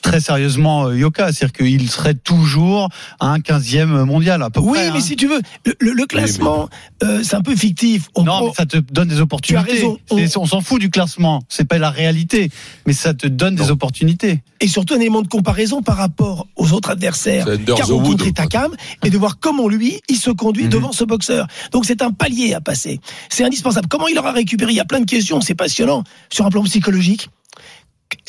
très 0.00 0.20
sérieusement 0.20 0.86
euh, 0.86 0.96
Yoka. 0.96 1.32
C'est-à-dire 1.32 1.52
qu'il 1.52 1.90
serait 1.90 2.14
toujours 2.14 2.88
à 3.20 3.28
un 3.28 3.38
15e 3.38 4.04
mondial, 4.04 4.42
à 4.42 4.50
peu 4.50 4.60
Oui, 4.60 4.72
près. 4.78 4.90
mais 4.90 4.98
hein. 4.98 5.00
si 5.00 5.16
tu 5.16 5.26
veux, 5.26 5.40
le, 5.66 5.74
le- 5.80 5.92
le 5.92 6.06
classement, 6.06 6.68
euh, 7.02 7.22
c'est 7.22 7.36
un 7.36 7.42
peu 7.42 7.54
fictif. 7.56 8.08
On 8.14 8.24
Non, 8.24 8.46
mais 8.46 8.52
ça 8.54 8.66
te 8.66 8.76
donne 8.78 9.08
des 9.08 9.20
opportunités. 9.20 9.72
raison. 9.72 9.98
On, 10.10 10.46
s'en 10.46 10.60
fout 10.60 10.80
du 10.80 10.90
classement. 10.90 11.42
C'est 11.48 11.64
pas 11.66 11.78
la 11.78 11.90
réalité. 11.90 12.50
Mais 12.86 12.92
ça 12.92 13.14
te 13.14 13.26
donne 13.26 13.54
des 13.54 13.70
opportunités. 13.70 14.42
et 14.60 14.68
surtout 14.68 14.94
un 14.94 15.00
élément 15.00 15.22
de 15.22 15.28
comparaison 15.28 15.82
par 15.82 15.96
rapport 15.96 16.46
aux 16.56 16.72
autres 16.72 16.90
adversaires 16.90 17.46
qu'a 17.66 17.84
rencontré. 17.84 18.32
Takam 18.32 18.72
et 19.04 19.10
de 19.10 19.16
voir 19.18 19.38
comment 19.40 19.68
lui 19.68 20.00
il 20.08 20.16
se 20.16 20.30
conduit 20.30 20.64
Mhm. 20.64 20.70
devant 20.70 20.92
ce 20.92 21.04
boxeur. 21.04 21.46
Donc 21.72 21.84
c'est 21.86 22.02
un 22.02 22.10
palier 22.12 22.52
à 22.54 22.60
passer. 22.60 23.00
C'est 23.30 23.44
indispensable. 23.44 23.88
Comment 23.88 24.08
il 24.08 24.18
aura 24.18 24.32
récupéré? 24.32 24.72
Il 24.72 24.76
y 24.76 24.80
a 24.80 24.84
plein 24.84 25.00
de 25.00 25.06
questions, 25.06 25.40
c'est 25.40 25.54
passionnant 25.54 26.04
sur 26.30 26.44
un 26.46 26.50
plan 26.50 26.62
psychologique. 26.64 27.28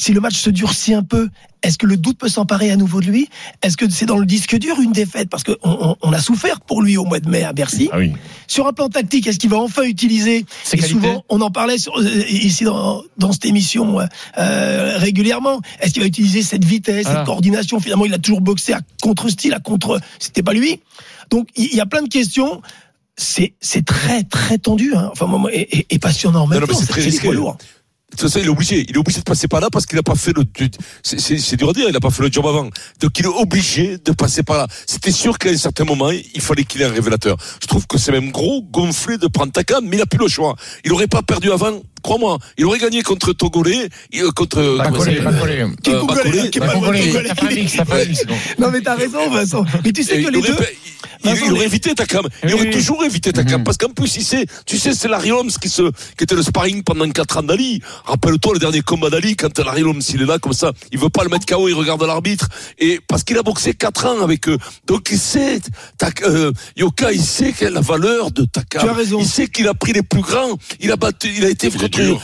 Si 0.02 0.14
le 0.14 0.20
match 0.20 0.36
se 0.36 0.50
durcit 0.50 0.96
un 0.96 1.04
peu, 1.04 1.30
est-ce 1.62 1.78
que 1.78 1.86
le 1.86 1.96
doute 1.96 2.18
peut 2.18 2.28
s'emparer 2.28 2.72
à 2.72 2.76
nouveau 2.76 3.02
de 3.02 3.06
lui? 3.06 3.30
Est-ce 3.62 3.78
que 3.78 3.88
c'est 3.88 4.08
dans 4.08 4.18
le 4.18 4.26
disque 4.26 4.58
dur 4.58 4.80
une 4.82 4.94
défaite? 4.94 5.30
Parce 5.30 5.44
qu'on 5.44 5.56
on, 5.62 5.96
on 6.02 6.12
a 6.12 6.20
souffert 6.20 6.60
pour 6.62 6.82
lui 6.82 6.98
au 6.98 7.06
mois 7.06 7.20
de 7.20 7.30
mai 7.30 7.44
à 7.44 7.54
Bercy. 7.54 7.88
Ah 7.92 8.00
oui. 8.00 8.14
Sur 8.48 8.66
un 8.66 8.74
plan 8.74 8.90
tactique, 8.90 9.28
est-ce 9.28 9.38
qu'il 9.38 9.52
va 9.52 9.60
enfin 9.60 9.84
utiliser? 9.84 10.44
Ses 10.64 10.78
Et 10.78 10.82
souvent, 10.82 11.24
on 11.30 11.40
en 11.42 11.52
parlait 11.52 11.78
sur- 11.78 11.96
euh, 12.00 12.24
ici 12.32 12.64
dans, 12.64 13.04
dans 13.20 13.32
cette 13.32 13.46
émission 13.46 14.00
euh, 14.00 14.06
euh, 14.40 14.98
régulièrement. 14.98 15.62
Est-ce 15.82 15.94
qu'il 15.94 16.02
va 16.02 16.08
utiliser 16.08 16.42
cette 16.42 16.66
vitesse, 16.66 17.06
cette 17.06 17.24
coordination? 17.26 17.80
Finalement, 17.80 18.06
il 18.08 18.14
a 18.16 18.18
toujours 18.18 18.42
boxé 18.42 18.74
à 18.74 18.82
contre-style, 19.04 19.54
à 19.54 19.60
contre. 19.60 20.00
C'était 20.18 20.42
pas 20.42 20.54
lui. 20.54 20.80
Donc, 21.30 21.48
il 21.56 21.76
y 21.76 21.80
a 21.80 21.86
plein 21.86 22.02
de 22.02 22.10
questions. 22.10 22.64
C'est 23.18 23.54
c'est 23.60 23.86
très 23.86 24.24
très 24.24 24.58
tendu, 24.58 24.94
hein. 24.96 25.10
enfin 25.12 25.28
moi, 25.28 25.52
et, 25.54 25.60
et- 25.80 25.86
et 25.92 26.00
passionnant 26.00 26.44
en 26.44 26.48
même 26.48 26.62
Non, 26.62 26.66
temps. 26.66 26.74
c'est 26.80 26.88
très 26.88 27.02
risqué. 27.02 27.32
lourds. 27.32 27.58
De 28.12 28.18
toute 28.18 28.22
façon, 28.30 28.40
il 28.40 28.46
est 28.46 28.50
obligé. 28.50 28.86
Il 28.90 28.96
est 28.96 29.00
obligé 29.00 29.20
de 29.20 29.24
passer 29.24 29.48
par 29.48 29.62
là 29.62 29.70
parce 29.72 29.86
qu'il 29.86 29.96
n'a 29.96 30.04
pas 30.04 30.16
fait 30.16 30.34
le. 30.36 30.44
C'est- 31.02 31.56
dur 31.56 31.70
à 31.70 31.74
dire. 31.74 31.86
Il 31.88 31.94
n'a 31.94 32.00
pas 32.00 32.10
fait 32.12 32.24
le 32.24 32.32
job 32.32 32.46
avant. 32.46 32.70
Donc 33.00 33.18
il 33.18 33.26
est 33.26 33.28
obligé 33.28 33.98
de 33.98 34.12
passer 34.12 34.44
par 34.44 34.58
là. 34.58 34.68
C'était 34.86 35.12
sûr 35.14 35.38
qu'à 35.40 35.50
un 35.50 35.58
certain 35.58 35.86
moment, 35.86 36.10
il 36.12 36.42
fallait 36.42 36.66
qu'il 36.66 36.82
ait 36.82 36.86
un 36.86 36.92
révélateur. 36.92 37.38
Je 37.62 37.68
trouve 37.68 37.88
que 37.88 37.98
c'est 37.98 38.12
même 38.12 38.32
gros 38.32 38.64
gonflé 38.64 39.18
de 39.18 39.28
prendre 39.28 39.52
Takam, 39.54 39.86
mais 39.86 39.96
il 39.96 40.00
n'a 40.00 40.06
plus 40.06 40.20
le 40.20 40.28
choix. 40.28 40.56
Il 40.84 40.92
n'aurait 40.92 41.08
pas 41.08 41.22
perdu 41.22 41.52
avant. 41.52 41.80
Crois-moi, 42.04 42.38
il 42.58 42.66
aurait 42.66 42.80
gagné 42.80 43.02
contre 43.04 43.34
Togolais, 43.34 43.90
euh, 44.16 44.32
contre. 44.32 44.60
Non 48.60 48.70
mais 48.72 48.82
t'as 48.82 48.96
raison 48.96 49.30
Vincent. 49.30 49.66
Mais 49.84 49.92
tu 49.92 50.04
sais 50.04 50.22
que 50.22 50.28
il 50.28 50.30
les 50.30 50.38
aurait 50.40 50.48
deux. 50.50 50.58
il, 51.26 51.32
il 51.46 51.52
aurait 51.54 51.66
évité 51.66 51.94
Takam. 51.94 52.26
Il 52.44 52.48
Oui, 52.50 52.54
aurait 52.54 52.64
oui. 52.66 52.72
toujours 52.72 53.04
évité 53.04 53.32
Takam. 53.34 53.60
Mhm. 53.60 53.64
Parce 53.64 53.78
qu'en 53.78 53.90
plus, 53.90 54.16
il 54.18 54.24
sait, 54.24 54.46
tu 54.66 54.78
sais, 54.78 54.94
c'est 54.94 55.08
Larry 55.08 55.32
Holmes 55.32 55.52
qui 55.62 55.70
se, 55.70 55.84
qui 56.18 56.24
était 56.24 56.36
le 56.36 56.44
sparring 56.44 56.84
pendant 56.84 57.10
4 57.10 57.38
ans 57.38 57.44
d'Ali. 57.44 57.82
Rappelle-toi 58.06 58.54
le 58.54 58.60
dernier 58.60 58.82
combat 58.82 59.10
d'Ali, 59.10 59.36
quand 59.36 59.58
Larry 59.60 59.84
Holmes, 59.84 60.02
il 60.14 60.22
est 60.22 60.26
là, 60.26 60.40
comme 60.40 60.54
ça, 60.54 60.72
il 60.92 61.00
veut 61.00 61.10
pas 61.10 61.24
le 61.24 61.30
mettre 61.30 61.46
KO, 61.46 61.68
il 61.68 61.74
regarde 61.74 62.02
l'arbitre. 62.04 62.48
Et 62.80 63.00
parce 63.08 63.24
qu'il 63.24 63.38
a 63.38 63.44
boxé 63.44 63.74
4 63.74 64.06
ans 64.08 64.22
avec 64.24 64.48
eux. 64.50 64.58
Donc 64.88 65.10
il 65.12 65.18
sait, 65.20 65.60
Tak- 65.98 66.24
euh, 66.24 66.52
Yoka, 66.78 67.12
il 67.12 67.22
sait 67.22 67.54
quelle 67.58 67.70
est 67.70 67.72
la 67.72 67.82
valeur 67.82 68.32
de 68.32 68.46
Takam. 68.46 68.82
Tu 68.84 68.90
as 68.90 68.94
raison. 68.94 69.20
Il 69.20 69.26
sait 69.28 69.48
qu'il 69.48 69.68
a 69.68 69.74
pris 69.74 69.94
les 69.94 70.04
plus 70.04 70.22
grands. 70.22 70.58
Il 70.80 70.92
a 70.92 70.96
battu, 70.96 71.30
il 71.36 71.46
a 71.46 71.50
été 71.50 71.68
Il 71.68 71.78
contre 71.92 72.22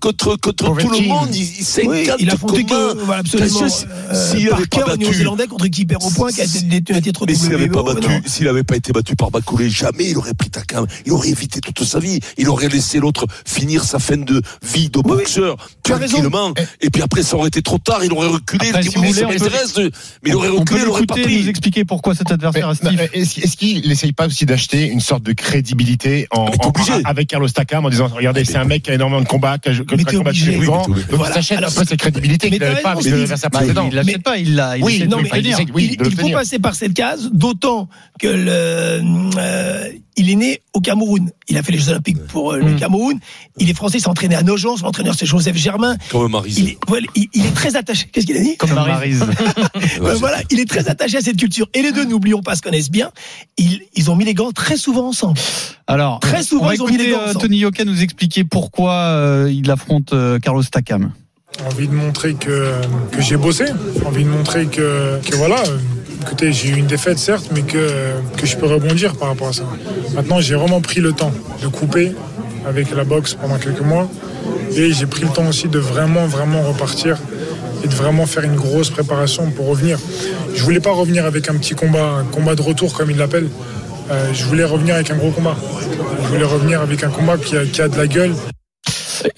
contre, 0.00 0.36
contre 0.40 0.76
tout 0.76 0.90
le 0.90 1.06
monde. 1.08 1.34
Il, 1.34 1.42
il 1.42 1.64
sait 1.64 1.86
Oui, 1.86 2.08
il 2.18 2.30
a 2.30 2.34
affronté 2.34 2.64
que 2.64 3.04
voilà, 3.04 3.20
absolument 3.20 3.58
Bien 3.58 3.68
sûr, 3.68 3.88
euh, 4.10 4.30
s'il 4.30 4.48
avait 4.52 4.66
Parker, 4.66 4.68
pas 4.68 4.84
au 4.84 4.88
battu- 4.88 5.04
Néo-Zélandais 5.04 5.46
contre 5.46 5.66
qui 5.68 5.84
perd 5.84 6.02
au 6.04 6.10
point, 6.10 6.30
qui 6.30 6.40
a 6.40 6.44
été 6.44 6.60
détenu 6.62 6.96
un 6.96 7.00
titre 7.00 7.24
mais 7.26 7.34
s'il 7.34 7.50
n'avait 7.50 7.68
pas 7.68 7.80
WBO, 7.80 7.94
battu, 7.94 8.08
non. 8.08 8.20
s'il 8.26 8.46
n'avait 8.46 8.62
pas 8.64 8.76
été 8.76 8.92
battu 8.92 9.16
par 9.16 9.30
Bacolé, 9.30 9.70
jamais 9.70 10.10
il 10.10 10.18
aurait 10.18 10.34
pris 10.34 10.50
Takam. 10.50 10.86
Il 11.06 11.12
aurait 11.12 11.28
évité 11.28 11.60
toute 11.60 11.82
sa 11.84 11.98
vie. 11.98 12.20
Il 12.36 12.48
aurait 12.48 12.68
laissé 12.68 12.98
l'autre 12.98 13.26
finir 13.46 13.84
sa 13.84 13.98
fin 13.98 14.16
de 14.16 14.42
vie 14.62 14.88
de 14.90 15.00
boxeur 15.00 15.56
tranquillement. 15.82 16.52
Et 16.80 16.90
puis 16.90 17.02
après, 17.02 17.22
ça 17.22 17.36
aurait 17.36 17.48
été 17.48 17.62
trop 17.62 17.78
tard. 17.78 18.04
Il 18.04 18.12
aurait 18.12 18.28
reculé. 18.28 18.70
Il 18.74 18.80
dit, 18.80 18.94
oui, 18.98 19.12
ça 19.12 19.26
m'intéresse, 19.26 19.74
mais 19.76 20.30
il 20.30 20.34
aurait 20.34 20.48
reculé, 20.48 20.80
il 20.82 20.88
aurait 20.88 21.06
pas 21.06 21.14
l'écouter 21.14 21.22
pris. 21.22 21.42
nous 21.42 21.48
expliquer 21.48 21.84
pourquoi 21.84 22.14
cet 22.14 22.30
adversaire 22.30 22.72
Est-ce 23.12 23.56
qu'il 23.56 23.88
n'essaye 23.88 24.12
pas 24.12 24.26
aussi 24.26 24.46
d'acheter 24.46 24.86
une 24.86 25.00
sorte 25.00 25.22
de 25.22 25.32
crédibilité 25.32 26.26
en, 26.30 26.46
obligé. 26.64 26.92
avec 27.04 27.28
Carlos 27.28 27.48
Takam 27.48 27.84
en 27.84 27.90
disant 27.90 28.08
regardez 28.08 28.44
c'est 28.48 28.58
un 28.58 28.64
mec 28.64 28.82
qui 28.82 28.90
a 28.90 28.94
énormément 28.94 29.20
de 29.20 29.28
combats 29.28 29.58
qui 29.58 29.68
a, 29.68 29.72
combattu 30.12 30.50
les 30.50 30.58
grands 30.58 30.86
donc 30.88 30.98
il 31.26 31.32
s'achète 31.32 31.58
un 31.58 31.70
peu 31.70 31.84
cette 31.84 31.98
crédibilité 31.98 32.50
qu'il 32.50 32.60
n'avait 32.60 32.82
pas 32.82 32.94
raison, 32.94 33.00
avec 33.00 33.02
Steve. 33.02 33.18
l'adversaire 33.20 33.50
Bah, 33.50 33.58
précédent. 33.58 33.88
il 33.90 33.94
l'achète 33.94 34.22
pas, 34.22 34.38
il 34.38 34.54
l'a. 34.54 34.74
Oui, 34.80 35.06
non, 35.08 35.18
mais 35.22 35.30
il 35.40 36.16
faut 36.16 36.30
passer 36.30 36.58
par 36.58 36.74
cette 36.74 36.94
case, 36.94 37.30
d'autant 37.32 37.88
que 38.18 38.28
le, 38.28 39.02
euh, 39.38 39.90
il 40.18 40.28
est 40.30 40.34
né 40.36 40.60
au 40.74 40.80
Cameroun. 40.80 41.30
Il 41.48 41.56
a 41.56 41.62
fait 41.62 41.72
les 41.72 41.78
Jeux 41.78 41.90
Olympiques 41.92 42.22
pour 42.26 42.52
euh, 42.52 42.58
le 42.58 42.72
Mm. 42.72 42.76
Cameroun. 42.76 43.18
Il 43.56 43.70
est 43.70 43.74
français, 43.74 43.96
il 43.98 44.00
s'est 44.02 44.08
entraîné 44.08 44.34
à 44.34 44.42
Nogent. 44.42 44.76
Son 44.76 44.84
entraîneur, 44.86 45.14
c'est 45.16 45.24
Joseph 45.24 45.56
Germain. 45.56 45.96
Comme 46.10 46.30
Marise. 46.32 46.58
Il 46.58 46.68
est, 46.68 46.78
il, 47.14 47.28
il 47.32 47.46
est 47.46 47.54
très 47.54 47.74
attaché. 47.76 48.06
Qu'est-ce 48.12 48.26
qu'il 48.26 48.36
a 48.36 48.40
dit? 48.42 48.56
Comme 48.58 48.74
Maryse. 48.74 49.24
Euh, 50.02 50.14
Voilà, 50.18 50.38
il 50.50 50.60
est 50.60 50.68
très 50.68 50.88
attaché 50.88 51.16
à 51.16 51.20
cette 51.22 51.36
culture. 51.38 51.68
Et 51.72 51.80
les 51.82 51.92
deux, 51.92 52.04
n'oublions 52.04 52.42
pas, 52.42 52.54
se 52.56 52.62
connaissent 52.62 52.90
bien. 52.90 53.10
Ils, 53.56 53.80
ils 53.94 54.10
ont 54.10 54.16
mis 54.16 54.24
les 54.26 54.34
gants 54.34 54.52
très 54.52 54.76
souvent 54.76 55.08
ensemble. 55.08 55.38
Alors, 55.86 56.20
Très 56.20 56.42
souvent, 56.42 56.64
on 56.64 56.68
va 56.68 56.74
ils 56.74 56.82
ont 56.82 56.88
mis 56.88 56.96
les 56.98 57.10
gants 57.10 57.18
euh, 57.20 57.24
ensemble. 57.30 57.40
Tony 57.40 57.58
Yoka 57.58 57.84
nous 57.84 58.02
expliquer 58.02 58.44
pourquoi 58.44 58.92
euh, 58.92 59.50
il 59.52 59.70
affronte 59.70 60.12
euh, 60.12 60.38
Carlos 60.38 60.62
Takam. 60.64 61.12
envie 61.66 61.88
de 61.88 61.94
montrer 61.94 62.34
que, 62.34 62.72
que 63.12 63.20
j'ai 63.22 63.36
bossé, 63.36 63.64
envie 64.04 64.24
de 64.24 64.28
montrer 64.28 64.66
que, 64.66 65.18
que 65.24 65.36
voilà, 65.36 65.60
euh, 65.66 65.78
écoutez, 66.22 66.52
j'ai 66.52 66.68
eu 66.68 66.76
une 66.76 66.86
défaite 66.86 67.18
certes, 67.18 67.50
mais 67.54 67.62
que, 67.62 68.12
que 68.36 68.46
je 68.46 68.56
peux 68.56 68.66
rebondir 68.66 69.16
par 69.16 69.28
rapport 69.28 69.48
à 69.48 69.52
ça. 69.52 69.64
Maintenant, 70.14 70.40
j'ai 70.40 70.54
vraiment 70.54 70.80
pris 70.80 71.00
le 71.00 71.12
temps 71.12 71.32
de 71.62 71.68
couper 71.68 72.12
avec 72.66 72.94
la 72.94 73.04
boxe 73.04 73.34
pendant 73.34 73.56
quelques 73.58 73.80
mois 73.80 74.08
et 74.76 74.92
j'ai 74.92 75.06
pris 75.06 75.22
le 75.22 75.28
temps 75.28 75.46
aussi 75.48 75.68
de 75.68 75.78
vraiment, 75.78 76.26
vraiment 76.26 76.62
repartir 76.62 77.18
et 77.82 77.88
de 77.88 77.94
vraiment 77.94 78.26
faire 78.26 78.44
une 78.44 78.56
grosse 78.56 78.90
préparation 78.90 79.50
pour 79.50 79.66
revenir. 79.68 79.98
Je 80.54 80.62
voulais 80.62 80.80
pas 80.80 80.92
revenir 80.92 81.24
avec 81.26 81.48
un 81.48 81.54
petit 81.54 81.74
combat, 81.74 82.16
un 82.20 82.24
combat 82.24 82.54
de 82.54 82.62
retour 82.62 82.92
comme 82.92 83.10
il 83.10 83.16
l'appelle. 83.16 83.48
Euh, 84.10 84.32
je 84.32 84.44
voulais 84.44 84.64
revenir 84.64 84.96
avec 84.96 85.10
un 85.10 85.16
gros 85.16 85.30
combat. 85.30 85.56
Je 86.22 86.28
voulais 86.28 86.44
revenir 86.44 86.80
avec 86.80 87.04
un 87.04 87.10
combat 87.10 87.36
qui 87.38 87.56
a 87.56 87.88
de 87.88 87.96
la 87.96 88.06
gueule. 88.06 88.34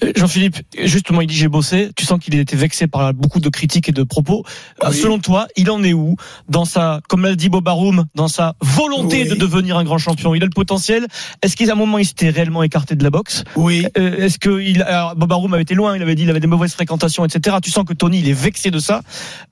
Euh, 0.03 0.11
Jean-Philippe, 0.15 0.57
justement, 0.83 1.21
il 1.21 1.27
dit 1.27 1.35
j'ai 1.35 1.47
bossé. 1.47 1.89
Tu 1.95 2.05
sens 2.05 2.19
qu'il 2.19 2.35
a 2.35 2.39
été 2.41 2.55
vexé 2.55 2.87
par 2.87 3.13
beaucoup 3.13 3.39
de 3.39 3.49
critiques 3.49 3.89
et 3.89 3.91
de 3.91 4.03
propos. 4.03 4.43
Euh, 4.83 4.87
Oui. 4.89 4.97
Selon 4.97 5.19
toi, 5.19 5.47
il 5.55 5.69
en 5.71 5.83
est 5.83 5.93
où 5.93 6.15
dans 6.49 6.65
sa, 6.65 7.01
comme 7.09 7.23
l'a 7.23 7.35
dit 7.35 7.49
Bob 7.49 7.67
Arum, 7.67 8.05
dans 8.15 8.27
sa 8.27 8.55
volonté 8.61 9.23
Oui. 9.23 9.29
de 9.29 9.35
devenir 9.35 9.77
un 9.77 9.83
grand 9.83 9.97
champion? 9.97 10.35
Il 10.35 10.41
a 10.43 10.45
le 10.45 10.51
potentiel. 10.51 11.07
Est-ce 11.41 11.55
qu'à 11.55 11.71
un 11.71 11.75
moment 11.75 11.97
il 11.97 12.05
s'était 12.05 12.29
réellement 12.29 12.63
écarté 12.63 12.95
de 12.95 13.03
la 13.03 13.09
boxe? 13.09 13.43
Oui. 13.55 13.85
Euh, 13.97 14.17
Est-ce 14.25 14.39
que 14.39 14.61
il, 14.61 14.81
alors, 14.83 15.15
Bob 15.15 15.31
Arum 15.31 15.53
avait 15.53 15.63
été 15.63 15.75
loin 15.75 15.95
Il 15.95 16.01
avait 16.01 16.15
dit 16.15 16.23
il 16.23 16.29
avait 16.29 16.39
des 16.39 16.47
mauvaises 16.47 16.73
fréquentations, 16.73 17.25
etc. 17.25 17.57
Tu 17.63 17.71
sens 17.71 17.85
que 17.85 17.93
Tony 17.93 18.19
il 18.19 18.29
est 18.29 18.33
vexé 18.33 18.71
de 18.71 18.79
ça. 18.79 19.01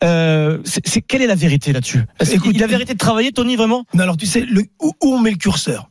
Euh, 0.03 0.59
c'est, 0.65 1.01
quelle 1.01 1.21
est 1.21 1.27
la 1.27 1.35
vérité 1.35 1.73
là-dessus? 1.73 2.03
Écoute, 2.31 2.53
qu'il 2.53 2.63
a 2.63 2.67
vérité 2.67 2.93
de 2.93 2.97
travailler, 2.99 3.31
Tony, 3.31 3.55
vraiment? 3.55 3.85
Non, 3.93 4.03
alors 4.03 4.17
tu 4.17 4.25
sais, 4.25 4.41
le, 4.41 4.63
où, 4.81 4.93
où 5.03 5.13
on 5.15 5.19
met 5.19 5.31
le 5.31 5.37
curseur? 5.37 5.89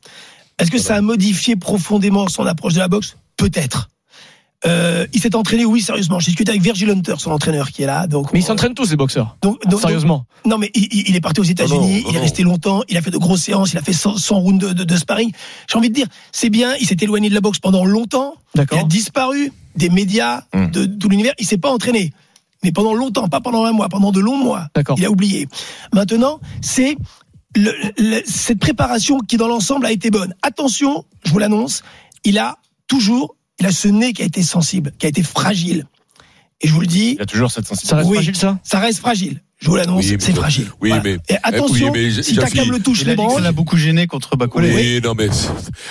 Est-ce 0.58 0.70
que 0.70 0.78
ça 0.78 0.96
a 0.96 1.00
modifié 1.00 1.56
profondément 1.56 2.28
son 2.28 2.44
approche 2.46 2.74
de 2.74 2.80
la 2.80 2.88
boxe? 2.88 3.16
Peut-être. 3.36 3.88
Euh, 4.66 5.06
il 5.12 5.20
s'est 5.20 5.36
entraîné, 5.36 5.64
oui, 5.64 5.80
sérieusement. 5.80 6.18
J'ai 6.18 6.26
discuté 6.32 6.50
avec 6.50 6.62
Virgil 6.62 6.90
Hunter, 6.90 7.14
son 7.18 7.30
entraîneur, 7.30 7.70
qui 7.70 7.82
est 7.82 7.86
là. 7.86 8.08
Donc, 8.08 8.32
Mais 8.32 8.40
ils 8.40 8.44
s'entraînent 8.44 8.74
tous 8.74 8.90
les 8.90 8.96
boxeurs. 8.96 9.36
donc, 9.40 9.64
donc- 9.68 9.80
Sérieusement. 9.80 10.26
non, 10.44 10.58
mais 10.58 10.70
il, 10.74 10.88
il 11.08 11.14
est 11.14 11.20
parti 11.20 11.40
aux 11.40 11.44
États-Unis, 11.44 12.04
il 12.08 12.16
est 12.16 12.18
resté 12.18 12.42
longtemps, 12.42 12.82
il 12.88 12.96
a 12.96 13.02
fait 13.02 13.12
de 13.12 13.18
grosses 13.18 13.42
séances, 13.42 13.72
il 13.72 13.78
a 13.78 13.82
fait 13.82 13.92
100, 13.92 14.16
100 14.16 14.34
rounds 14.40 14.58
de, 14.68 14.72
de, 14.72 14.82
de 14.84 14.96
sparring. 14.96 15.30
J'ai 15.70 15.78
envie 15.78 15.90
de 15.90 15.94
dire, 15.94 16.08
c'est 16.32 16.50
bien, 16.50 16.74
il 16.80 16.86
s'est 16.88 16.96
éloigné 17.00 17.28
de 17.28 17.34
la 17.34 17.40
boxe 17.40 17.60
pendant 17.60 17.84
longtemps, 17.84 18.34
il 18.56 18.60
a 18.78 18.82
disparu 18.84 19.52
des 19.76 19.90
médias, 19.90 20.42
Hmm. 20.52 20.66
de, 20.72 20.86
tout 20.86 21.08
l'univers, 21.08 21.34
il 21.38 21.46
s'est 21.46 21.58
pas 21.58 21.70
entraîné. 21.70 22.12
Mais 22.64 22.72
pendant 22.72 22.94
longtemps, 22.94 23.28
pas 23.28 23.40
pendant 23.40 23.64
un 23.64 23.70
mois, 23.70 23.88
pendant 23.88 24.10
de 24.10 24.18
longs 24.18 24.36
mois. 24.42 24.66
D'accord. 24.74 24.96
Il 24.98 25.04
a 25.04 25.10
oublié. 25.10 25.46
Maintenant, 25.92 26.40
c'est 26.60 26.96
le- 27.54 27.72
le- 27.96 28.22
cette 28.26 28.58
préparation 28.58 29.18
qui, 29.20 29.36
dans 29.36 29.46
l'ensemble, 29.46 29.86
a 29.86 29.92
été 29.92 30.10
bonne. 30.10 30.34
Attention, 30.42 31.04
je 31.24 31.30
vous 31.30 31.38
l'annonce, 31.38 31.82
il 32.24 32.36
a 32.38 32.56
toujours, 32.88 33.36
il 33.60 33.66
a 33.66 33.72
ce 33.72 33.88
nez 33.88 34.12
qui 34.12 34.22
a 34.22 34.24
été 34.24 34.42
sensible, 34.42 34.92
qui 34.98 35.06
a 35.06 35.08
été 35.08 35.22
fragile. 35.22 35.86
Et 36.60 36.68
je 36.68 36.72
vous 36.72 36.80
le 36.80 36.86
dis, 36.86 37.10
Il 37.12 37.18
y 37.18 37.22
a 37.22 37.26
toujours 37.26 37.50
cette 37.50 37.66
Ça 37.66 37.74
sensibilité. 37.74 37.96
reste 37.96 38.08
Oui. 38.10 38.16
fragile, 38.16 38.36
ça? 38.36 38.58
ça 38.64 38.78
reste 38.80 38.98
fragile. 39.00 39.42
Je 39.60 39.68
vous 39.68 39.76
l'annonce, 39.76 40.04
Oui, 40.06 40.16
c'est 40.20 40.32
fragile. 40.34 40.66
Oui, 40.80 40.90
Voilà. 40.90 41.02
mais. 41.04 41.16
Et 41.28 41.36
attention, 41.42 41.90
oui, 41.92 42.12
mais 42.16 42.22
si 42.22 42.34
le 42.34 42.78
touche 42.78 43.02
a 43.02 43.04
les 43.06 43.16
branches, 43.16 43.40
l'a 43.42 43.50
beaucoup 43.52 43.76
gêné 43.76 44.06
contre 44.06 44.36
Bacolé. 44.36 44.72
Oui, 44.72 45.00
non, 45.02 45.14
mais 45.16 45.28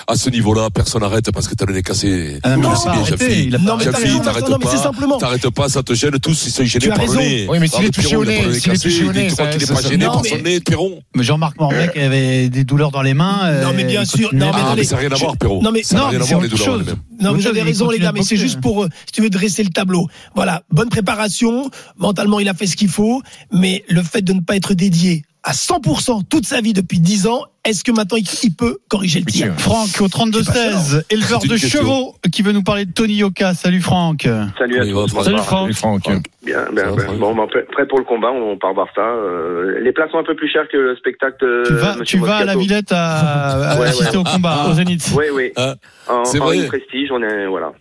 à 0.07 0.15
ce 0.15 0.29
niveau-là, 0.29 0.69
personne 0.69 1.01
n'arrête 1.01 1.31
parce 1.31 1.47
que 1.49 1.55
t'as 1.55 1.65
le 1.65 1.73
nez 1.73 1.83
cassé. 1.83 2.39
Ah 2.43 2.55
non, 2.55 2.69
a 2.69 2.73
a 2.73 2.75
raison, 2.75 4.19
t'arrêtes 4.19 4.45
pas. 4.59 4.77
simplement. 4.77 5.17
T'arrêtes 5.17 5.49
pas, 5.49 5.67
ça 5.67 5.83
te 5.83 5.93
gêne 5.93 6.17
tous, 6.19 6.45
ils 6.47 6.51
sont 6.51 6.63
gênés 6.63 6.87
par 6.87 7.05
le 7.05 7.15
nez. 7.15 7.47
Oui, 7.49 7.57
mais 7.59 7.67
s'il 7.67 7.85
est 7.85 7.89
touché 7.91 8.15
au 8.15 8.21
a 8.21 8.25
nez, 8.25 8.59
s'il 8.59 8.71
est 8.73 8.81
touché 8.81 9.03
au 9.03 9.11
nez, 9.11 9.27
Tu 9.27 9.33
crois 9.33 9.45
ça- 9.51 9.57
qu'il 9.57 9.63
est 9.63 9.73
pas 9.73 9.81
gêné 9.89 10.05
par 10.05 10.21
mais- 10.23 10.29
son 10.29 10.37
nez, 10.37 10.59
Pierron 10.61 11.01
Mais 11.15 11.23
Jean-Marc 11.23 11.59
Mormec 11.59 11.97
avait 11.97 12.49
des 12.49 12.63
douleurs 12.63 12.91
dans 12.91 13.01
les 13.01 13.13
mains. 13.13 13.61
Non, 13.63 13.73
mais 13.75 13.83
euh, 13.83 13.87
bien 13.87 14.05
sûr. 14.05 14.29
Non, 14.33 14.51
mais 14.75 14.83
ça 14.83 14.95
n'a 14.95 15.01
rien 15.01 15.11
à 15.11 15.15
voir, 15.15 15.37
Pierrot. 15.37 15.61
Non, 15.61 15.71
mais- 15.71 15.83
Ça 15.83 15.95
n'a 15.95 16.01
non, 16.03 16.07
rien 16.09 16.21
à 16.21 16.23
voir, 16.23 16.41
les 16.41 16.47
douleurs. 16.49 16.79
Non, 17.19 17.33
vous 17.33 17.47
avez 17.47 17.61
raison, 17.63 17.89
les 17.89 17.99
gars, 17.99 18.11
mais 18.13 18.23
c'est 18.23 18.37
juste 18.37 18.61
pour, 18.61 18.83
euh, 18.83 18.89
si 19.07 19.11
tu 19.13 19.21
veux, 19.21 19.29
dresser 19.29 19.63
le 19.63 19.69
tableau. 19.69 20.07
Voilà, 20.35 20.63
bonne 20.71 20.89
préparation. 20.89 21.69
Mentalement, 21.97 22.39
il 22.39 22.47
a 22.47 22.53
fait 22.53 22.67
ce 22.67 22.75
qu'il 22.77 22.89
faut. 22.89 23.21
Mais 23.59 23.83
le 23.89 24.01
fait 24.01 24.21
de 24.21 24.33
ne 24.33 24.41
pas 24.41 24.55
être 24.55 24.73
dédié 24.73 25.23
à 25.43 25.53
100% 25.53 26.23
toute 26.29 26.45
sa 26.45 26.59
vie 26.59 26.73
depuis 26.73 26.99
10 26.99 27.27
ans, 27.27 27.41
est-ce 27.63 27.81
que 27.85 27.91
maintenant 27.93 28.17
il 28.17 28.53
peut 28.53 28.79
corriger 28.89 29.19
le 29.21 29.25
tir 29.25 29.53
Franck 29.57 29.87
au 30.01 30.07
32-16, 30.07 31.03
éleveur 31.09 31.39
de 31.39 31.47
question. 31.47 31.79
chevaux, 31.79 32.15
qui 32.33 32.41
veut 32.41 32.51
nous 32.51 32.63
parler 32.63 32.83
de 32.83 32.91
Tony 32.91 33.13
Yoka. 33.15 33.53
Salut 33.53 33.79
Franck. 33.79 34.27
Salut 34.57 34.79
à 34.79 34.83
Oui, 34.83 34.91
tous. 34.91 35.23
Salut. 35.23 35.37
Franck. 35.73 36.03
Bien, 36.43 36.65
bien, 36.73 36.91
bien. 36.93 37.13
Bon, 37.17 37.33
ben, 37.33 37.47
prêt, 37.47 37.65
prêt 37.71 37.87
pour 37.87 37.97
le 37.99 38.03
combat, 38.03 38.31
on 38.31 38.57
part 38.57 38.73
voir 38.73 38.87
ça. 38.93 39.01
Euh, 39.01 39.79
les 39.81 39.93
places 39.93 40.11
sont 40.11 40.17
un 40.17 40.23
peu 40.25 40.35
plus 40.35 40.49
chères 40.49 40.67
que 40.69 40.75
le 40.77 40.95
spectacle. 40.97 41.43
euh, 41.45 41.63
Tu 41.65 41.73
vas, 41.75 41.95
Monsieur 41.95 42.19
tu 42.19 42.25
vas 42.25 42.37
à 42.37 42.43
la. 42.45 42.55
Villette 42.57 42.91
à, 42.91 43.71
à 43.71 43.79
Ouais, 43.79 43.87
assister 43.87 44.11
ouais. 44.11 44.17
au 44.17 44.23
combat. 44.25 44.67
Au 44.69 44.73
Zénith. 44.73 45.13
Oui, 45.15 45.25
oui. 45.33 45.51
Ah, 45.55 45.75
En, 46.09 46.23
vrai. 46.23 46.65
prestige, 46.67 47.09
on 47.11 47.21
est 47.23 47.47
voilà. 47.47 47.71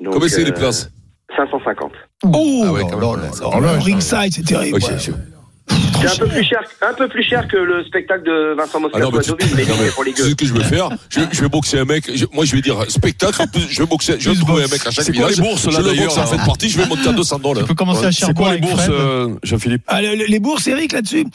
Donc, 0.00 0.14
Combien 0.14 0.28
c'est 0.28 0.42
les 0.42 0.50
euh, 0.50 0.54
places? 0.54 0.90
550. 1.36 1.92
Oh, 2.24 2.62
Ah 2.66 2.72
ouais, 2.72 2.82
quand 2.88 3.16
même. 3.16 3.32
Ça 3.32 3.48
ringside, 3.48 4.32
c'est 4.32 4.44
terrible. 4.44 4.78
Ouais. 4.78 5.14
C'est 6.08 6.22
un 6.22 6.26
peu 6.26 6.28
plus 6.28 6.44
cher, 6.44 6.60
un 6.82 6.94
peu 6.94 7.08
plus 7.08 7.22
cher 7.22 7.48
que 7.48 7.56
le 7.56 7.84
spectacle 7.84 8.24
de 8.24 8.54
Vincent 8.56 8.72
Ah 8.76 8.78
Moscato 8.80 9.04
non, 9.04 9.10
mais 9.12 9.18
à 9.18 9.22
tu- 9.22 9.30
Deauville, 9.30 9.56
mais 9.56 9.64
non, 9.64 9.74
mais 9.80 9.90
pour 9.90 10.04
les 10.04 10.12
tu 10.12 10.22
ce 10.22 10.34
que 10.34 10.46
je 10.46 10.52
vais 10.54 10.64
faire 10.64 10.88
je, 11.10 11.20
je 11.30 11.40
vais 11.40 11.48
boxer 11.48 11.78
un 11.78 11.84
mec. 11.84 12.04
je- 12.14 12.26
moi, 12.32 12.44
je 12.44 12.54
vais 12.56 12.62
dire 12.62 12.76
spectacle. 12.88 13.40
en 13.42 13.46
plus, 13.46 13.66
Je 13.70 13.80
vais 13.82 13.86
boxer. 13.88 14.16
Je 14.18 14.30
vais 14.30 14.36
trouver 14.36 14.64
un 14.64 14.68
mec 14.68 14.86
à 14.86 14.90
chaque 14.90 15.04
C'est 15.04 15.12
quoi 15.16 15.30
les 15.30 15.36
bourses, 15.36 15.66
là, 15.66 15.82
d'ailleurs, 15.82 16.12
fin 16.12 16.36
de 16.36 16.44
partie. 16.46 16.68
Je 16.68 16.78
vais 16.78 16.86
monter 16.86 17.08
à 17.08 17.12
200 17.12 17.36
Tu 17.36 17.42
dollars. 17.42 17.64
peux 17.66 17.74
commencer 17.74 18.06
à 18.06 18.12
C'est 18.12 18.18
Cherbourg 18.26 18.46
quoi 18.46 18.54
les 18.54 18.60
bourses, 18.60 18.86
euh, 18.88 19.28
Jean-Philippe 19.42 19.82
Ah, 19.86 20.02
le- 20.02 20.14
le- 20.14 20.24
les 20.26 20.38
bourses, 20.40 20.66
Eric, 20.66 20.92
là-dessus, 20.92 21.26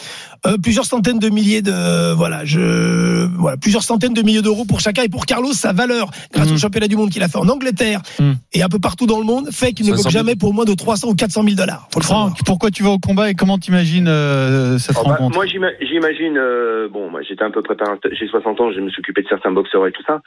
euh, 0.45 0.58
plusieurs 0.58 0.86
centaines 0.86 1.19
de 1.19 1.30
milliers 1.30 1.62
de 1.62 2.13
voilà, 2.13 2.45
je 2.45 3.25
voilà, 3.38 3.58
plusieurs 3.58 3.84
centaines 3.84 4.13
de 4.13 4.21
milliers 4.21 4.41
d'euros 4.41 4.65
pour 4.65 4.80
chacun 4.80 5.03
et 5.03 5.10
pour 5.10 5.25
Carlos, 5.25 5.53
sa 5.53 5.73
valeur 5.73 6.10
grâce 6.34 6.49
Mm. 6.49 6.53
au 6.53 6.58
championnat 6.58 6.88
du 6.88 6.95
monde 6.95 7.10
qu'il 7.10 7.23
a 7.23 7.27
fait 7.27 7.38
en 7.38 7.47
Angleterre 7.49 8.01
Mm. 8.19 8.32
et 8.53 8.63
un 8.63 8.69
peu 8.69 8.80
partout 8.80 9.06
dans 9.06 9.19
le 9.19 9.25
monde 9.25 9.49
fait 9.51 9.73
qu'il 9.73 9.86
ne 9.86 9.91
500 9.91 10.03
boxe 10.03 10.13
000. 10.13 10.19
jamais 10.25 10.36
pour 10.36 10.53
moins 10.53 10.65
de 10.65 10.73
300 10.73 11.08
ou 11.10 11.15
400 11.15 11.43
000 11.43 11.56
dollars. 11.56 11.88
Franck, 12.01 12.38
pourquoi 12.45 12.71
tu 12.71 12.84
vas 12.84 12.89
au 12.91 12.99
combat 12.99 13.30
et 13.30 13.34
comment 13.36 13.58
t'imagines 13.58 14.08
euh, 14.57 14.77
cette 14.77 14.95
Oh, 14.99 15.03
bah, 15.05 15.11
rencontre 15.15 15.35
moi, 15.35 15.45
j'ima- 15.45 15.71
j'imagine, 15.79 16.37
euh, 16.37 16.87
bon, 16.89 17.09
moi, 17.09 17.21
j'étais 17.21 17.43
un 17.43 17.51
peu 17.51 17.61
préparateur, 17.61 18.11
j'ai 18.13 18.27
60 18.27 18.59
ans, 18.59 18.71
je 18.71 18.79
me 18.81 18.89
suis 18.89 18.99
occupé 18.99 19.21
de 19.21 19.27
certains 19.27 19.51
boxeurs 19.51 19.85
et 19.87 19.91
tout 19.91 20.03
ça. 20.03 20.21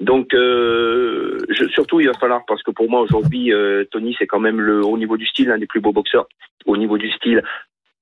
Donc, 0.00 0.34
euh, 0.34 1.38
je- 1.48 1.68
surtout, 1.68 2.00
il 2.00 2.06
va 2.08 2.14
falloir, 2.14 2.42
parce 2.46 2.62
que 2.62 2.70
pour 2.70 2.90
moi, 2.90 3.00
aujourd'hui, 3.00 3.52
Tony, 3.90 4.14
c'est 4.18 4.26
quand 4.26 4.40
même 4.40 4.60
le, 4.60 4.84
au 4.84 4.98
niveau 4.98 5.16
du 5.16 5.26
style, 5.26 5.48
l'un 5.48 5.58
des 5.58 5.66
plus 5.66 5.80
beaux 5.80 5.92
boxeurs, 5.92 6.26
au 6.66 6.76
niveau 6.76 6.98
du 6.98 7.10
style, 7.12 7.42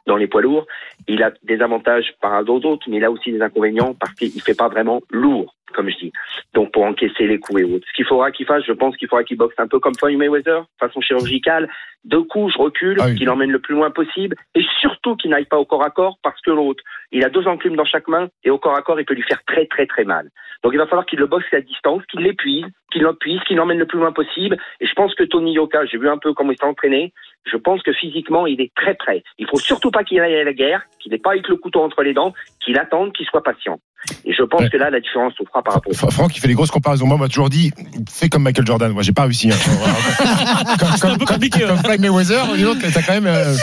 dans 0.06 0.16
les 0.16 0.26
poids 0.26 0.42
lourds. 0.42 0.66
Il 1.08 1.22
a 1.22 1.32
des 1.44 1.60
avantages 1.62 2.12
par 2.20 2.32
rapport 2.32 2.56
aux 2.56 2.66
autres, 2.66 2.86
mais 2.90 2.98
il 2.98 3.04
a 3.04 3.10
aussi 3.10 3.32
des 3.32 3.40
inconvénients 3.40 3.94
parce 3.94 4.12
qu'il 4.14 4.30
fait 4.42 4.54
pas 4.56 4.68
vraiment 4.68 5.00
lourd, 5.10 5.54
comme 5.74 5.90
je 5.90 5.96
dis. 5.96 6.12
Donc, 6.54 6.72
pour 6.72 6.84
encaisser 6.84 7.26
les 7.26 7.38
coups 7.38 7.60
et 7.60 7.64
autres. 7.64 7.87
Ce 7.88 7.92
qu'il 7.94 8.06
faudra 8.06 8.30
qu'il 8.30 8.46
fasse, 8.46 8.64
je 8.66 8.72
pense 8.72 8.96
qu'il 8.96 9.08
faudra 9.08 9.24
qu'il 9.24 9.37
boxe 9.37 9.54
un 9.58 9.68
peu 9.68 9.78
comme 9.78 9.94
Floyd 9.94 10.16
Mayweather, 10.16 10.64
façon 10.78 11.00
chirurgicale. 11.00 11.68
Deux 12.04 12.22
coups, 12.22 12.52
je 12.52 12.58
recule, 12.58 12.98
Ah 13.00 13.06
oui. 13.06 13.14
qu'il 13.16 13.30
emmène 13.30 13.50
le 13.50 13.58
plus 13.58 13.74
loin 13.74 13.90
possible, 13.90 14.37
et 14.54 14.62
surtout 14.80 15.16
qu'il 15.16 15.30
n'aille 15.30 15.46
pas 15.46 15.56
au 15.58 15.64
corps 15.64 15.84
à 15.84 15.90
corps 15.90 16.18
parce 16.22 16.38
que 16.42 16.50
l'autre, 16.50 16.84
il 17.12 17.24
a 17.24 17.30
deux 17.30 17.46
enclumes 17.46 17.76
dans 17.76 17.87
chaque 17.87 18.08
main, 18.08 18.28
et 18.44 18.50
au 18.50 18.58
corps 18.58 18.76
à 18.76 18.82
corps, 18.82 19.00
il 19.00 19.06
peut 19.06 19.14
lui 19.14 19.22
faire 19.22 19.42
très 19.46 19.66
très 19.66 19.87
très 19.87 20.04
mal. 20.04 20.28
Donc 20.62 20.74
il 20.74 20.78
va 20.78 20.87
falloir 20.87 21.06
qu'il 21.06 21.18
le 21.18 21.26
boxe 21.26 21.46
à 21.52 21.60
distance, 21.62 22.02
qu'il 22.10 22.20
l'épuise, 22.20 22.66
qu'il 22.92 23.02
l'empuise, 23.02 23.40
qu'il 23.46 23.56
l'emmène 23.56 23.78
le 23.78 23.87
plus 23.87 23.98
loin 23.98 24.12
possible. 24.12 24.58
Et 24.80 24.87
je 24.87 24.92
pense 24.92 25.14
que 25.14 25.24
Tony 25.24 25.54
Yoka, 25.54 25.87
j'ai 25.87 25.96
vu 25.96 26.08
un 26.08 26.18
peu 26.18 26.34
comment 26.34 26.52
il 26.52 26.58
s'est 26.58 26.64
entraîné, 26.66 27.12
je 27.46 27.56
pense 27.56 27.82
que 27.82 27.92
physiquement, 27.92 28.46
il 28.46 28.60
est 28.60 28.72
très 28.74 28.94
prêt. 28.94 29.22
Il 29.38 29.46
faut 29.46 29.58
surtout 29.58 29.90
pas 29.90 30.04
qu'il 30.04 30.20
aille 30.20 30.37
à 30.37 30.44
la 30.44 30.52
guerre, 30.52 30.82
qu'il 31.00 31.12
n'ait 31.12 31.18
pas 31.18 31.30
avec 31.32 31.48
le 31.48 31.56
couteau 31.56 31.80
entre 31.82 32.02
les 32.02 32.12
dents, 32.12 32.34
qu'il 32.60 32.78
attende, 32.78 33.12
qu'il 33.14 33.26
soit 33.26 33.42
patient. 33.42 33.80
Et 34.26 34.32
je 34.36 34.42
pense 34.42 34.60
Ouais. 34.62 34.68
que 34.70 34.76
là, 34.76 34.90
la 34.90 35.00
différence 35.00 35.32
se 35.38 35.44
fera 35.46 35.62
par 35.62 35.74
rapport 35.74 35.90
au 35.92 35.94
Fra- 35.94 36.10
Franck, 36.10 36.36
il 36.36 36.40
fait 36.40 36.48
des 36.48 36.54
grosses 36.54 36.70
comparaisons. 36.70 37.06
Moi, 37.06 37.16
on 37.16 37.18
m'a 37.20 37.28
toujours 37.28 37.48
dit, 37.50 37.72
fais 38.10 38.28
comme 38.28 38.42
Michael 38.42 38.66
Jordan. 38.66 38.92
Moi, 38.92 39.02
j'ai 39.02 39.12
pas 39.12 39.22
réussi. 39.22 39.50
Hein. 39.50 39.56
comme, 40.78 40.88
C'est 40.96 41.06
un 41.06 41.16
peu 41.16 41.24
compliqué. 41.24 41.60
comme 41.60 41.70
hein. 41.70 41.80
Floyd 41.82 42.00
Mayweather, 42.00 42.54
dis 42.56 42.62
donc, 42.62 42.78
t'as 42.92 43.02
quand 43.02 43.12
même. 43.14 43.26
euh, 43.26 43.54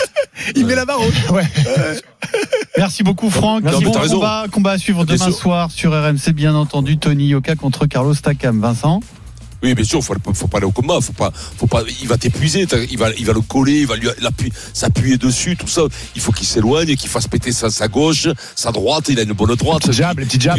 Il 0.55 0.65
met 0.65 0.75
la 0.75 0.85
barre 0.85 1.01
haute. 1.01 1.29
ouais. 1.31 1.43
Merci 2.77 3.03
beaucoup 3.03 3.29
Franck. 3.29 3.63
Bon 3.63 3.91
combat, 3.91 4.45
combat 4.51 4.71
à 4.71 4.77
suivre 4.77 5.05
demain 5.05 5.31
soir 5.31 5.69
sur 5.71 5.91
RMC, 5.91 6.31
bien 6.33 6.55
entendu. 6.55 6.97
Tony 6.97 7.27
Yoka 7.27 7.55
contre 7.55 7.85
Carlos 7.85 8.15
Takam. 8.15 8.59
Vincent? 8.61 9.01
Oui, 9.63 9.73
bien 9.75 9.85
sûr, 9.85 10.03
faut, 10.03 10.15
faut 10.33 10.47
pas 10.47 10.57
aller 10.57 10.65
au 10.65 10.71
combat, 10.71 10.99
faut 11.01 11.13
pas, 11.13 11.31
faut 11.33 11.67
pas, 11.67 11.83
il 12.01 12.07
va 12.07 12.17
t'épuiser, 12.17 12.65
il 12.89 12.97
va, 12.97 13.09
il 13.17 13.25
va 13.25 13.33
le 13.33 13.41
coller, 13.41 13.81
il 13.81 13.87
va 13.87 13.95
lui 13.95 14.07
s'appuyer 14.73 15.17
dessus, 15.17 15.55
tout 15.55 15.67
ça. 15.67 15.83
Il 16.15 16.21
faut 16.21 16.31
qu'il 16.31 16.47
s'éloigne, 16.47 16.95
qu'il 16.95 17.09
fasse 17.09 17.27
péter 17.27 17.51
sa, 17.51 17.69
sa 17.69 17.87
gauche, 17.87 18.27
sa 18.55 18.71
droite, 18.71 19.05
il 19.09 19.19
a 19.19 19.23
une 19.23 19.33
bonne 19.33 19.55
droite. 19.55 19.85
Les 19.87 19.93
jabs, 19.93 20.19
les 20.19 20.25
petits 20.25 20.39
jabs. 20.39 20.57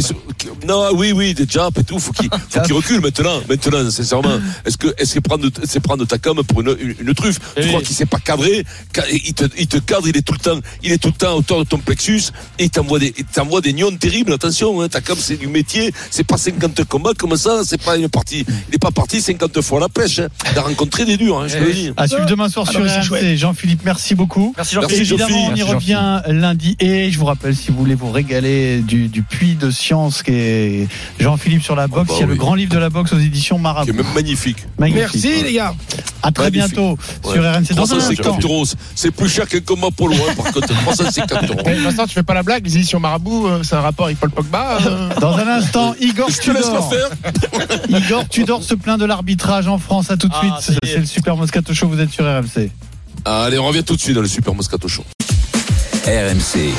Non, 0.66 0.90
oui, 0.94 1.12
oui, 1.12 1.34
des 1.34 1.46
jabs 1.48 1.76
et 1.78 1.84
tout, 1.84 1.98
faut 1.98 2.12
qu'il, 2.12 2.28
faut 2.48 2.60
qu'il 2.60 2.72
recule 2.74 3.00
maintenant, 3.00 3.40
maintenant, 3.48 3.90
sincèrement. 3.90 4.38
Est-ce 4.64 4.78
que, 4.78 4.94
est-ce 4.98 5.14
que 5.14 5.20
prendre, 5.20 5.48
c'est 5.64 5.80
prendre 5.80 6.04
ta 6.06 6.18
com 6.18 6.40
pour 6.46 6.60
une, 6.60 6.76
une, 6.80 6.94
une 7.08 7.14
truffe? 7.14 7.38
Tu 7.56 7.66
crois 7.68 7.80
qu'il 7.82 7.96
s'est 7.96 8.06
pas 8.06 8.18
cadré? 8.20 8.64
Ca- 8.94 9.04
Il 9.10 9.34
te, 9.34 9.44
il 9.58 9.66
te 9.66 9.78
cadre, 9.78 10.06
il 10.08 10.16
est 10.16 10.22
tout 10.22 10.32
le 10.34 10.38
temps, 10.38 10.60
il 10.82 10.92
est 10.92 10.98
tout 10.98 11.08
le 11.08 11.14
temps 11.14 11.34
autour 11.34 11.58
de 11.58 11.64
ton 11.68 11.78
plexus, 11.78 12.30
et 12.58 12.64
il 12.64 12.70
t'envoie 12.70 12.98
des, 13.00 13.12
il 13.18 13.24
t'envoie 13.24 13.60
des 13.60 13.72
nions 13.72 13.90
terribles, 13.96 14.32
attention, 14.32 14.80
hein, 14.80 14.88
ta 14.88 15.00
com, 15.00 15.16
c'est 15.20 15.36
du 15.36 15.48
métier, 15.48 15.92
c'est 16.10 16.24
pas 16.26 16.36
50 16.38 16.84
combats 16.84 17.14
comme 17.18 17.36
ça, 17.36 17.62
c'est 17.64 17.82
pas 17.82 17.96
une 17.96 18.08
partie, 18.08 18.44
il 18.68 18.74
est 18.74 18.78
pas 18.78 18.90
parti 18.92 19.20
50 19.20 19.60
fois 19.62 19.80
la 19.80 19.88
pêche, 19.88 20.18
hein. 20.20 20.28
Il 20.52 20.58
a 20.58 20.62
rencontré 20.62 21.04
des 21.04 21.16
durs, 21.16 21.40
hein, 21.40 21.48
je 21.48 21.58
te 21.58 21.62
le 21.64 21.72
dis. 21.72 21.90
À 21.96 22.06
suivre 22.06 22.26
demain 22.26 22.48
soir 22.48 22.66
Ah 22.68 22.72
sur 22.72 22.80
mais 22.80 22.88
c'est 22.88 23.00
RMC. 23.00 23.36
Jean-Philippe, 23.36 23.80
merci 23.84 24.14
beaucoup. 24.14 24.52
Merci 24.56 24.74
Jean-Philippe. 24.74 25.00
Évidemment, 25.02 25.48
on 25.50 25.54
y 25.54 25.62
revient 25.62 26.20
lundi. 26.28 26.76
Et 26.80 27.10
je 27.10 27.18
vous 27.18 27.24
rappelle, 27.26 27.54
si 27.56 27.70
vous 27.70 27.78
voulez 27.78 27.94
vous 27.94 28.10
régaler 28.10 28.80
du, 28.80 29.08
du 29.08 29.22
puits 29.22 29.54
de 29.54 29.70
science 29.70 30.22
qui 30.22 30.32
est 30.32 30.88
Jean-Philippe 31.18 31.62
sur 31.62 31.76
la 31.76 31.86
boxe, 31.88 32.08
bah 32.08 32.14
il 32.18 32.20
y 32.20 32.24
a 32.24 32.26
le 32.26 32.34
grand 32.34 32.54
livre 32.54 32.72
de 32.72 32.78
la 32.78 32.90
boxe 32.90 33.12
aux 33.12 33.18
éditions 33.18 33.56
Qui 33.56 33.60
est 33.60 33.62
Marabout. 33.62 33.92
même 33.92 34.06
magnifique. 34.14 34.58
Magnifique. 34.78 35.02
Merci, 35.12 35.42
les 35.44 35.52
gars. 35.54 35.74
À 36.22 36.30
très 36.30 36.50
Magnifique. 36.50 36.74
bientôt 36.74 36.98
Ouais. 37.24 37.32
sur 37.34 37.42
RMC. 37.42 37.74
Dans 37.74 37.92
un 37.92 37.96
instant. 37.96 38.12
350 38.12 38.44
euros, 38.44 38.64
c'est 38.94 39.10
plus 39.10 39.28
cher 39.28 39.48
qu'un 39.48 39.60
combat 39.60 39.88
polo, 39.96 40.14
hein, 40.14 40.32
par 40.36 40.52
contre, 40.52 40.68
350 40.68 41.50
euros. 41.50 41.60
Eh, 41.66 41.72
Vincent, 41.74 42.06
tu 42.06 42.14
fais 42.14 42.22
pas 42.22 42.34
la 42.34 42.42
blague, 42.42 42.64
les 42.64 42.76
éditions 42.76 43.00
Marabout, 43.00 43.46
euh, 43.46 43.62
c'est 43.62 43.74
un 43.74 43.80
rapport 43.80 44.06
avec 44.06 44.18
Paul 44.18 44.30
Pogba 44.30 44.78
euh, 44.86 45.08
Dans 45.20 45.36
un 45.36 45.48
instant, 45.48 45.94
Igor 46.00 46.28
Tudor. 46.30 46.92
Igor 47.88 48.28
Tudor 48.28 48.62
se 48.62 48.74
plaint 48.82 48.98
de 48.98 49.04
l'arbitrage 49.06 49.68
en 49.68 49.78
France. 49.78 50.10
À 50.10 50.16
tout 50.16 50.28
de 50.28 50.34
Ah, 50.34 50.58
suite. 50.60 50.76
C'est 50.84 50.98
le 50.98 51.06
Super 51.06 51.36
Moscato 51.36 51.72
Show. 51.72 51.88
Vous 51.88 52.00
êtes 52.00 52.10
sur 52.10 52.24
RMC. 52.24 52.70
Allez, 53.24 53.58
on 53.58 53.66
revient 53.66 53.84
tout 53.84 53.96
de 53.96 54.00
suite 54.00 54.14
dans 54.14 54.20
le 54.22 54.28
Super 54.28 54.54
Moscato 54.54 54.88
Show. 54.88 55.04
RMC. 56.06 56.72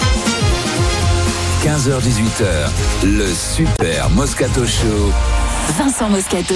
15h-18h, 1.63 3.05
le 3.05 3.25
Super 3.33 4.09
Moscato 4.09 4.65
Show. 4.65 5.13
Vincent 5.77 6.09
Moscato. 6.09 6.55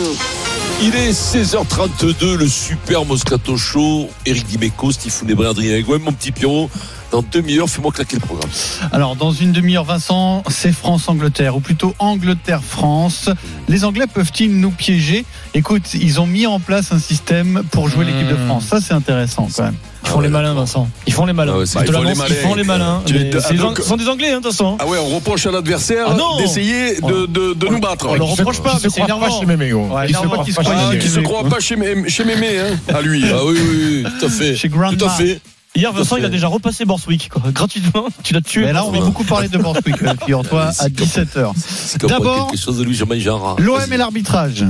Il 0.82 0.94
est 0.96 1.12
16h32, 1.14 2.36
le 2.36 2.48
Super 2.48 3.06
Moscato 3.06 3.56
Show. 3.56 4.10
Eric 4.26 4.46
Dimeco, 4.48 4.92
Stephen 4.92 5.30
Ebrard, 5.30 5.52
Adrien 5.52 5.80
Gouin, 5.82 6.00
mon 6.00 6.12
petit 6.12 6.32
Pierrot. 6.34 6.70
Dans 7.12 7.24
demi-heure, 7.32 7.70
fais-moi 7.70 7.92
claquer 7.94 8.18
le 8.18 8.22
programme. 8.22 8.50
Alors, 8.92 9.16
dans 9.16 9.32
une 9.32 9.54
demi-heure, 9.54 9.86
Vincent, 9.86 10.44
c'est 10.50 10.74
France-Angleterre, 10.74 11.56
ou 11.56 11.62
plutôt 11.62 11.94
Angleterre-France. 12.00 13.30
Les 13.70 13.86
Anglais 13.86 14.06
peuvent-ils 14.14 14.60
nous 14.60 14.72
piéger? 14.72 15.26
Écoute, 15.54 15.94
ils 15.94 16.20
ont 16.20 16.28
mis 16.28 16.46
en 16.46 16.60
place 16.60 16.92
un 16.92 17.00
système 17.00 17.64
pour 17.72 17.88
jouer 17.90 18.06
l'équipe 18.06 18.28
de 18.28 18.36
France. 18.36 18.66
Ça, 18.66 18.80
c'est 18.82 18.94
intéressant 18.94 19.48
quand 19.56 19.64
même. 19.64 19.76
Ils 20.04 20.10
font 20.10 20.20
les 20.22 20.30
malins, 20.30 20.54
Vincent. 20.54 20.88
Ils 21.06 21.14
font 21.14 21.26
les 21.26 21.34
malins. 21.34 21.54
Ah 21.56 21.60
ouais, 21.60 21.66
ils 21.66 21.70
font 21.72 21.80
les 21.82 21.92
l'annonce, 21.92 22.14
ils 22.14 22.18
malins. 22.18 22.36
font 22.42 22.56
les 22.56 22.64
malins. 22.64 23.02
Mais 23.08 23.12
les- 23.20 23.32
c'est- 23.42 23.48
ah, 23.52 23.54
donc- 23.54 23.78
Ce 23.80 23.84
sont 23.84 23.98
des 23.98 24.08
Anglais, 24.08 24.30
hein, 24.32 24.38
de 24.40 24.44
toute 24.44 24.52
façon. 24.52 24.78
Ah 24.80 24.86
ouais, 24.88 24.98
on 25.02 25.16
reproche 25.16 25.46
à 25.48 25.52
l'adversaire 25.52 26.08
Ah 26.12 26.14
non 26.16 26.38
d'essayer 26.38 26.96
de, 27.02 27.26
de, 27.26 27.54
de 27.54 27.68
nous 27.68 27.80
battre. 27.80 28.08
On 28.10 28.16
le 28.16 28.24
reproche 28.24 28.62
pas, 28.62 28.74
mais 28.76 28.80
se 28.80 28.90
c'est 28.90 29.02
croient 29.02 29.08
pas 29.08 29.16
énervant. 29.26 29.40
chez 29.40 29.46
Mémé, 29.46 29.70
gros. 29.70 29.88
Ouais, 29.88 30.06
Ils 30.10 30.16
se 30.16 30.20
énervant 30.20 30.44
qu'ils 30.44 30.54
pas 30.54 30.64
se 30.64 30.70
chez 30.70 30.76
Ah, 30.78 30.88
Mémé. 30.90 31.00
qui 31.00 31.08
se 31.10 31.20
croit 31.20 31.44
pas 31.46 31.60
chez, 31.60 31.76
Mé- 31.76 32.08
chez 32.10 32.24
Mémé, 32.24 32.60
hein, 32.60 32.94
à 32.94 33.02
lui. 33.02 33.24
Ah 33.34 33.40
oui, 33.46 33.58
oui, 33.60 34.04
oui, 34.06 34.12
tout 34.20 34.26
à 34.26 34.30
fait. 34.38 34.56
Chez 34.56 34.70
Grandma. 34.70 34.98
Tout 34.98 35.06
à 35.06 35.10
fait. 35.10 35.42
Hier, 35.78 35.94
Vincent, 35.94 36.18
il 36.18 36.26
a 36.26 36.30
déjà 36.30 36.48
repassé 36.48 36.86
Borswick, 36.86 37.30
quoi. 37.30 37.44
Gratuitement. 37.54 38.08
Tu 38.24 38.34
l'as 38.34 38.42
tué. 38.42 38.66
Mais 38.66 38.74
là, 38.74 38.84
on 38.84 38.90
va 38.90 39.00
beaucoup 39.00 39.24
parler 39.24 39.48
de 39.48 39.60
Borswick, 39.60 39.96
figure-toi, 39.96 40.72
à 40.80 40.90
17h. 40.90 41.52
C'est 41.56 42.02
comme 42.02 42.10
D'abord, 42.10 42.50
quelque 42.50 42.60
chose 42.60 42.80
de 42.80 42.84
lui, 42.84 42.96
je 42.96 43.06
mange 43.06 43.28
un 43.28 43.38
rat. 43.38 43.56
L'OM 43.60 43.94
et 43.94 43.98
l'arbitrage. 43.98 44.64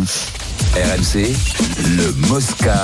RMC, 0.74 1.34
le 1.96 2.28
Mosca. 2.28 2.84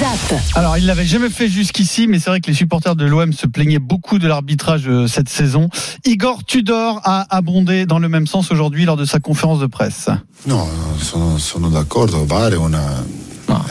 Zap. 0.00 0.40
Alors, 0.56 0.78
il 0.78 0.86
l'avait 0.86 1.06
jamais 1.06 1.30
fait 1.30 1.48
jusqu'ici, 1.48 2.08
mais 2.08 2.18
c'est 2.18 2.30
vrai 2.30 2.40
que 2.40 2.48
les 2.48 2.56
supporters 2.56 2.96
de 2.96 3.04
l'OM 3.04 3.32
se 3.32 3.46
plaignaient 3.46 3.78
beaucoup 3.78 4.18
de 4.18 4.26
l'arbitrage 4.26 4.88
euh, 4.88 5.06
cette 5.06 5.28
saison. 5.28 5.68
Igor 6.04 6.42
Tudor 6.44 7.00
a 7.04 7.24
abondé 7.34 7.86
dans 7.86 8.00
le 8.00 8.08
même 8.08 8.26
sens 8.26 8.50
aujourd'hui 8.50 8.84
lors 8.84 8.96
de 8.96 9.04
sa 9.04 9.20
conférence 9.20 9.60
de 9.60 9.66
presse. 9.66 10.08
No, 10.46 10.66
sono, 11.00 11.38
sono 11.38 11.68
d'accordo, 11.68 12.24
pare 12.24 12.56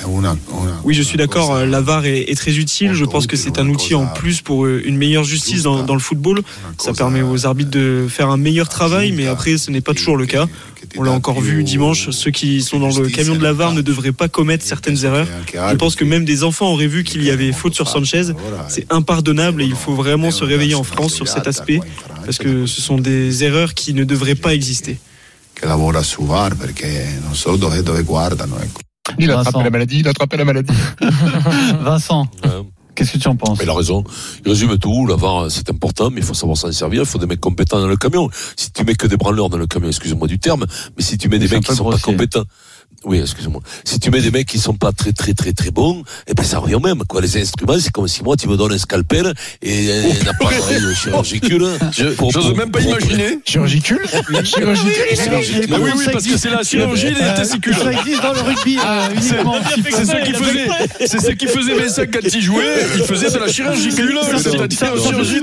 una... 0.07 0.37
Oui, 0.83 0.93
je 0.93 1.01
suis 1.01 1.17
d'accord. 1.17 1.53
euh, 1.55 1.65
La 1.65 1.81
VAR 1.81 2.05
est, 2.05 2.29
est 2.31 2.35
très 2.35 2.55
utile. 2.57 2.93
Je 2.93 3.05
pense 3.05 3.27
que 3.27 3.35
c'est 3.37 3.59
un 3.59 3.67
outil 3.69 3.95
en 3.95 4.05
plus 4.07 4.41
pour 4.41 4.65
euh, 4.65 4.81
une 4.85 4.97
meilleure 4.97 5.23
justice 5.23 5.63
dans, 5.63 5.83
dans 5.83 5.93
le 5.93 5.99
football. 5.99 6.41
Ça 6.77 6.93
permet 6.93 7.21
aux 7.21 7.45
arbitres 7.45 7.71
de 7.71 8.07
faire 8.09 8.29
un 8.29 8.37
meilleur 8.37 8.69
travail, 8.69 9.11
mais 9.11 9.27
après, 9.27 9.57
ce 9.57 9.71
n'est 9.71 9.81
pas 9.81 9.93
toujours 9.93 10.17
le 10.17 10.25
cas. 10.25 10.47
On 10.97 11.03
l'a 11.03 11.11
encore 11.11 11.39
vu 11.39 11.63
dimanche. 11.63 12.09
Ceux 12.09 12.31
qui 12.31 12.61
sont 12.61 12.79
dans 12.79 12.89
le 12.97 13.07
camion 13.09 13.35
de 13.35 13.43
la 13.43 13.53
VAR 13.53 13.73
ne 13.73 13.81
devraient 13.81 14.11
pas 14.11 14.27
commettre 14.27 14.65
certaines 14.65 15.03
erreurs. 15.05 15.27
Je 15.53 15.75
pense 15.75 15.95
que 15.95 16.03
même 16.03 16.25
des 16.25 16.43
enfants 16.43 16.71
auraient 16.73 16.87
vu 16.87 17.03
qu'il 17.03 17.23
y 17.23 17.29
avait 17.29 17.51
faute 17.51 17.75
sur 17.75 17.87
Sanchez. 17.87 18.23
C'est 18.67 18.85
impardonnable 18.91 19.61
et 19.61 19.65
il 19.65 19.75
faut 19.75 19.93
vraiment 19.93 20.31
se 20.31 20.43
réveiller 20.43 20.75
en 20.75 20.83
France 20.83 21.13
sur 21.13 21.27
cet 21.27 21.47
aspect 21.47 21.79
parce 22.25 22.37
que 22.37 22.65
ce 22.65 22.81
sont 22.81 22.97
des 22.97 23.43
erreurs 23.43 23.73
qui 23.73 23.93
ne 23.93 24.03
devraient 24.03 24.35
pas 24.35 24.53
exister. 24.53 24.97
che 25.59 25.65
lavora 25.65 26.01
su 26.01 26.23
VAR 26.25 26.55
perché 26.55 27.19
non 27.21 27.35
so 27.35 27.57
dove, 27.57 27.83
dove 27.83 28.03
guardano. 28.03 28.57
Ecco. 28.61 28.79
Il 29.17 29.31
a 29.31 29.39
attrapé 29.39 29.63
la 29.63 29.69
maladie, 29.69 29.99
il 29.99 30.07
a 30.07 30.11
attrapé 30.11 30.37
la 30.37 30.45
maladie. 30.45 30.73
Vincent, 31.81 32.27
qu'est-ce 32.95 33.13
que 33.13 33.17
tu 33.17 33.27
en 33.27 33.35
penses? 33.35 33.57
Mais 33.57 33.65
il 33.65 33.69
a 33.69 33.73
raison. 33.73 34.03
Il 34.45 34.49
résume 34.51 34.77
tout. 34.77 35.07
La 35.07 35.15
VAR, 35.15 35.49
c'est 35.49 35.69
important, 35.69 36.09
mais 36.09 36.21
il 36.21 36.25
faut 36.25 36.33
savoir 36.33 36.57
s'en 36.57 36.71
servir. 36.71 37.01
Il 37.01 37.07
faut 37.07 37.17
des 37.17 37.27
mecs 37.27 37.39
compétents 37.39 37.79
dans 37.79 37.87
le 37.87 37.97
camion. 37.97 38.29
Si 38.55 38.71
tu 38.71 38.83
mets 38.83 38.95
que 38.95 39.07
des 39.07 39.17
branleurs 39.17 39.49
dans 39.49 39.57
le 39.57 39.67
camion, 39.67 39.87
excusez-moi 39.87 40.27
du 40.27 40.39
terme, 40.39 40.65
mais 40.97 41.03
si 41.03 41.17
tu 41.17 41.29
mets 41.29 41.39
des 41.39 41.47
mecs 41.47 41.63
qui 41.63 41.75
sont 41.75 41.89
pas 41.89 41.97
compétents. 41.97 42.43
Oui, 43.05 43.19
excusez-moi. 43.19 43.61
Si 43.85 43.99
tu 43.99 44.11
mets 44.11 44.19
des 44.21 44.29
mecs 44.31 44.47
qui 44.47 44.59
sont 44.59 44.73
pas 44.73 44.91
très 44.91 45.13
très 45.13 45.33
très 45.33 45.53
très 45.53 45.71
bons, 45.71 46.03
eh 46.27 46.33
ben 46.33 46.43
ça 46.43 46.59
revient 46.59 46.75
au 46.75 46.79
même. 46.81 47.03
Quoi, 47.07 47.21
les 47.21 47.37
instruments, 47.37 47.77
c'est 47.79 47.91
comme 47.91 48.07
si 48.07 48.23
moi 48.23 48.35
tu 48.35 48.47
me 48.49 48.57
donnes 48.57 48.73
un 48.73 48.77
scalpel 48.77 49.33
et 49.61 49.89
un 49.91 50.29
appareil 50.29 50.59
chirurgicule. 50.95 51.65
pour- 52.17 52.31
J'ose 52.31 52.47
pour- 52.47 52.57
même 52.57 52.71
pas 52.71 52.81
imaginer. 52.81 53.39
Chirurgicule 53.45 53.99
Chirurgicule 54.43 55.75
oui, 55.81 55.91
oui, 55.95 56.05
parce 56.11 56.25
que 56.25 56.37
c'est 56.37 56.49
la 56.49 56.61
chirurgie 56.63 57.13
des 57.13 57.21
Euh, 57.21 57.35
testicules. 57.37 57.75
Ça 57.75 57.91
existe 57.93 58.21
dans 58.21 58.33
le 58.33 58.41
rugby 58.41 58.77
euh, 58.77 59.07
uniquement. 59.15 59.55
C'est 59.75 60.05
ce 60.05 60.25
qui 60.25 60.33
faisait, 60.33 60.67
c'est 61.07 61.19
ce 61.21 61.31
qui 61.31 61.47
faisait 61.47 61.75
Vincent 61.75 62.01
quand 62.11 62.19
il 62.33 62.41
jouait. 62.41 62.65
Il 62.97 63.03
faisait 63.03 63.31
de 63.31 63.37
la 63.37 63.47
chirurgicule. 63.47 64.19
C'est-à-dire 64.33 64.97
chirurgie. 65.01 65.39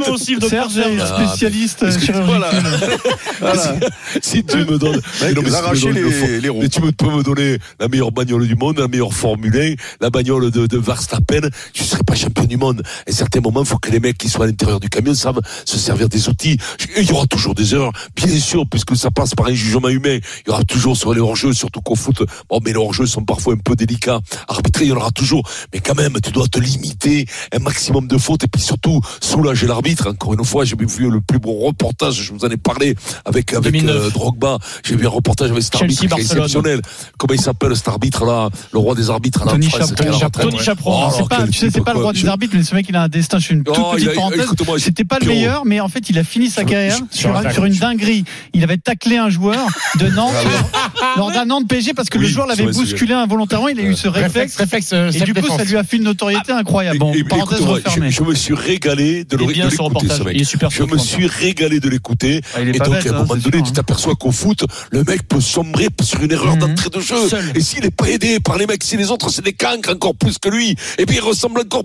Serge 0.49 0.77
est 0.79 1.01
Ah, 1.01 1.07
spécialiste. 1.27 1.85
Voilà. 2.27 2.51
si 4.23 4.45
tu 4.45 4.57
me 4.59 4.79
donnes, 4.79 5.01
Mais 5.23 5.33
non, 5.33 5.43
mais 5.43 5.51
si 5.51 5.51
tu 5.51 5.51
me 5.51 5.55
arracher 5.55 5.81
donnes 5.93 5.95
le 5.95 6.39
les- 6.39 6.49
roues. 6.49 6.59
mais 6.61 6.69
tu 6.69 6.81
peux 6.81 7.11
me 7.11 7.23
donner 7.23 7.46
la 7.81 7.89
meilleure 7.89 8.13
bagnole 8.13 8.47
du 8.47 8.55
monde, 8.57 8.79
la 8.79 8.89
meilleure 8.89 9.13
Formule 9.13 9.57
1, 9.57 9.75
la 10.01 10.11
bagnole 10.11 10.51
de, 10.51 10.67
de 10.67 10.79
Verstappen, 10.79 11.49
je 11.75 11.83
serai 11.83 12.03
pas 12.03 12.15
champion 12.15 12.45
du 12.45 12.57
monde. 12.57 12.83
À 13.07 13.11
un 13.11 13.13
certain 13.13 13.41
moment, 13.41 13.61
il 13.61 13.67
faut 13.67 13.79
que 13.79 13.91
les 13.91 14.01
mecs 14.01 14.19
qui 14.19 14.29
sont 14.29 14.43
à 14.43 14.47
l'intérieur 14.47 14.81
du 14.81 14.89
camion 14.89 15.15
savent 15.15 15.41
se 15.65 15.79
servir 15.79 16.09
des 16.09 16.29
outils. 16.29 16.59
Il 16.97 17.09
y 17.09 17.13
aura 17.13 17.27
toujours 17.27 17.55
des 17.55 17.75
erreurs, 17.75 17.93
bien 18.17 18.39
sûr, 18.39 18.65
puisque 18.69 18.97
ça 18.97 19.11
passe 19.11 19.35
par 19.35 19.47
un 19.47 19.55
jugement 19.55 19.89
humain. 19.89 20.19
Il 20.47 20.49
y 20.49 20.51
aura 20.51 20.65
toujours 20.65 20.97
sur 20.97 21.13
les 21.15 21.21
hors-jeux, 21.21 21.53
surtout 21.53 21.81
qu'au 21.81 21.95
foot, 21.95 22.23
bon, 22.49 22.61
mais 22.65 22.73
les 22.73 22.77
hors-jeux 22.79 23.07
sont 23.07 23.25
parfois 23.25 23.55
un 23.55 23.59
peu 23.59 23.77
délicats. 23.77 24.21
Arbitrer, 24.49 24.85
il 24.85 24.89
y 24.89 24.93
en 24.93 24.97
aura 24.97 25.11
toujours. 25.11 25.49
Mais 25.73 25.81
quand 25.81 25.95
même, 25.95 26.15
tu 26.23 26.31
dois 26.31 26.49
te 26.49 26.59
limiter 26.59 27.27
un 27.53 27.59
maximum 27.59 28.07
de 28.09 28.19
fautes 28.19 28.45
et 28.45 28.49
puis 28.49 28.61
surtout 28.63 29.01
soulager 29.21 29.67
l'arbitre. 29.67 30.09
Encore 30.09 30.35
une 30.35 30.45
fois, 30.45 30.65
j'ai 30.65 30.77
vu 30.77 31.11
le 31.11 31.21
plus 31.21 31.39
beau 31.39 31.53
reportage, 31.67 32.15
je 32.23 32.33
vous 32.33 32.45
en 32.45 32.49
ai 32.49 32.57
parlé 32.57 32.95
avec, 33.25 33.53
avec 33.53 33.73
2009. 33.73 33.97
euh, 33.97 34.11
Drogba. 34.11 34.59
J'ai 34.85 34.97
vu 34.97 35.07
un 35.07 35.11
reportage 35.11 35.51
avec 35.51 35.63
cet 35.63 35.75
arbitre 35.77 36.01
qui 36.01 36.07
est 36.07 36.09
Barcelone. 36.09 36.37
exceptionnel. 36.39 36.81
Comment 37.19 37.35
il 37.37 37.41
s'appelle 37.41 37.75
cet 37.77 37.89
arbitre 37.89 38.25
là, 38.25 38.49
le 38.73 38.79
roi 38.79 38.95
des 38.95 39.11
arbitres 39.11 39.43
à 39.43 39.45
la 39.47 39.53
Tony 39.53 39.69
France, 39.71 39.89
Chaperon. 39.91 40.05
la 40.11 40.19
Tony. 40.19 40.59
Chaperon. 40.59 40.59
Chaperon. 40.59 41.07
Oh, 41.09 41.13
c'est 41.17 41.29
pas, 41.29 41.37
quel 41.39 41.51
tu 41.51 41.59
sais, 41.59 41.69
c'est 41.73 41.85
pas 41.85 41.93
le 41.95 42.01
roi 42.01 42.13
des 42.13 42.27
arbitres, 42.27 42.55
mais 42.57 42.63
ce 42.65 42.75
mec, 42.75 42.87
il 42.89 42.97
a 42.97 43.03
un 43.03 43.09
destin. 43.09 43.39
Je 43.39 43.45
suis 43.45 43.55
une 43.55 43.65
toute 43.65 43.77
Oh, 43.79 43.93
petite 43.95 44.09
a- 44.09 44.13
parenthèse. 44.15 44.49
C'était 44.79 45.05
pas 45.05 45.19
le 45.21 45.27
meilleur, 45.27 45.65
mais 45.65 45.81
en 45.81 45.89
fait, 45.89 46.11
il 46.11 46.19
a 46.19 46.25
fini 46.25 46.51
sa 46.51 46.65
carrière 46.65 46.99
je- 47.13 47.17
sur, 47.19 47.43
je- 47.43 47.53
sur 47.55 47.65
une 47.65 47.75
dinguerie. 47.75 48.25
Il 48.55 48.63
avait 48.65 48.79
taclé 48.79 49.17
un 49.17 49.29
joueur 49.31 49.67
de 50.01 50.09
Nantes 50.09 50.35
lors 51.17 51.31
d'un 51.31 51.45
Nantes 51.45 51.69
PSG 51.69 51.95
parce 51.95 52.09
que 52.09 52.19
le 52.19 52.27
joueur 52.27 52.47
l'avait 52.47 52.67
bousculé 52.67 53.15
involontairement. 53.15 53.69
Il 53.69 53.79
a 53.81 53.83
eu 53.83 53.95
ce 53.95 54.09
réflexe. 54.09 54.57
réflexe, 54.57 54.93
Et 54.93 55.21
du 55.21 55.35
coup, 55.35 55.47
ça 55.57 55.65
lui 55.65 55.77
a 55.77 55.85
fait 55.85 55.97
une 55.97 56.05
notoriété 56.05 56.53
incroyable. 56.53 56.99
Bon, 56.99 57.13
parenthèse 57.29 57.61
refermée. 57.61 58.11
je, 58.11 58.23
me 58.23 58.35
suis 58.35 58.55
régalé 58.55 59.25
de, 59.25 59.37
le- 59.37 59.45
Il 59.45 59.51
est 59.51 59.53
bien, 59.55 59.67
de 59.67 59.71
ce 59.71 59.83
l'écouter, 59.83 60.09
ce 60.09 60.23
mec. 60.23 60.35
Il 60.37 60.41
est 60.43 60.45
super, 60.45 60.71
je 60.71 60.83
me 60.83 60.99
suis 60.99 61.27
régalé 61.27 61.81
de 61.81 61.89
l'écouter. 61.89 62.41
Ah, 62.55 62.61
et 62.63 62.73
donc, 62.73 62.89
à 62.89 62.91
un 62.91 62.99
hein, 62.99 63.13
moment 63.19 63.37
donné, 63.37 63.63
tu 63.63 63.69
hein. 63.69 63.73
t'aperçois 63.75 64.15
qu'au 64.15 64.33
foot, 64.33 64.65
le 64.91 65.05
mec 65.05 65.27
peut 65.29 65.41
sombrer 65.41 65.89
sur 66.03 66.23
une 66.23 66.33
erreur 66.33 66.55
Mhm. 66.55 66.61
d'entrée 66.61 66.91
de 66.91 67.01
jeu. 67.01 67.26
Seul. 67.29 67.53
Et 67.55 67.61
s'il 67.61 67.81
n'est 67.83 67.91
pas 67.91 68.09
aidé 68.09 68.41
par 68.41 68.57
les 68.59 68.67
mecs, 68.67 68.83
si 68.85 68.97
les 68.97 69.11
autres, 69.11 69.29
c'est 69.31 69.45
des 69.45 69.53
cancres 69.53 69.91
encore 69.91 70.15
plus 70.15 70.39
que 70.39 70.49
lui, 70.49 70.77
et 70.99 71.07
puis 71.07 71.17
il 71.17 71.21
ressemble 71.23 71.61
encore. 71.61 71.85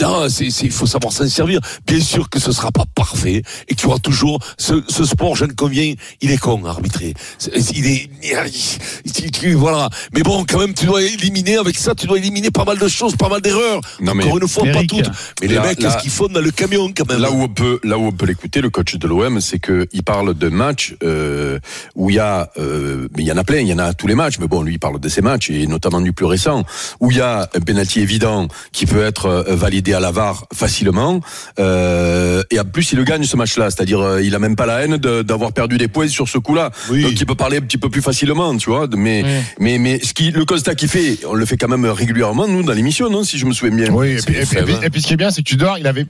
Non, 0.00 0.28
c'est, 0.28 0.46
il 0.46 0.70
faut 0.70 0.86
savoir 0.86 1.12
s'en 1.12 1.28
servir. 1.28 1.60
Bien 1.86 2.00
sûr 2.00 2.28
que 2.30 2.38
ce 2.38 2.52
sera 2.52 2.70
pas 2.70 2.84
parfait 2.94 3.42
et 3.68 3.74
qu'il 3.74 3.84
y 3.84 3.86
aura 3.88 3.98
toujours 3.98 4.38
ce, 4.58 4.82
ce 4.88 5.04
sport, 5.04 5.36
je 5.36 5.44
ne 5.44 5.52
conviens, 5.52 5.94
il 6.20 6.30
est 6.30 6.38
con. 6.38 6.62
C'est- 7.38 7.52
Il 7.74 7.86
est, 7.86 8.08
voilà. 9.54 9.88
Mais 10.14 10.22
bon, 10.22 10.44
quand 10.48 10.58
même, 10.58 10.74
tu 10.74 10.86
dois 10.86 11.02
éliminer 11.02 11.56
avec 11.56 11.76
ça, 11.76 11.94
tu 11.94 12.06
dois 12.06 12.18
éliminer 12.18 12.50
pas 12.50 12.64
mal 12.64 12.78
de 12.78 12.88
choses, 12.88 13.16
pas 13.16 13.28
mal 13.28 13.40
d'erreurs. 13.40 13.80
Encore 14.22 14.38
une 14.38 14.48
fois, 14.48 14.64
Eric. 14.66 14.90
pas 14.90 14.96
toutes. 14.96 15.10
Mais 15.42 15.48
les 15.48 15.54
mecs, 15.60 15.78
qu'est-ce 15.78 15.98
qu'ils 15.98 16.10
font 16.10 16.26
dans 16.28 16.40
le 16.40 16.50
camion 16.50 16.90
quand 16.96 17.08
même 17.08 17.20
Là 17.20 17.30
où 17.30 17.42
on 17.42 17.48
peut, 17.48 17.80
là 17.84 17.98
où 17.98 18.02
on 18.06 18.12
peut 18.12 18.26
l'écouter, 18.26 18.60
le 18.60 18.70
coach 18.70 18.94
de 18.96 19.06
l'OM, 19.08 19.40
c'est 19.40 19.58
que 19.58 19.86
il 19.92 20.02
parle 20.02 20.34
de 20.34 20.48
matchs 20.48 20.94
euh, 21.02 21.58
où 21.94 22.10
il 22.10 22.16
y 22.16 22.18
a, 22.18 22.50
euh, 22.58 23.08
mais 23.16 23.22
il 23.22 23.26
y 23.26 23.32
en 23.32 23.36
a 23.36 23.44
plein, 23.44 23.58
il 23.58 23.68
y 23.68 23.72
en 23.72 23.78
a 23.78 23.84
à 23.84 23.94
tous 23.94 24.06
les 24.06 24.14
matchs, 24.14 24.38
mais 24.38 24.46
bon, 24.48 24.62
lui 24.62 24.73
il 24.74 24.78
parle 24.78 25.00
de 25.00 25.08
ces 25.08 25.22
matchs 25.22 25.50
et 25.50 25.66
notamment 25.66 26.00
du 26.00 26.12
plus 26.12 26.26
récent 26.26 26.64
où 27.00 27.10
il 27.10 27.16
y 27.16 27.20
a 27.20 27.48
un 27.54 27.60
penalty 27.60 28.00
évident 28.00 28.48
qui 28.72 28.86
peut 28.86 29.02
être 29.04 29.26
euh, 29.26 29.54
validé 29.54 29.94
à 29.94 30.00
la 30.00 30.10
VAR 30.10 30.46
facilement 30.54 31.20
euh, 31.58 32.42
et 32.50 32.60
en 32.60 32.64
plus 32.64 32.92
il 32.92 32.96
le 32.98 33.04
gagne 33.04 33.24
ce 33.24 33.36
match-là, 33.36 33.70
c'est-à-dire 33.70 34.00
euh, 34.00 34.22
il 34.22 34.34
a 34.34 34.38
même 34.38 34.56
pas 34.56 34.66
la 34.66 34.84
haine 34.84 34.96
de- 34.96 35.22
d'avoir 35.22 35.52
perdu 35.52 35.78
des 35.78 35.88
points 35.88 36.08
sur 36.08 36.28
ce 36.28 36.38
coup-là, 36.38 36.70
Oui. 36.90 37.02
donc 37.02 37.12
il 37.20 37.26
peut 37.26 37.34
parler 37.34 37.58
un 37.58 37.60
petit 37.62 37.78
peu 37.78 37.88
plus 37.88 38.02
facilement, 38.02 38.56
tu 38.56 38.70
vois. 38.70 38.86
Mais 38.96 39.24
mais 39.58 39.78
mais 39.78 40.00
ce 40.02 40.12
qui, 40.12 40.30
le 40.30 40.44
constat 40.44 40.74
qu'il 40.74 40.88
fait, 40.88 41.18
on 41.26 41.34
le 41.34 41.46
fait 41.46 41.56
quand 41.56 41.68
même 41.68 41.86
régulièrement 41.86 42.46
nous 42.48 42.62
dans 42.62 42.72
l'émission, 42.72 43.08
non, 43.10 43.22
si 43.24 43.38
je 43.38 43.46
me 43.46 43.52
souviens 43.52 43.76
bien. 43.76 43.90
Oui, 43.92 44.10
et 44.12 44.16
puis, 44.16 44.34
et 44.34 44.38
puis- 44.38 44.46
faible, 44.46 44.70
et 44.70 44.74
puis- 44.74 44.86
et 44.86 44.90
puis 44.90 45.02
ce 45.02 45.06
qui 45.06 45.12
est 45.14 45.16
bien, 45.16 45.30
c'est 45.30 45.42
que 45.42 45.48
Tudor, 45.48 45.78
il 45.78 45.86
avait 45.86 46.06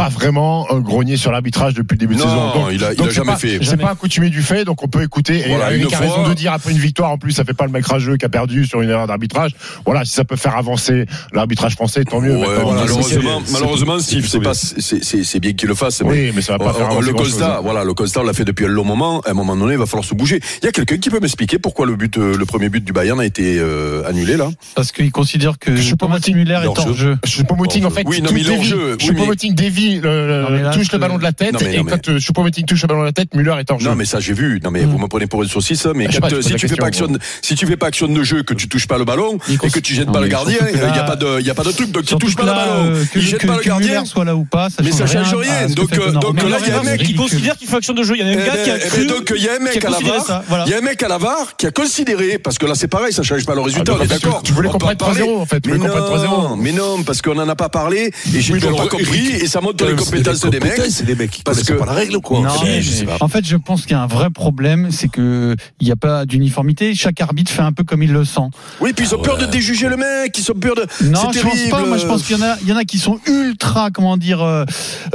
pas 0.00 0.08
vraiment 0.08 0.66
euh, 0.70 0.80
grogné 0.80 1.18
sur 1.18 1.30
l'arbitrage 1.30 1.74
depuis 1.74 1.94
le 1.94 1.98
début 1.98 2.14
de 2.14 2.20
Non, 2.20 2.26
saison. 2.26 2.54
Donc, 2.54 2.68
il 2.72 2.82
a- 2.84 2.92
il 2.94 3.02
a 3.02 3.10
jamais 3.10 3.32
pas- 3.32 3.36
fait. 3.36 3.58
C'est 3.58 3.64
Jamais. 3.64 3.82
pas 3.84 3.90
accoutumé 3.90 4.30
du 4.30 4.40
fait, 4.42 4.64
donc 4.64 4.82
on 4.82 4.88
peut 4.88 5.02
écouter. 5.02 5.40
Et 5.44 5.48
Voilà, 5.48 5.66
a 5.66 5.78
fois- 5.78 5.98
raison 5.98 6.26
de 6.28 6.32
dire 6.32 6.52
après 6.54 6.70
une 6.72 6.78
victoire, 6.78 7.10
en 7.10 7.18
plus, 7.18 7.32
ça 7.32 7.44
fait 7.44 7.52
pas 7.52 7.66
le 7.66 7.70
mec 7.72 7.84
rageux 7.86 8.16
qui 8.16 8.24
a 8.24 8.30
perdu 8.30 8.64
sur 8.64 8.80
une 8.80 8.88
erreur 8.88 9.06
d'arbitrage. 9.06 9.50
Voilà, 9.84 10.06
si 10.06 10.12
ça 10.12 10.24
peut 10.24 10.36
faire 10.36 10.56
avancer 10.56 11.04
l'arbitrage 11.34 11.74
français, 11.74 12.04
tant 12.04 12.20
mieux. 12.22 12.34
Ouais, 12.36 12.46
malheureusement, 12.48 13.02
c'est- 13.02 13.52
malheureusement, 13.52 13.98
c'est- 13.98 14.04
Steve, 14.06 14.26
c'est 14.26 14.40
pas, 14.40 14.54
c'est, 14.54 15.04
c'est, 15.04 15.22
c'est 15.24 15.40
bien 15.40 15.52
qu'il 15.52 15.68
le 15.68 15.74
fasse. 15.74 16.02
Oui, 16.04 16.32
mais 16.34 16.40
ça 16.40 16.56
va 16.56 16.64
pas 16.64 16.72
faire 16.72 16.98
le 17.00 17.12
constat, 17.12 17.60
voilà, 17.62 17.84
le 17.84 17.92
constat, 17.92 18.20
on 18.20 18.24
l'a 18.24 18.32
fait 18.32 18.44
depuis 18.46 18.64
un 18.64 18.68
long 18.68 18.84
moment. 18.84 19.20
À 19.26 19.30
un 19.32 19.34
moment 19.34 19.54
donné, 19.56 19.74
il 19.74 19.78
va 19.78 19.84
falloir 19.86 20.04
se 20.06 20.14
bouger. 20.14 20.40
Il 20.62 20.64
y 20.64 20.68
a 20.68 20.72
quelqu'un 20.72 20.96
qui 20.96 21.10
peut 21.10 21.20
m'expliquer 21.20 21.58
pourquoi 21.58 21.84
le 21.84 21.96
but, 21.96 22.16
euh, 22.16 22.36
le 22.38 22.46
premier 22.46 22.70
but 22.70 22.82
du 22.82 22.92
Bayern 22.94 23.20
a 23.20 23.26
été 23.26 23.58
euh, 23.58 24.08
annulé 24.08 24.36
là? 24.38 24.48
Parce 24.74 24.92
qu'il 24.92 25.10
considère 25.12 25.58
que 25.58 25.76
Je 25.76 25.82
suis 25.82 25.92
pas 25.96 26.06
Thomas 26.06 26.14
motivé. 26.16 26.38
Muller 26.38 26.60
est 26.62 26.66
hors 26.66 26.94
jeu. 26.94 27.18
Choupo-Moting, 27.26 27.84
en 27.84 27.90
fait, 27.90 28.04
Oui, 28.06 28.22
non, 28.22 28.30
mais 28.32 28.40
il 28.40 28.50
hors-jeu. 28.50 28.96
Oui, 28.98 29.06
Choupo-Moting 29.06 29.54
dévie, 29.54 29.89
mais 29.98 30.70
touche 30.72 30.92
le 30.92 30.98
ballon 30.98 31.18
de 31.18 31.22
la 31.22 31.32
tête, 31.32 31.52
Non, 31.54 31.58
mais 31.62 31.74
et 31.74 31.78
non, 31.78 31.84
mais- 31.84 31.90
quand 31.92 32.08
euh, 32.08 32.18
Choupo-Moting 32.20 32.64
touche 32.66 32.82
le 32.82 32.88
ballon 32.88 33.00
de 33.00 33.06
la 33.06 33.12
tête, 33.12 33.34
Muller 33.34 33.54
est 33.58 33.70
hors 33.70 33.80
jeu. 33.80 33.88
Non, 33.88 33.96
mais 33.96 34.04
ça 34.04 34.20
j'ai 34.20 34.32
vu. 34.32 34.60
Non, 34.62 34.70
mais 34.70 34.82
Mm. 34.84 34.90
vous 34.90 34.98
me 34.98 35.06
prenez 35.08 35.26
pour 35.26 35.42
une 35.42 35.48
saucisse. 35.48 35.86
Mais 35.94 36.06
Je 36.06 36.12
sais 36.12 36.20
quand, 36.20 36.28
pas, 36.28 36.34
euh, 36.36 36.42
si 36.42 36.54
tu 36.54 36.68
fais 36.68 36.76
pas 36.76 36.86
action, 36.86 37.08
moi. 37.08 37.18
si 37.42 37.54
tu 37.54 37.66
fais 37.66 37.76
pas 37.76 37.86
action 37.86 38.08
de 38.08 38.22
jeu, 38.22 38.42
que 38.42 38.54
tu 38.54 38.68
touches 38.68 38.86
pas 38.86 38.98
le 38.98 39.04
ballon 39.04 39.38
et 39.48 39.56
que 39.70 39.78
tu 39.80 39.94
jettes 39.94 40.10
pas 40.12 40.18
le 40.20 40.26
mais 40.26 40.30
gardien, 40.30 40.58
il 40.72 40.78
y 40.78 40.82
a 40.82 41.02
pas 41.04 41.16
de, 41.16 41.40
il 41.40 41.46
y 41.46 41.50
a 41.50 41.54
pas 41.54 41.64
de 41.64 41.72
truc. 41.72 41.90
Donc 41.90 42.04
tu 42.04 42.16
touches 42.16 42.36
pas 42.36 42.42
le 42.44 42.52
ballon. 42.52 42.94
euh, 42.94 43.04
que, 43.12 43.18
Il 43.18 43.26
jette 43.26 43.46
pas 43.46 43.56
le 43.56 43.62
gardien. 43.62 44.04
Soit 44.04 44.24
là 44.24 44.34
ou 44.36 44.44
pas, 44.44 44.68
ça 44.70 44.82
Mais 44.82 44.92
ça 44.92 45.06
change 45.06 45.34
rien. 45.34 45.66
Donc, 45.74 45.90
fait 45.94 46.12
donc 46.12 46.34
Mais 46.42 46.48
là, 46.48 46.58
il 46.64 46.68
y 46.68 46.72
a 46.72 46.80
un 46.80 46.82
mec 46.82 47.02
qui 47.02 47.14
considère 47.14 47.56
qu'il 47.56 47.68
faut 47.68 47.76
action 47.76 47.94
de 47.94 48.02
jeu. 48.02 48.14
Il 48.16 48.22
y 48.22 48.24
en 48.24 48.26
a 48.26 48.30
un 48.30 48.32
Eh 48.32 48.36
gars 48.46 48.54
ben, 48.54 48.64
qui 48.64 48.70
a 48.70 48.76
eh 48.76 48.80
ben, 48.80 48.88
cru. 48.88 49.06
donc 49.06 49.32
il 49.36 49.42
y 49.42 49.48
a 49.48 49.54
un 49.54 49.58
mec 49.58 49.84
à 49.84 49.90
la 49.90 49.98
VAR, 49.98 50.42
il 50.66 50.70
y 50.70 50.74
a 50.74 50.78
un 50.78 50.80
mec 50.80 51.02
à 51.02 51.08
la 51.08 51.18
VAR 51.18 51.56
qui 51.56 51.66
a 51.66 51.70
considéré 51.70 52.38
parce 52.38 52.58
que 52.58 52.66
là 52.66 52.74
c'est 52.74 52.88
pareil, 52.88 53.12
ça 53.12 53.22
change 53.22 53.44
pas 53.44 53.54
le 53.54 53.60
résultat, 53.60 53.92
Ah, 53.94 53.98
on 54.00 54.04
est 54.04 54.06
d'accord. 54.06 54.42
tu 54.44 54.52
voulais 54.52 54.68
On 54.68 54.72
qu'on 54.72 54.76
en 54.78 54.80
prenne 54.80 54.96
3-0, 54.96 55.16
parler. 55.18 55.34
en 55.40 55.46
fait, 55.46 55.66
Mais 55.66 55.72
voulais 55.76 55.88
qu'on 55.88 55.94
prenne 55.96 56.04
3-0. 56.18 56.30
non, 56.48 56.56
mais 56.56 56.72
non, 56.72 57.02
parce 57.04 57.22
qu'on 57.22 57.38
en 57.38 57.48
a 57.48 57.56
pas 57.56 57.68
parlé 57.68 58.12
et 58.34 58.40
j'ai 58.40 58.54
mais 58.54 58.60
pas 58.60 58.86
compris 58.88 59.28
et 59.32 59.46
ça 59.46 59.60
montre 59.70 59.84
les 59.84 59.90
c'est 59.98 60.04
compétences 60.04 60.40
des 60.46 60.60
mecs. 60.60 60.80
C'est 60.90 61.06
des 61.06 61.14
mecs 61.14 61.30
qui 61.30 61.42
Parce 61.42 61.62
que- 61.62 61.72
pas 61.74 61.86
la 61.86 61.92
règle 61.92 62.16
ou 62.16 62.20
quoi. 62.20 62.40
Non, 62.40 62.48
Si, 62.50 62.64
mais- 62.64 62.82
je 62.82 62.90
sais 62.90 63.04
pas. 63.06 63.16
En 63.20 63.28
fait, 63.28 63.44
je 63.44 63.56
pense 63.56 63.82
qu'il 63.82 63.92
y 63.92 63.94
a 63.94 64.02
un 64.02 64.06
vrai 64.06 64.30
problème, 64.30 64.88
c'est 64.90 65.08
que 65.08 65.54
il 65.80 65.86
n'y 65.86 65.92
a 65.92 65.96
pas 65.96 66.24
d'uniformité. 66.26 66.94
Chaque 66.94 67.20
arbitre 67.20 67.50
fait 67.50 67.62
un 67.62 67.72
peu 67.72 67.84
comme 67.84 68.02
il 68.02 68.12
le 68.12 68.24
sent. 68.24 68.40
Oui, 68.80 68.92
puis 68.92 69.06
ils 69.06 69.14
ont 69.14 69.18
Ah 69.20 69.24
peur 69.24 69.38
de 69.38 69.46
déjuger 69.46 69.88
le 69.88 69.96
mec, 69.96 70.36
ils 70.36 70.50
ont 70.50 70.54
peur 70.54 70.74
de. 70.74 70.82
Non, 71.04 71.30
c'est 71.32 71.38
je 71.38 71.42
pense 71.44 71.52
terrible. 71.54 71.70
pas. 71.70 71.84
Moi, 71.86 71.98
je 71.98 72.06
pense 72.06 72.22
qu'il 72.22 72.36
y 72.36 72.40
en 72.40 72.42
a, 72.44 72.56
il 72.62 72.68
y 72.68 72.72
en 72.72 72.76
a 72.76 72.84
qui 72.84 72.98
sont 72.98 73.18
ultra, 73.26 73.90
comment 73.90 74.16
dire, 74.16 74.42
euh, 74.42 74.64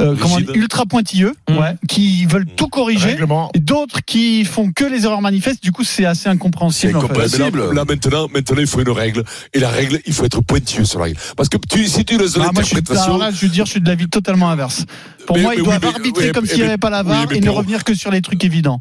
euh, 0.00 0.14
comment 0.20 0.34
Rigides. 0.36 0.52
dire, 0.52 0.62
ultra 0.62 0.86
pointilleux, 0.86 1.34
Mm. 1.48 1.58
ouais, 1.58 1.74
qui 1.88 2.26
veulent 2.26 2.46
tout 2.46 2.68
corriger. 2.68 3.08
Règlement. 3.10 3.50
Et 3.54 3.60
d'autres 3.60 4.00
qui 4.04 4.44
font 4.44 4.70
que 4.72 4.84
les 4.84 5.04
erreurs 5.04 5.22
manifestes. 5.22 5.62
Du 5.62 5.72
coup, 5.72 5.84
c'est 5.84 6.04
assez 6.04 6.28
incompréhensible. 6.28 6.92
C'est 6.92 6.96
en 6.96 7.00
fait. 7.00 7.04
incompréhensible. 7.06 7.58
Là, 7.68 7.72
là, 7.72 7.84
maintenant, 7.86 8.28
maintenant, 8.32 8.56
il 8.60 8.66
faut 8.66 8.80
une 8.80 8.90
règle. 8.90 9.24
Et 9.54 9.58
la 9.60 9.68
règle, 9.68 10.00
il 10.06 10.12
faut 10.12 10.24
être 10.24 10.40
pointueux 10.42 10.84
sur 10.84 10.98
la 10.98 11.06
règle. 11.06 11.18
Parce 11.36 11.48
que 11.48 11.56
tu, 11.68 11.86
si 11.86 12.04
tu 12.04 12.18
laisses 12.18 12.32
Ah, 12.36 12.40
je 12.40 12.58
l'interprétation. 12.58 13.18
là, 13.18 13.30
je 13.30 13.40
veux 13.40 13.48
dire, 13.48 13.66
je 13.66 13.72
suis 13.72 13.80
de 13.80 13.88
l'avis 13.88 14.08
totalement 14.08 14.45
inverse. 14.52 14.86
Pour 15.26 15.36
Mais- 15.36 15.42
moi, 15.42 15.54
ils 15.54 15.62
doivent 15.62 15.80
oui, 15.82 15.88
arbitrer 15.94 16.32
comme 16.32 16.46
s'il 16.46 16.58
n'y 16.58 16.62
avait 16.64 16.78
pas 16.78 16.90
la 16.90 17.02
VAR 17.02 17.30
et 17.32 17.40
ne 17.40 17.50
revenir 17.50 17.84
que 17.84 17.94
sur 17.94 18.10
les 18.10 18.22
trucs 18.22 18.42
évidents. 18.44 18.80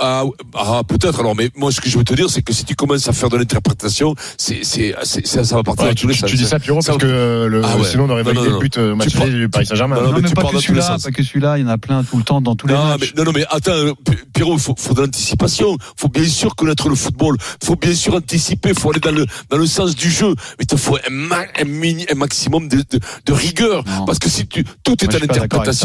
Ah, 0.00 0.24
ah, 0.56 0.82
peut-être. 0.86 1.20
Alors, 1.20 1.36
mais 1.36 1.50
moi, 1.56 1.70
ce 1.70 1.80
que 1.80 1.88
je 1.88 1.96
veux 1.96 2.02
te 2.02 2.14
dire, 2.14 2.28
c'est 2.28 2.42
que 2.42 2.52
si 2.52 2.64
tu 2.64 2.74
commences 2.74 3.06
à 3.08 3.12
faire 3.12 3.28
de 3.28 3.36
l'interprétation, 3.36 4.16
c'est, 4.36 4.58
c'est, 4.64 4.92
c'est, 5.04 5.24
ça, 5.24 5.44
ça 5.44 5.54
va 5.54 5.62
partir 5.62 5.84
Ouais, 5.84 5.90
dans 5.90 5.94
tu, 5.94 6.02
tous 6.02 6.08
les 6.08 6.14
tu- 6.14 6.20
sens. 6.20 6.30
tu 6.30 6.36
dis 6.36 6.46
ça, 6.46 6.58
Pierrot, 6.58 6.80
parce 6.84 6.98
que 6.98 7.46
le, 7.48 7.62
Ah 7.64 7.76
ouais. 7.76 7.84
sinon 7.84 8.04
on 8.06 8.10
aurait 8.10 8.24
validé 8.24 8.48
le 8.48 8.58
but 8.58 8.76
euh, 8.76 8.96
match 8.96 9.08
Tu 9.10 9.16
prends- 9.16 9.24
aller 9.26 9.34
du 9.34 9.48
Paris 9.48 9.66
Saint-Germain. 9.66 9.94
Non, 9.94 10.00
non, 10.02 10.08
Non, 10.08 10.14
mais 10.16 10.22
mais 10.22 10.28
tu 10.30 10.34
pas 10.34 10.42
que 10.50 10.58
celui-là, 10.58 10.96
pas 11.02 11.10
que 11.12 11.22
celui-là, 11.22 11.58
il 11.58 11.62
y 11.62 11.64
en 11.64 11.68
a 11.68 11.78
plein 11.78 12.02
tout 12.02 12.16
le 12.16 12.24
temps, 12.24 12.40
dans 12.40 12.56
tous 12.56 12.66
les 12.66 12.74
Non, 12.74 12.84
matchs. 12.86 13.12
mais, 13.16 13.22
non, 13.22 13.30
non, 13.30 13.32
mais 13.38 13.44
attends, 13.50 13.94
Pierrot, 14.34 14.54
il 14.54 14.60
faut, 14.60 14.74
faut 14.76 14.94
de 14.94 15.00
l'anticipation. 15.02 15.74
Il 15.78 15.78
faut 16.00 16.08
bien 16.08 16.24
sûr 16.26 16.56
connaître 16.56 16.88
le 16.88 16.96
football. 16.96 17.36
Il 17.62 17.66
faut 17.66 17.76
bien 17.76 17.94
sûr 17.94 18.14
anticiper. 18.14 18.70
Il 18.70 18.78
faut 18.78 18.90
aller 18.90 18.98
dans 19.00 19.12
le, 19.12 19.26
dans 19.48 19.58
le 19.58 19.66
sens 19.66 19.94
du 19.94 20.10
jeu. 20.10 20.30
Mais 20.58 20.64
il 20.64 20.66
te 20.66 20.76
faut 20.76 20.96
un, 20.96 21.10
ma- 21.10 21.44
un, 21.60 21.64
mini- 21.64 22.06
un 22.10 22.16
maximum 22.16 22.66
de, 22.68 22.78
de, 22.78 22.98
de 23.26 23.32
rigueur. 23.32 23.84
Non. 23.86 24.04
Parce 24.06 24.18
que 24.18 24.28
si 24.28 24.44
tu, 24.48 24.64
tout 24.82 25.02
est 25.04 25.14
à 25.14 25.18
l'interprétation, 25.20 25.83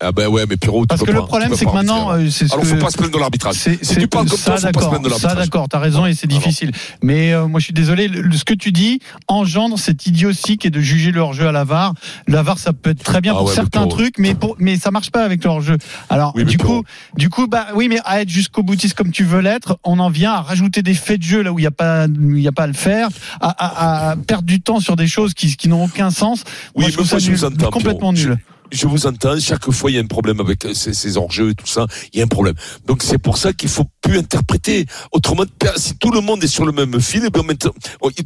Ah 0.00 0.12
ben 0.12 0.28
ouais, 0.28 0.44
mais 0.48 0.56
Pierrot, 0.56 0.82
tu 0.82 0.86
Parce 0.88 1.00
peux 1.00 1.06
que 1.06 1.12
pas- 1.12 1.18
le 1.20 1.26
problème, 1.26 1.50
c'est 1.54 1.64
que 1.64 1.70
pas 1.70 1.76
maintenant, 1.76 2.12
euh, 2.12 2.28
c'est 2.30 2.46
ce 2.48 2.52
Alors, 2.54 2.64
que- 2.64 2.70
faut 2.70 2.76
pas 2.76 2.90
se 2.90 2.96
plaindre 2.98 3.14
de 3.14 3.18
l'arbitrage. 3.20 3.54
C'est, 3.56 4.06
parles 4.08 4.28
comme 4.28 4.38
ça, 4.38 4.52
pas 4.54 4.60
d'accord, 4.60 5.18
ça 5.18 5.34
d'accord, 5.34 5.68
t'as 5.68 5.78
raison 5.78 6.06
et 6.06 6.14
c'est 6.14 6.26
difficile. 6.26 6.72
Mais 7.02 7.32
euh, 7.32 7.46
moi 7.46 7.60
je 7.60 7.64
suis 7.64 7.74
désolé, 7.74 8.08
le- 8.08 8.30
ce 8.36 8.44
que 8.44 8.54
tu 8.54 8.72
dis 8.72 9.00
engendre 9.28 9.78
cette 9.78 10.06
idiotie 10.06 10.56
qui 10.58 10.66
est 10.66 10.70
de 10.70 10.80
juger 10.80 11.10
le 11.12 11.20
hors-jeu 11.20 11.46
à 11.48 11.52
la 11.52 11.64
VAR. 11.64 11.94
La 12.26 12.42
VAR 12.42 12.58
ça 12.58 12.72
peut 12.72 12.90
être 12.90 13.02
très 13.02 13.20
bien 13.20 13.32
Ah 13.34 13.38
pour 13.38 13.50
certains 13.50 13.86
trucs, 13.88 14.18
mais 14.18 14.34
pour, 14.34 14.56
mais 14.58 14.76
ça 14.76 14.90
marche 14.90 15.10
pas 15.10 15.24
avec 15.24 15.44
le 15.44 15.50
hors-jeu. 15.50 15.76
Alors 16.08 16.32
du 16.44 16.58
coup, 16.58 16.84
du 17.16 17.28
coup 17.30 17.46
bah 17.46 17.66
oui, 17.74 17.88
mais 17.88 17.98
à 18.04 18.20
être 18.22 18.28
jusqu'au 18.30 18.62
boutiste 18.62 18.94
comme 18.94 19.10
tu 19.10 19.24
veux 19.24 19.40
l'être, 19.40 19.78
on 19.84 19.98
en 19.98 20.10
vient 20.10 20.32
à 20.32 20.40
rajouter 20.40 20.82
des 20.82 20.94
faits 20.94 21.18
de 21.20 21.24
jeu 21.24 21.42
là 21.42 21.52
où 21.52 21.58
il 21.58 21.62
y 21.62 21.66
a 21.66 21.70
pas, 21.70 22.06
il 22.06 22.40
y 22.40 22.48
a 22.48 22.52
pas 22.52 22.64
à 22.64 22.66
le 22.68 22.72
faire, 22.72 23.08
à, 23.40 23.48
à- 23.48 24.10
à 24.10 24.16
perdre 24.16 24.44
du 24.44 24.60
temps 24.60 24.80
sur 24.80 24.96
des 24.96 25.06
choses 25.06 25.34
qui, 25.34 25.56
qui 25.56 25.68
n'ont 25.68 25.84
aucun 25.84 26.10
sens. 26.10 26.42
Oui, 26.74 26.82
moi, 26.82 26.90
je 26.90 26.94
trouve 26.94 27.06
ça 27.08 27.18
nul, 27.18 27.44
entends, 27.44 27.70
complètement 27.70 28.12
nul. 28.12 28.38
Je 28.72 28.86
vous 28.86 29.06
entends, 29.06 29.38
chaque 29.40 29.70
fois 29.70 29.90
il 29.90 29.94
y 29.94 29.98
a 29.98 30.02
un 30.02 30.06
problème 30.06 30.40
avec 30.40 30.66
ces, 30.74 30.92
ces 30.94 31.16
hors-jeux 31.16 31.50
et 31.50 31.54
tout 31.54 31.66
ça, 31.66 31.86
il 32.12 32.18
y 32.18 32.22
a 32.22 32.24
un 32.24 32.28
problème. 32.28 32.54
Donc 32.86 33.02
c'est 33.02 33.18
pour 33.18 33.38
ça 33.38 33.52
qu'il 33.52 33.68
faut 33.68 33.84
plus 34.00 34.18
interpréter. 34.18 34.86
Autrement, 35.12 35.44
si 35.76 35.96
tout 35.96 36.10
le 36.10 36.20
monde 36.20 36.42
est 36.44 36.48
sur 36.48 36.64
le 36.66 36.72
même 36.72 37.00
fil, 37.00 37.22
eh 37.26 37.30
bien, 37.30 37.42
maintenant, 37.42 37.72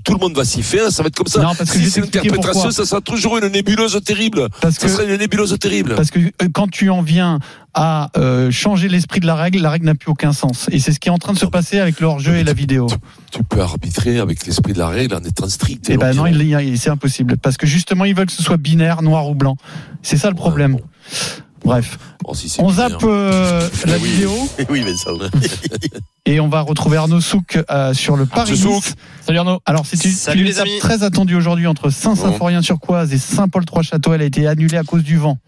tout 0.05 0.13
le 0.13 0.19
monde 0.19 0.35
va 0.37 0.45
s'y 0.45 0.63
faire, 0.63 0.91
ça 0.91 1.03
va 1.03 1.09
être 1.09 1.17
comme 1.17 1.27
ça. 1.27 1.43
Non, 1.43 1.55
parce 1.55 1.71
que 1.71 1.79
si 1.79 1.91
c'est 1.91 2.01
l'interprétation, 2.01 2.53
pourquoi. 2.53 2.73
ça 2.73 2.85
sera 2.85 3.01
toujours 3.01 3.39
une 3.39 3.49
nébuleuse 3.49 3.99
terrible. 4.05 4.49
Parce 4.61 4.77
ça 4.77 4.87
que- 4.87 4.93
sera 4.93 5.05
une 5.05 5.17
nébuleuse 5.17 5.57
terrible. 5.59 5.95
Parce 5.95 6.11
que 6.11 6.19
euh, 6.21 6.49
quand 6.53 6.69
tu 6.71 6.91
en 6.91 7.03
viens 7.03 7.39
à 7.75 8.11
euh, 8.17 8.51
changer 8.51 8.89
l'esprit 8.89 9.21
de 9.21 9.27
la 9.27 9.35
règle, 9.35 9.59
la 9.61 9.71
règle 9.71 9.87
n'a 9.87 9.95
plus 9.95 10.11
aucun 10.11 10.33
sens. 10.33 10.69
Et 10.71 10.79
c'est 10.79 10.93
ce 10.93 11.01
qui 11.01 11.09
est 11.09 11.13
en 11.13 11.19
train 11.19 11.33
de 11.33 11.39
se 11.39 11.47
passer 11.47 11.79
avec 11.81 12.01
le 12.01 12.07
hors-jeu 12.07 12.37
et 12.37 12.45
la 12.45 12.53
vidéo. 12.53 12.87
Tu 13.31 13.43
peux 13.45 13.61
arbitrer 13.61 14.19
avec 14.19 14.47
l'esprit 14.47 14.73
de 14.75 14.79
la 14.79 14.89
règle 14.89 15.15
en 15.15 15.21
étant 15.21 15.49
strict. 15.49 15.87
Eh 15.89 15.97
ben 15.97 16.15
non, 16.15 16.25
Pierrot. 16.25 16.41
il 16.41 16.49
y 16.49 16.55
a- 16.55 16.77
c'est 16.77 16.91
impossible. 16.91 17.37
Parce 17.39 17.57
que 17.57 17.67
justement, 17.67 18.05
ils 18.05 18.15
veulent 18.15 18.27
que 18.27 18.33
ce 18.33 18.43
soit 18.43 18.59
binaire, 18.59 19.03
noir 19.03 19.29
ou 19.29 19.35
blanc. 19.35 19.57
C'est 20.03 20.17
ça 20.19 20.29
le 20.29 20.37
problème. 20.37 20.77
Bref. 21.65 21.99
Oh, 22.25 22.35
si 22.35 22.49
c'est 22.49 22.61
On 22.61 22.71
zappe 22.71 23.03
euh, 23.05 23.69
la 23.87 23.97
Oui. 23.99 24.11
vidéo 24.11 24.33
Oui, 24.69 24.83
mais 24.85 24.95
ça. 24.95 25.11
et 26.27 26.41
on 26.41 26.49
va 26.49 26.61
retrouver 26.61 26.97
Arnaud 26.97 27.21
Souk 27.21 27.59
euh, 27.71 27.95
sur 27.95 28.17
le 28.17 28.27
Paris. 28.27 28.57
Souk. 28.57 28.85
Nice. 28.85 28.95
Salut 29.25 29.39
Arnaud. 29.39 29.61
Alors 29.65 29.87
c'est 29.87 30.03
une, 30.35 30.47
étape 30.47 30.67
très 30.81 31.05
attendue 31.05 31.37
aujourd'hui 31.37 31.67
entre 31.67 31.91
Saint-Symphorien-sur-Coise 31.91 33.13
et 33.13 33.19
Saint-Paul-Trois-Châteaux. 33.19 34.13
Elle 34.13 34.23
a 34.23 34.25
été 34.25 34.47
annulée 34.47 34.77
à 34.77 34.83
cause 34.83 35.05
du 35.05 35.17
vent. 35.17 35.39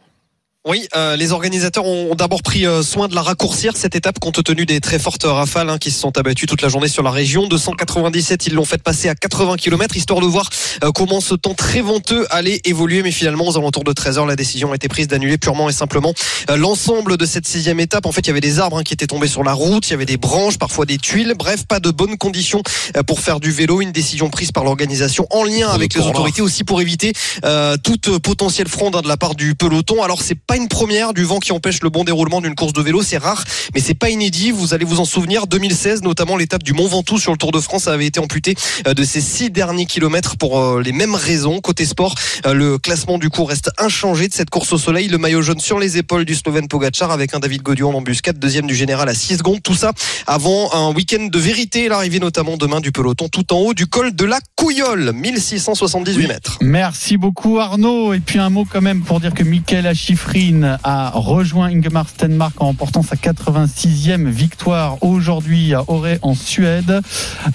Oui, 0.67 0.89
euh, 0.97 1.15
les 1.17 1.33
organisateurs 1.33 1.85
ont 1.85 2.15
d'abord 2.15 2.43
pris 2.43 2.65
euh, 2.65 2.83
soin 2.83 3.07
de 3.07 3.15
la 3.15 3.21
raccourcir 3.21 3.77
cette 3.77 3.95
étape 3.97 4.19
compte 4.19 4.43
tenu 4.43 4.65
des 4.65 4.81
très 4.81 4.99
fortes 4.99 5.25
rafales 5.25 5.69
hein, 5.69 5.77
qui 5.77 5.91
se 5.91 6.01
sont 6.01 6.17
abattues 6.17 6.47
toute 6.47 6.63
la 6.63 6.71
journée 6.71 6.89
sur 6.89 7.03
la 7.03 7.11
région. 7.11 7.47
297, 7.47 8.47
ils 8.47 8.55
l'ont 8.55 8.65
fait 8.65 8.83
passer 8.83 9.11
à 9.11 9.15
80 9.15 9.57
km 9.57 9.95
histoire 9.95 10.21
de 10.21 10.25
voir 10.25 10.49
euh, 10.83 10.91
comment 10.91 11.21
ce 11.21 11.35
temps 11.35 11.53
très 11.53 11.83
venteux 11.83 12.27
allait 12.31 12.63
évoluer. 12.65 13.03
Mais 13.03 13.11
finalement, 13.11 13.47
aux 13.47 13.59
alentours 13.59 13.85
de 13.85 13.93
13 13.93 14.17
heures, 14.17 14.25
la 14.25 14.37
décision 14.37 14.73
a 14.73 14.77
été 14.77 14.89
prise 14.89 15.07
d'annuler 15.07 15.37
purement 15.37 15.69
et 15.69 15.73
simplement 15.75 16.15
euh, 16.49 16.57
l'ensemble 16.57 17.19
de 17.19 17.27
cette 17.27 17.47
sixième 17.47 17.79
étape. 17.79 18.07
En 18.07 18.13
fait, 18.13 18.23
il 18.23 18.29
y 18.29 18.31
avait 18.31 18.41
des 18.41 18.59
arbres 18.59 18.79
hein, 18.79 18.85
qui 18.85 18.95
étaient 18.95 19.07
tombés 19.07 19.29
sur 19.29 19.45
la 19.45 19.53
route, 19.53 19.87
il 19.89 19.91
y 19.91 19.95
avait 19.95 20.07
des 20.07 20.17
branches, 20.17 20.57
parfois 20.57 20.87
des 20.87 20.97
tuiles. 20.97 21.35
Bref, 21.37 21.67
pas 21.67 21.79
de 21.79 21.91
bonnes 21.91 22.17
conditions 22.17 22.63
pour 23.07 23.21
faire 23.21 23.39
du 23.39 23.51
vélo. 23.51 23.83
Une 23.83 23.93
décision 23.93 24.31
prise 24.31 24.51
par 24.51 24.65
l'organisation 24.65 25.27
en 25.29 25.45
lien 25.45 25.69
avec 25.69 25.93
le 25.93 26.01
les 26.01 26.07
autorités 26.07 26.41
aussi 26.41 26.65
pour 26.65 26.81
éviter 26.81 27.13
euh, 27.45 27.77
toute 27.83 28.19
potentielle 28.19 28.69
fronde 28.69 28.97
hein, 28.97 29.03
de 29.03 29.09
la 29.09 29.19
part 29.19 29.35
du 29.35 29.55
peloton. 29.55 30.03
Alors 30.03 30.23
c'est 30.23 30.35
pas 30.35 30.54
une 30.57 30.69
première 30.69 31.15
du 31.15 31.25
vent 31.25 31.39
qui 31.39 31.53
empêche 31.53 31.83
le 31.83 31.91
bon 31.91 32.05
déroulement 32.05 32.41
d'une 32.41 32.55
course 32.55 32.73
de 32.73 32.83
vélo, 32.83 33.03
c'est 33.03 33.17
rare, 33.17 33.45
mais 33.75 33.81
c'est 33.81 33.95
pas 33.95 34.11
inédit. 34.11 34.51
Vous 34.51 34.75
allez 34.75 34.85
vous 34.85 35.01
en 35.01 35.05
souvenir, 35.05 35.47
2016, 35.47 36.03
notamment 36.03 36.37
l'étape 36.37 36.63
du 36.63 36.73
Mont 36.73 36.87
Ventoux 36.87 37.19
sur 37.19 37.33
le 37.33 37.39
Tour 37.39 37.53
de 37.53 37.61
France 37.61 37.89
avait 37.89 38.07
été 38.07 38.21
amputée 38.21 38.55
euh, 38.87 38.95
de 38.95 39.05
ses 39.05 39.21
six 39.21 39.51
derniers 39.51 39.87
kilomètres 39.87 40.37
pour 40.37 40.61
euh, 40.61 40.83
les 40.83 40.93
mêmes 40.93 41.15
raisons. 41.15 41.61
Côté 41.61 41.85
sport, 41.85 42.15
euh, 42.47 42.55
le 42.55 42.79
classement 42.79 43.19
du 43.19 43.31
coup 43.31 43.45
reste 43.45 43.71
inchangé 43.79 44.29
de 44.29 44.35
cette 44.35 44.51
course 44.51 44.73
au 44.73 44.79
soleil. 44.79 45.09
Le 45.09 45.19
maillot 45.19 45.43
jaune 45.43 45.61
sur 45.61 45.79
les 45.79 45.99
épaules 45.99 46.25
du 46.25 46.35
Slovène 46.35 46.69
Pogacar 46.69 47.11
avec 47.11 47.35
un 47.35 47.41
David 47.41 47.63
Godion 47.63 47.91
en 47.91 47.95
embuscade, 47.95 48.39
deuxième 48.39 48.67
du 48.67 48.75
général 48.75 49.09
à 49.09 49.15
6 49.15 49.39
secondes. 49.39 49.63
Tout 49.63 49.75
ça 49.75 49.93
avant 50.27 50.73
un 50.73 50.93
week-end 50.93 51.27
de 51.31 51.39
vérité, 51.39 51.89
l'arrivée 51.89 52.21
notamment 52.21 52.57
demain 52.57 52.81
du 52.81 52.93
peloton 52.93 53.29
tout 53.29 53.53
en 53.53 53.59
haut 53.59 53.75
du 53.75 53.87
col 53.87 54.15
de 54.15 54.25
la 54.25 54.39
Couillole, 54.57 55.13
1678 55.13 56.29
mètres. 56.29 56.59
Merci 56.61 57.17
beaucoup 57.17 57.59
Arnaud. 57.59 58.13
Et 58.13 58.21
puis 58.21 58.39
un 58.39 58.51
mot 58.51 58.67
quand 58.71 58.83
même 58.83 59.03
pour 59.03 59.21
dire 59.21 59.35
que 59.35 59.43
Michael 59.43 59.87
A 60.83 61.11
rejoint 61.15 61.69
Ingemar 61.69 62.07
Stenmark 62.07 62.61
en 62.61 62.67
remportant 62.67 63.03
sa 63.03 63.17
86e 63.17 64.27
victoire 64.27 64.99
aujourd'hui 65.03 65.73
à 65.73 65.85
Åre 65.89 66.19
en 66.21 66.35
Suède. 66.35 67.01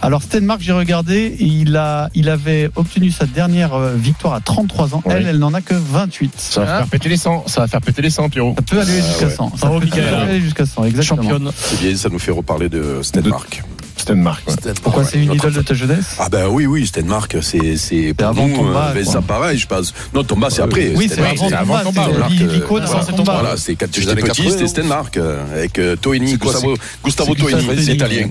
Alors 0.02 0.24
Stenmark, 0.24 0.60
j'ai 0.62 0.72
regardé, 0.72 1.36
il 1.40 1.76
a, 1.76 2.10
il 2.16 2.30
avait 2.30 2.72
obtenu 2.76 3.12
sa 3.12 3.28
dernière 3.28 3.76
euh, 3.76 3.94
victoire 3.96 4.34
à 4.34 4.40
33 4.40 4.96
ans. 4.96 5.04
Elle, 5.06 5.28
elle 5.28 5.38
n'en 5.38 5.54
a 5.54 5.62
que 5.62 5.76
28. 5.76 6.34
Ça 6.38 6.62
va 6.62 6.78
faire 6.78 6.88
péter 6.88 7.10
les 7.10 7.18
100, 7.18 7.44
ça 7.48 7.62
va 7.62 7.68
faire 7.68 7.82
péter 7.82 8.02
les 8.02 8.10
100, 8.10 8.30
Pierrot. 8.30 8.56
Ça 8.56 8.62
peut 8.64 8.80
aller 8.80 9.02
jusqu'à 9.02 9.28
ouais. 9.28 9.34
100. 9.34 9.58
Ça 9.58 9.70
peut 9.70 10.02
aller 10.22 10.42
jusqu'à 10.42 10.66
100, 10.66 10.86
exactement. 10.86 11.22
Championne. 11.22 11.52
C'est 11.56 11.80
bien, 11.80 11.96
ça 11.96 12.10
nous 12.10 12.20
fait 12.20 12.32
reparler 12.32 12.70
de 12.70 13.02
Stenmark. 13.04 13.64
Stenmark. 14.10 14.48
ouais. 14.48 14.54
Stenmark. 14.54 14.80
Pourquoi 14.82 15.04
Ouais, 15.04 15.10
c'est 15.12 15.20
une 15.24 15.34
idole 15.34 15.54
de 15.54 15.62
ta 15.62 15.74
jeunesse 15.74 16.16
Ah 16.20 16.30
ben 16.30 16.48
oui, 16.48 16.66
oui, 16.66 16.88
Stenmark, 16.88 17.38
c'est 17.42 17.78
c'est 17.78 18.14
pour 18.16 18.28
avant 18.28 18.48
nous, 18.48 18.56
Tomba, 18.58 18.94
euh, 18.96 19.04
ça 19.04 19.22
pareil, 19.22 19.58
je 19.58 19.68
pense. 19.68 19.94
Non, 20.14 20.24
Tomba, 20.24 20.50
c'est 20.50 20.62
après. 20.62 20.92
Oui, 20.96 21.10
c'est 21.14 21.22
avant 21.22 21.80
Tomba, 21.84 22.10
l'icône 22.30 22.84
avant 22.84 23.02
c'est 23.06 23.16
Tomba. 23.16 23.34
Voilà, 23.40 23.58
c'est 23.58 23.76
quand 23.76 23.88
j'étais 23.94 24.16
petit, 24.16 24.24
80, 24.28 24.50
c'était 24.52 24.68
Stenmark 24.68 25.18
euh, 25.18 25.44
avec 25.54 25.78
euh, 25.80 25.96
Toini, 25.96 26.38
Gustavo, 26.38 27.36
Toini, 27.36 27.84
italien. 27.94 28.30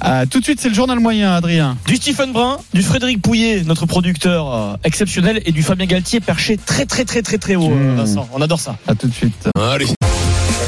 Ah, 0.00 0.26
tout 0.26 0.40
de 0.40 0.44
suite, 0.44 0.60
c'est 0.60 0.68
le 0.68 0.74
journal 0.74 0.98
moyen, 1.00 1.32
Adrien. 1.32 1.78
Du 1.86 1.96
Stephen 1.96 2.32
Brun, 2.32 2.58
du 2.74 2.82
Frédéric 2.82 3.22
Pouillet, 3.22 3.62
notre 3.64 3.86
producteur 3.86 4.52
euh, 4.54 4.74
exceptionnel, 4.84 5.40
et 5.46 5.52
du 5.52 5.62
Fabien 5.62 5.86
Galtier 5.86 6.20
perché 6.20 6.58
très 6.58 6.84
très 6.84 7.04
très 7.06 7.22
très 7.22 7.38
très 7.38 7.54
haut, 7.56 7.70
Mmh. 7.70 7.96
Vincent. 7.96 8.28
On 8.34 8.42
adore 8.42 8.60
ça. 8.60 8.76
À 8.86 8.94
tout 8.94 9.06
de 9.08 9.14
suite. 9.14 9.48
Allez. 9.58 9.86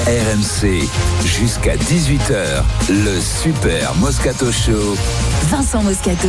RMC, 0.07 0.89
jusqu'à 1.25 1.75
18h, 1.75 2.63
le 2.91 3.21
Super 3.21 3.93
Moscato 3.97 4.53
Show. 4.53 4.97
Vincent 5.51 5.83
Moscato. 5.83 6.29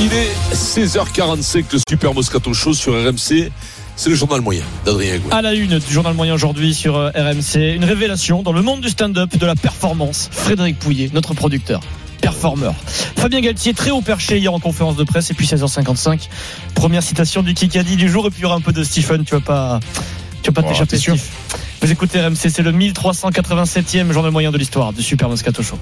Il 0.00 0.10
est 0.14 0.32
16h45, 0.54 1.64
le 1.70 1.78
Super 1.86 2.14
Moscato 2.14 2.54
Show 2.54 2.72
sur 2.72 2.94
RMC. 2.94 3.50
C'est 3.94 4.08
le 4.08 4.14
journal 4.14 4.40
moyen 4.40 4.62
d'Adrien 4.86 5.18
Gouin. 5.18 5.36
À 5.36 5.42
la 5.42 5.52
une 5.52 5.78
du 5.78 5.92
journal 5.92 6.14
moyen 6.14 6.32
aujourd'hui 6.32 6.72
sur 6.72 6.96
euh, 6.96 7.10
RMC, 7.14 7.74
une 7.74 7.84
révélation 7.84 8.42
dans 8.42 8.52
le 8.52 8.62
monde 8.62 8.80
du 8.80 8.88
stand-up 8.88 9.36
de 9.36 9.44
la 9.44 9.54
performance. 9.54 10.30
Frédéric 10.32 10.78
Pouillet, 10.78 11.10
notre 11.12 11.34
producteur. 11.34 11.80
Performeur. 12.22 12.74
Fabien 13.18 13.42
Galtier, 13.42 13.74
très 13.74 13.90
haut 13.90 14.00
perché 14.00 14.38
hier 14.38 14.54
en 14.54 14.60
conférence 14.60 14.96
de 14.96 15.04
presse, 15.04 15.30
et 15.30 15.34
puis 15.34 15.44
16h55. 15.44 16.26
Première 16.74 17.02
citation 17.02 17.42
du 17.42 17.52
Kikadi 17.52 17.96
du 17.96 18.08
jour, 18.08 18.26
et 18.26 18.30
puis 18.30 18.38
il 18.40 18.42
y 18.44 18.46
aura 18.46 18.56
un 18.56 18.62
peu 18.62 18.72
de 18.72 18.82
Stephen. 18.82 19.24
Tu 19.26 19.34
vas 19.34 19.40
pas, 19.40 19.80
tu 20.42 20.50
vas 20.50 20.62
pas 20.62 20.68
t'échapper, 20.68 20.98
sûr 20.98 21.16
Steve. 21.16 21.28
Vous 21.82 21.92
écoutez 21.92 22.20
RMC, 22.20 22.34
c'est 22.36 22.62
le 22.62 22.72
1387e 22.72 24.12
journal 24.12 24.30
moyen 24.30 24.50
de 24.50 24.58
l'histoire 24.58 24.92
du 24.92 25.02
Super 25.02 25.28
Moscato 25.28 25.62
Show. 25.62 25.78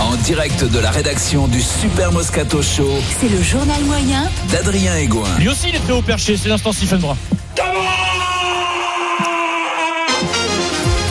En 0.00 0.14
direct 0.16 0.64
de 0.64 0.78
la 0.78 0.90
rédaction 0.90 1.48
du 1.48 1.60
Super 1.62 2.12
Moscato 2.12 2.62
Show 2.62 2.90
C'est 3.20 3.28
le 3.28 3.42
journal 3.42 3.82
moyen 3.84 4.28
d'Adrien 4.52 4.96
Egoin. 4.96 5.28
Lui 5.38 5.48
aussi, 5.48 5.68
il 5.68 5.74
est 5.74 5.80
très 5.80 5.92
haut 5.92 6.02
perché, 6.02 6.36
c'est 6.36 6.48
l'instant 6.48 6.72
Stephen 6.72 6.98
Brun. 7.00 7.16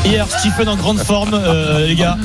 Hier, 0.06 0.28
Stephen 0.30 0.70
en 0.70 0.76
grande 0.76 1.00
forme, 1.00 1.34
euh, 1.34 1.88
les 1.88 1.96
gars. 1.96 2.18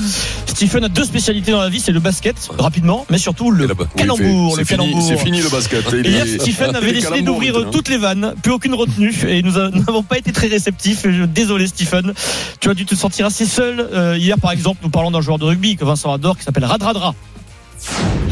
Stephen 0.51 0.85
a 0.85 0.89
deux 0.89 1.05
spécialités 1.05 1.53
dans 1.53 1.61
la 1.61 1.69
vie, 1.69 1.81
c'est 1.81 1.93
le 1.93 2.01
basket, 2.01 2.49
rapidement, 2.59 3.07
mais 3.11 3.19
surtout 3.19 3.51
le 3.51 3.67
calembour. 3.97 4.53
Oui, 4.53 4.59
le 4.61 4.65
c'est 4.65 4.65
fini, 4.65 4.79
calembour. 4.87 5.03
c'est 5.09 5.17
fini 5.17 5.41
le 5.41 5.49
basket. 5.49 5.93
Et 6.05 6.09
hier, 6.11 6.27
Stephen 6.27 6.77
avait 6.77 6.93
décidé 6.93 7.23
d'ouvrir 7.23 7.71
toutes 7.71 7.89
les 7.89 7.97
vannes, 7.97 8.35
plus 8.43 8.53
aucune 8.53 8.75
retenue, 8.75 9.15
et 9.29 9.43
nous 9.43 9.53
n'avons 9.87 10.03
pas 10.03 10.19
été 10.19 10.33
très 10.33 10.49
réceptifs. 10.49 11.07
Je- 11.09 11.25
Désolé, 11.25 11.67
Stephen. 11.67 12.13
Tu 12.61 12.69
as 12.69 12.75
dû 12.75 12.85
te 12.85 12.95
sentir 12.95 13.27
assez 13.27 13.47
seul. 13.47 13.89
Euh, 13.93 14.17
hier, 14.19 14.37
par 14.39 14.51
exemple, 14.53 14.81
nous 14.83 14.91
parlons 14.91 15.11
d'un 15.11 15.21
joueur 15.21 15.39
de 15.39 15.45
rugby 15.45 15.77
que 15.77 15.85
Vincent 15.85 16.13
adore, 16.13 16.37
qui 16.37 16.45
s'appelle 16.45 16.65
Radradra. 16.65 17.15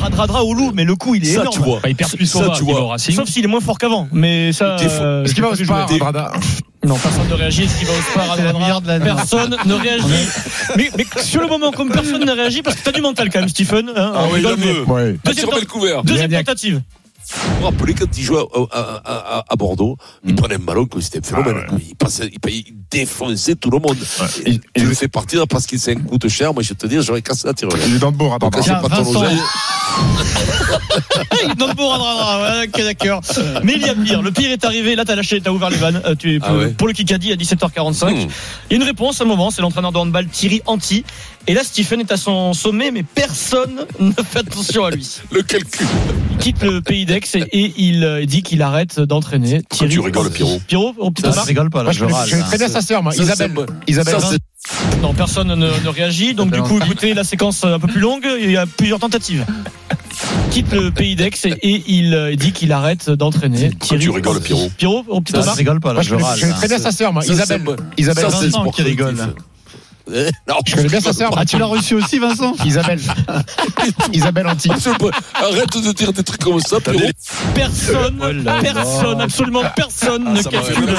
Radradra 0.01 0.45
au 0.45 0.53
loup, 0.55 0.73
mais 0.75 0.85
le 0.85 0.95
coup, 0.97 1.15
il 1.15 1.23
est 1.23 1.33
Ça, 1.33 1.41
énorme. 1.41 1.55
tu 1.57 1.61
vois. 1.63 1.77
Enfin, 1.79 1.89
il 1.89 1.97
perd 1.97 2.13
plus 2.13 2.27
Ça, 2.27 2.53
tu 2.57 2.65
vois. 2.65 2.97
Sauf 2.99 3.29
s'il 3.29 3.45
est 3.45 3.49
moins 3.49 3.61
fort 3.61 3.79
qu'avant. 3.79 4.09
Mais 4.13 4.53
ça. 4.53 4.77
Euh, 4.81 5.25
Est-ce 5.25 5.35
qu'il 5.35 5.43
va 5.43 5.51
pas. 5.51 5.87
Radrada 5.87 6.33
Non, 6.89 6.97
personne 6.97 7.29
ne 7.29 7.35
réagit. 7.35 7.65
Est-ce 7.65 7.79
qu'il 7.79 7.87
va 7.87 7.93
au 7.93 8.03
de 8.83 8.89
la 8.89 8.99
Personne 9.01 9.57
ne 9.67 9.75
réagit. 9.75 10.29
mais, 10.77 10.91
mais 10.97 11.07
sur 11.23 11.41
le 11.43 11.47
moment, 11.47 11.71
comme 11.71 11.91
personne 11.91 12.25
n'a 12.25 12.33
réagi, 12.35 12.63
parce 12.63 12.77
que 12.77 12.83
t'as 12.83 12.93
du 12.93 13.03
mental 13.03 13.29
quand 13.31 13.41
même, 13.41 13.49
Stephen. 13.49 13.91
hein, 13.95 14.13
Ah 14.15 14.25
oui, 14.33 14.41
il. 14.41 14.85
Ah, 14.89 15.19
Deuxième, 15.25 15.51
couvert. 15.67 16.03
deuxième 16.03 16.31
tentative. 16.33 16.81
Vous 17.31 17.57
vous 17.61 17.65
rappelez 17.67 17.95
quand 17.95 18.07
il 18.17 18.23
jouait 18.25 18.39
à, 18.73 18.79
à- 18.79 19.39
à- 19.39 19.45
à 19.49 19.57
Bordeaux, 19.57 19.97
il 20.25 20.35
prenait 20.35 20.55
un 20.57 20.59
ballon 20.61 20.87
comme 20.87 21.03
c'était 21.03 21.19
un 21.19 21.23
phénomène. 21.23 21.65
Il, 21.89 21.95
passait, 21.97 22.31
il, 22.33 22.39
il 22.55 22.75
défonçait 22.91 23.55
tout 23.57 23.71
le 23.71 23.79
monde. 23.79 23.97
Et 24.47 24.59
il 24.77 24.85
le 24.85 24.95
fait 24.95 25.09
partir 25.09 25.47
parce 25.47 25.67
qu'il 25.67 25.79
s'est 25.79 25.93
un 25.97 26.01
coûte 26.01 26.29
cher. 26.29 26.55
Moi, 26.55 26.63
je 26.63 26.71
vais 26.71 26.75
te 26.75 26.87
dire, 26.87 27.03
j'aurais 27.03 27.23
cassé 27.23 27.47
la 27.47 27.55
tirelire. 27.55 27.79
Il 27.87 27.97
est 27.97 27.99
dans 27.99 28.11
le 28.11 28.17
beau. 28.17 28.31
Hey, 31.33 31.55
dans 31.57 31.67
le 31.69 31.75
beau 31.75 31.91
ouais, 31.91 32.67
ok, 32.67 32.83
d'accord. 32.85 33.21
Mais 33.65 33.75
il 33.77 33.83
y 33.83 33.89
a 33.89 33.95
pire. 33.95 34.23
Le 34.23 34.31
pire 34.31 34.51
est 34.51 34.65
arrivé. 34.65 34.95
Là, 34.95 35.05
t'as 35.05 35.15
lâché, 35.17 35.41
t'as 35.41 35.51
ouvert 35.51 35.71
les 35.71 35.77
vannes. 35.77 36.01
Euh, 36.05 36.15
tu, 36.15 36.41
Ah 36.43 36.55
ouais. 36.55 36.69
Pour 36.69 36.87
le 36.89 36.93
Kikadi 36.93 37.33
à 37.33 37.37
17h45. 37.37 38.11
Hmm. 38.15 38.29
Il 38.71 38.73
y 38.73 38.75
a 38.75 38.77
une 38.77 38.83
réponse 38.83 39.21
à 39.21 39.25
un 39.25 39.27
moment. 39.27 39.51
C'est 39.51 39.63
l'entraîneur 39.63 39.93
de 39.93 39.99
handball 39.99 40.27
Thierry 40.29 40.63
Anti. 40.67 41.05
Et 41.47 41.55
là, 41.55 41.63
Stephen 41.65 42.01
est 42.01 42.13
à 42.13 42.17
son 42.17 42.53
sommet, 42.53 42.91
mais 42.91 43.03
personne 43.03 43.87
ne 44.01 44.13
fait 44.13 44.41
attention 44.41 44.85
à 44.85 44.91
lui. 44.91 45.09
Le 45.31 45.43
calcul. 45.43 45.87
Il 46.33 46.37
quitte 46.39 46.63
le 46.63 46.81
pays 46.81 47.05
d'Aix 47.07 47.18
et, 47.35 47.41
et 47.53 47.73
il 47.77 48.05
euh, 48.05 48.25
dit 48.27 48.43
qu'il 48.43 48.63
arrête 48.63 49.01
d'entraîner. 49.01 49.63
Thierry 49.69 49.93
tu 49.95 50.01
rigoles, 50.01 50.31
Pierrot 50.31 50.61
Pierrot, 50.67 50.95
au 50.99 51.11
petit 51.11 51.31
Ça, 51.33 51.43
rigole 51.43 51.71
pas 51.71 51.83
là. 51.83 51.93
Je 51.93 52.05
je 52.07 52.41
très 52.43 52.59
bien 52.59 52.69
sa 52.69 52.81
sœur, 52.81 53.03
moi. 53.03 53.13
Isabelle. 53.15 53.53
Isabelle. 53.87 54.17
Non, 55.03 55.15
personne 55.15 55.49
ne, 55.49 55.55
ne 55.55 55.89
réagit. 55.89 56.35
Donc, 56.35 56.51
du 56.53 56.61
coup, 56.63 56.79
écoutez 56.79 57.15
la 57.15 57.25
séquence 57.25 57.65
un 57.65 57.79
peu 57.79 57.87
plus 57.87 58.01
longue. 58.01 58.27
Il 58.41 58.51
y 58.51 58.57
a 58.57 58.67
plusieurs 58.67 58.99
tentatives. 58.99 59.45
Quitte 60.51 60.73
le 60.73 60.91
pays 60.91 61.15
d'Aix 61.15 61.31
et, 61.45 61.51
et 61.51 61.85
il 61.87 62.15
euh, 62.15 62.35
dit 62.35 62.53
qu'il 62.53 62.73
arrête 62.73 63.11
d'entraîner. 63.11 63.71
Thierry 63.79 64.05
tu 64.05 64.11
rigoles, 64.11 64.41
Pierrot 64.41 64.71
Pierrot, 64.77 65.05
au 65.09 65.21
petit 65.21 65.33
Ça, 65.33 65.53
je 65.53 65.59
rigole 65.59 65.81
pas 65.81 65.93
là. 65.93 66.03
Je 66.03 66.17
Je 66.17 66.47
je 66.47 66.67
bien 66.67 66.79
sa 66.79 66.91
sœur, 66.93 67.13
moi. 67.13 67.23
Isabelle. 67.25 67.63
Isabelle. 67.97 68.31
ça, 68.31 68.41
c'est 68.41 68.71
qui 68.73 68.83
rigole, 68.83 69.17
Non, 70.49 70.55
Je 70.67 70.75
connais 70.75 70.89
bien 70.89 71.01
sa 71.01 71.13
sœur. 71.13 71.31
Ah, 71.37 71.45
tu 71.45 71.59
l'as 71.59 71.67
reçu 71.67 71.95
aussi, 71.95 72.19
Vincent 72.19 72.55
Isabelle. 72.65 73.01
Isabelle 74.13 74.47
Anti. 74.47 74.71
Arrête 74.71 75.83
de 75.83 75.93
dire 75.93 76.13
des 76.13 76.23
trucs 76.23 76.43
comme 76.43 76.61
ça, 76.61 76.81
Pierrot. 76.81 77.11
Personne, 77.55 78.19
Oh 78.21 78.51
personne, 78.63 79.21
absolument 79.21 79.63
personne 79.77 80.25
Ah, 80.27 80.33
ne 80.33 80.43
calcule. 80.43 80.95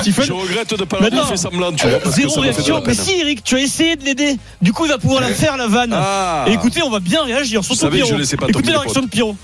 Stephen, 0.00 0.24
Je 0.24 0.32
regrette 0.32 0.74
de 0.78 0.84
pas 0.84 1.00
Maintenant, 1.00 1.16
l'avoir 1.18 1.28
fait 1.28 1.36
semblant, 1.36 1.72
tu 1.72 1.86
vois. 1.86 1.98
Zéro 2.10 2.40
réaction. 2.40 2.82
Mais 2.86 2.94
si, 2.94 3.12
Eric, 3.20 3.44
tu 3.44 3.56
as 3.56 3.60
essayé 3.60 3.96
de 3.96 4.04
l'aider. 4.04 4.36
Du 4.60 4.72
coup, 4.72 4.84
il 4.84 4.90
va 4.90 4.98
pouvoir 4.98 5.20
la 5.20 5.28
faire, 5.28 5.56
la 5.56 5.66
vanne. 5.68 5.92
Ah. 5.94 6.44
Et 6.48 6.52
écoutez, 6.52 6.82
on 6.82 6.90
va 6.90 7.00
bien 7.00 7.24
réagir. 7.24 7.64
Surtout 7.64 7.88
Pierrot. 7.88 8.16
laissais 8.16 8.36
pas 8.36 8.48
Écoutez 8.48 8.72
la 8.72 8.80
réaction 8.80 9.02
de 9.02 9.08
Pierrot. 9.08 9.36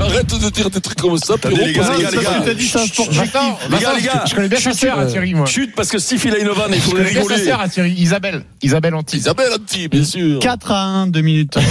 Arrête 0.00 0.26
de 0.26 0.50
dire 0.50 0.70
des 0.70 0.80
trucs 0.80 1.00
comme 1.00 1.16
ça, 1.18 1.34
les 1.44 1.50
gars, 1.56 1.64
les 1.66 1.72
gars, 1.72 2.10
les 2.10 2.18
gars. 2.18 2.42
t'as 2.44 2.54
dit 2.54 2.66
ça. 2.66 2.80
Vincent, 2.80 3.58
Les 3.70 3.78
gars, 3.78 3.92
les 3.96 4.02
gars. 4.02 4.24
je 4.28 4.34
connais 4.34 4.48
bien 4.48 4.58
sa 4.58 4.72
sœur 4.72 4.98
à 4.98 5.06
Thierry, 5.06 5.34
moi. 5.34 5.46
Chut, 5.46 5.72
parce 5.76 5.88
que 5.90 5.98
Steve, 5.98 6.22
il 6.26 6.34
a 6.34 6.38
une 6.38 6.48
vanne, 6.48 6.70
il 6.72 6.76
Je 6.76 6.80
faut 6.80 6.90
connais 6.92 7.04
bien 7.10 7.22
sa 7.22 7.28
rigoler. 7.28 7.44
sœur 7.44 7.60
à 7.60 7.68
Thierry. 7.68 7.92
Isabelle. 7.92 8.44
Isabelle 8.62 8.94
Anti. 8.94 9.18
Isabelle 9.18 9.50
Anti, 9.54 9.88
bien 9.88 10.04
sûr. 10.04 10.40
4 10.40 10.70
à 10.72 10.82
1, 10.84 11.06
2 11.08 11.20
minutes. 11.20 11.58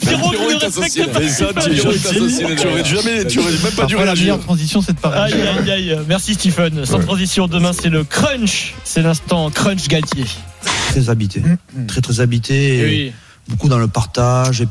Pierrot, 0.00 0.32
vous 0.32 0.52
ne 0.52 0.64
assassiné. 0.64 1.06
pas. 1.06 1.20
Mais 1.20 1.28
ça, 1.28 1.46
tu 1.60 1.70
Tu 1.74 1.86
aurais 2.66 2.84
jamais, 2.84 3.24
tu 3.26 3.38
aurais 3.40 3.50
même 3.50 3.72
pas 3.76 3.86
dû 3.86 3.96
réagir. 3.96 4.22
meilleure 4.24 4.40
transition, 4.40 4.82
c'est 4.82 4.92
de 4.92 5.06
Aïe, 5.06 5.34
aïe, 5.34 5.70
aïe. 5.70 5.98
Merci, 6.08 6.34
Stephen. 6.34 6.84
Sans 6.86 7.00
transition, 7.00 7.46
demain, 7.48 7.72
c'est 7.72 7.88
le 7.88 8.04
crunch. 8.04 8.74
C'est 8.84 9.02
l'instant 9.02 9.50
crunch 9.50 9.88
Galtier. 9.88 10.24
très 10.90 11.10
habité. 11.10 11.42
Très 11.88 12.00
très 12.00 12.20
habité. 12.20 12.78
et 12.78 12.84
Oui. 12.84 13.12
Beaucoup 13.48 13.68
dans 13.68 13.78
le 13.78 13.88
partage, 13.88 14.60
et 14.60 14.68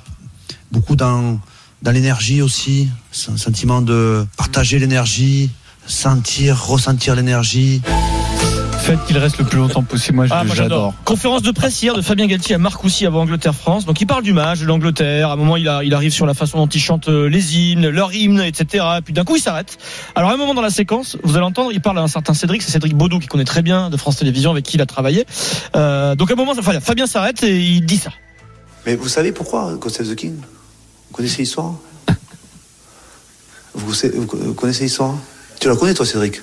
beaucoup 0.72 0.95
dans, 0.95 1.39
dans 1.82 1.91
l'énergie 1.91 2.41
aussi. 2.41 2.89
C'est 3.11 3.32
un 3.32 3.38
sentiment 3.38 3.82
de 3.82 4.26
partager 4.38 4.80
l'énergie, 4.80 5.49
sentir, 5.86 6.61
ressentir 6.65 7.15
l'énergie. 7.15 7.82
Faites 8.82 9.03
qu'il 9.05 9.17
reste 9.20 9.38
le 9.38 9.43
plus 9.45 9.59
longtemps 9.59 9.84
possible. 9.84 10.15
Moi, 10.15 10.26
Ah, 10.32 10.43
j'adore. 10.51 10.95
Conférence 11.05 11.43
de 11.43 11.51
presse 11.51 11.80
hier 11.84 11.93
de 11.93 12.01
Fabien 12.01 12.26
Galtier 12.26 12.55
à 12.55 12.57
Marcoussis 12.57 13.05
avant 13.05 13.22
Angleterre-France. 13.22 13.86
Donc 13.86 14.01
il 14.01 14.07
parle 14.07 14.24
du 14.24 14.34
match, 14.34 14.59
de 14.61 14.65
l'Angleterre. 14.65 15.30
À 15.30 15.34
un 15.34 15.36
moment, 15.36 15.57
il, 15.57 15.67
a- 15.67 15.84
il 15.84 15.93
arrive 15.93 16.11
sur 16.11 16.26
la 16.26 16.34
façon 16.34 16.57
dont 16.57 16.65
il 16.67 16.80
chante 16.82 17.07
euh, 17.07 17.28
les 17.30 17.55
hymnes, 17.55 17.88
leur 17.89 18.13
hymne, 18.15 18.39
etc. 18.41 18.86
Et 18.97 19.01
puis 19.01 19.13
d'un 19.13 19.26
coup, 19.26 19.36
il 19.36 19.41
s'arrête. 19.41 19.78
Alors 20.15 20.32
à 20.32 20.34
un 20.34 20.38
moment 20.38 20.55
dans 20.55 20.61
la 20.63 20.72
séquence, 20.72 21.17
vous 21.24 21.36
allez 21.36 21.45
entendre, 21.45 21.72
il 21.72 21.82
parle 21.82 21.99
à 21.99 22.01
un 22.01 22.07
certain 22.07 22.34
Cédric. 22.34 22.63
C'est 22.63 22.72
Cédric 22.72 22.95
Baudou 22.95 23.20
qui 23.20 23.28
connaît 23.28 23.43
très 23.43 23.61
bien 23.61 23.91
de 23.91 23.97
France 23.97 24.15
Télévisions 24.17 24.49
avec 24.51 24.65
qui 24.65 24.78
il 24.78 24.82
a 24.82 24.88
travaillé. 24.88 25.26
Euh, 25.76 26.15
donc 26.15 26.32
à 26.32 26.34
un 26.34 26.38
moment, 26.38 26.53
enfin, 26.57 26.80
Fabien 26.80 27.05
s'arrête 27.05 27.43
et 27.43 27.59
il 27.61 27.86
dit 27.86 27.97
ça. 27.97 28.09
Mais 28.88 28.95
vous 28.95 29.09
savez 29.09 29.32
pourquoi 29.34 29.74
God 29.80 29.91
Save 29.91 30.07
the 30.07 30.15
King? 30.15 30.36
Connaissez 31.20 31.39
l'histoire 31.39 31.74
vous, 33.76 34.53
connaissez 34.55 34.84
l'histoire 34.86 35.15
Tu 35.59 35.67
la 35.67 35.76
connais 35.76 35.93
toi 35.93 36.05
Cédric? 36.05 36.39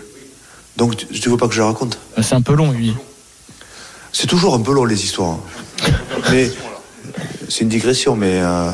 Donc 0.76 0.96
tu, 0.96 1.06
tu 1.06 1.28
veux 1.30 1.38
pas 1.38 1.48
que 1.48 1.54
je 1.54 1.60
la 1.60 1.66
raconte? 1.68 1.98
Euh, 2.18 2.22
C'est 2.22 2.34
un 2.34 2.42
peu 2.42 2.54
long, 2.54 2.70
lui. 2.72 2.92
C'est 4.12 4.26
toujours 4.26 4.54
un 4.54 4.60
peu 4.60 4.74
long 4.74 4.84
les 4.84 5.02
histoires. 5.02 5.38
mais 6.30 6.50
c'est 7.48 7.62
une 7.62 7.68
digression, 7.70 8.16
mais 8.16 8.38
euh, 8.40 8.70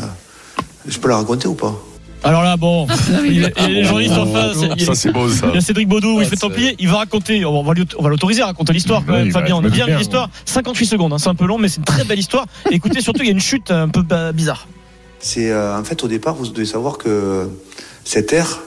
je 0.88 0.98
peux 0.98 1.08
la 1.08 1.16
raconter 1.18 1.46
ou 1.46 1.54
pas? 1.54 1.72
Alors 2.24 2.42
là, 2.42 2.56
bon, 2.56 2.86
il 3.24 3.52
les 3.68 3.84
journalistes 3.84 4.14
en 4.16 4.26
face. 4.32 4.56
Il 4.76 4.80
y 4.80 4.82
a- 4.82 4.86
Ça, 4.86 4.94
c'est 4.96 5.12
beau, 5.12 5.28
ça. 5.28 5.46
Il 5.50 5.54
y 5.54 5.58
a 5.58 5.60
Cédric 5.60 5.88
Baudou, 5.88 6.20
il 6.20 6.26
fait 6.26 6.36
Templier, 6.36 6.74
il 6.80 6.88
va 6.88 6.98
raconter, 6.98 7.44
on 7.44 7.62
va, 7.62 7.74
lui- 7.74 7.86
on 7.96 8.02
va 8.02 8.08
l'autoriser 8.10 8.42
à 8.42 8.46
raconter 8.46 8.72
l'histoire 8.72 9.04
quand 9.06 9.12
même, 9.12 9.30
bah, 9.32 9.38
Fabien. 9.40 9.54
On 9.56 9.64
a 9.64 9.68
bien 9.68 9.86
bien, 9.86 9.98
l'histoire. 9.98 10.28
58 10.46 10.86
secondes, 10.86 11.12
hein, 11.12 11.18
c'est 11.18 11.28
un 11.28 11.34
peu 11.36 11.46
long, 11.46 11.58
mais 11.58 11.68
c'est 11.68 11.78
une 11.78 11.84
très 11.84 12.04
belle 12.04 12.18
histoire. 12.18 12.46
Et 12.70 12.74
écoutez, 12.74 13.00
surtout, 13.00 13.22
il 13.22 13.26
y 13.26 13.30
a 13.30 13.32
une 13.32 13.40
chute 13.40 13.70
un 13.70 13.88
peu 13.88 14.02
bah, 14.02 14.32
bizarre. 14.32 14.66
C'est 15.22 15.50
euh, 15.50 15.78
en 15.78 15.84
fait 15.84 16.02
au 16.02 16.08
départ, 16.08 16.34
vous 16.34 16.48
devez 16.48 16.66
savoir 16.66 16.98
que 16.98 17.48
cet 18.04 18.32
air, 18.32 18.60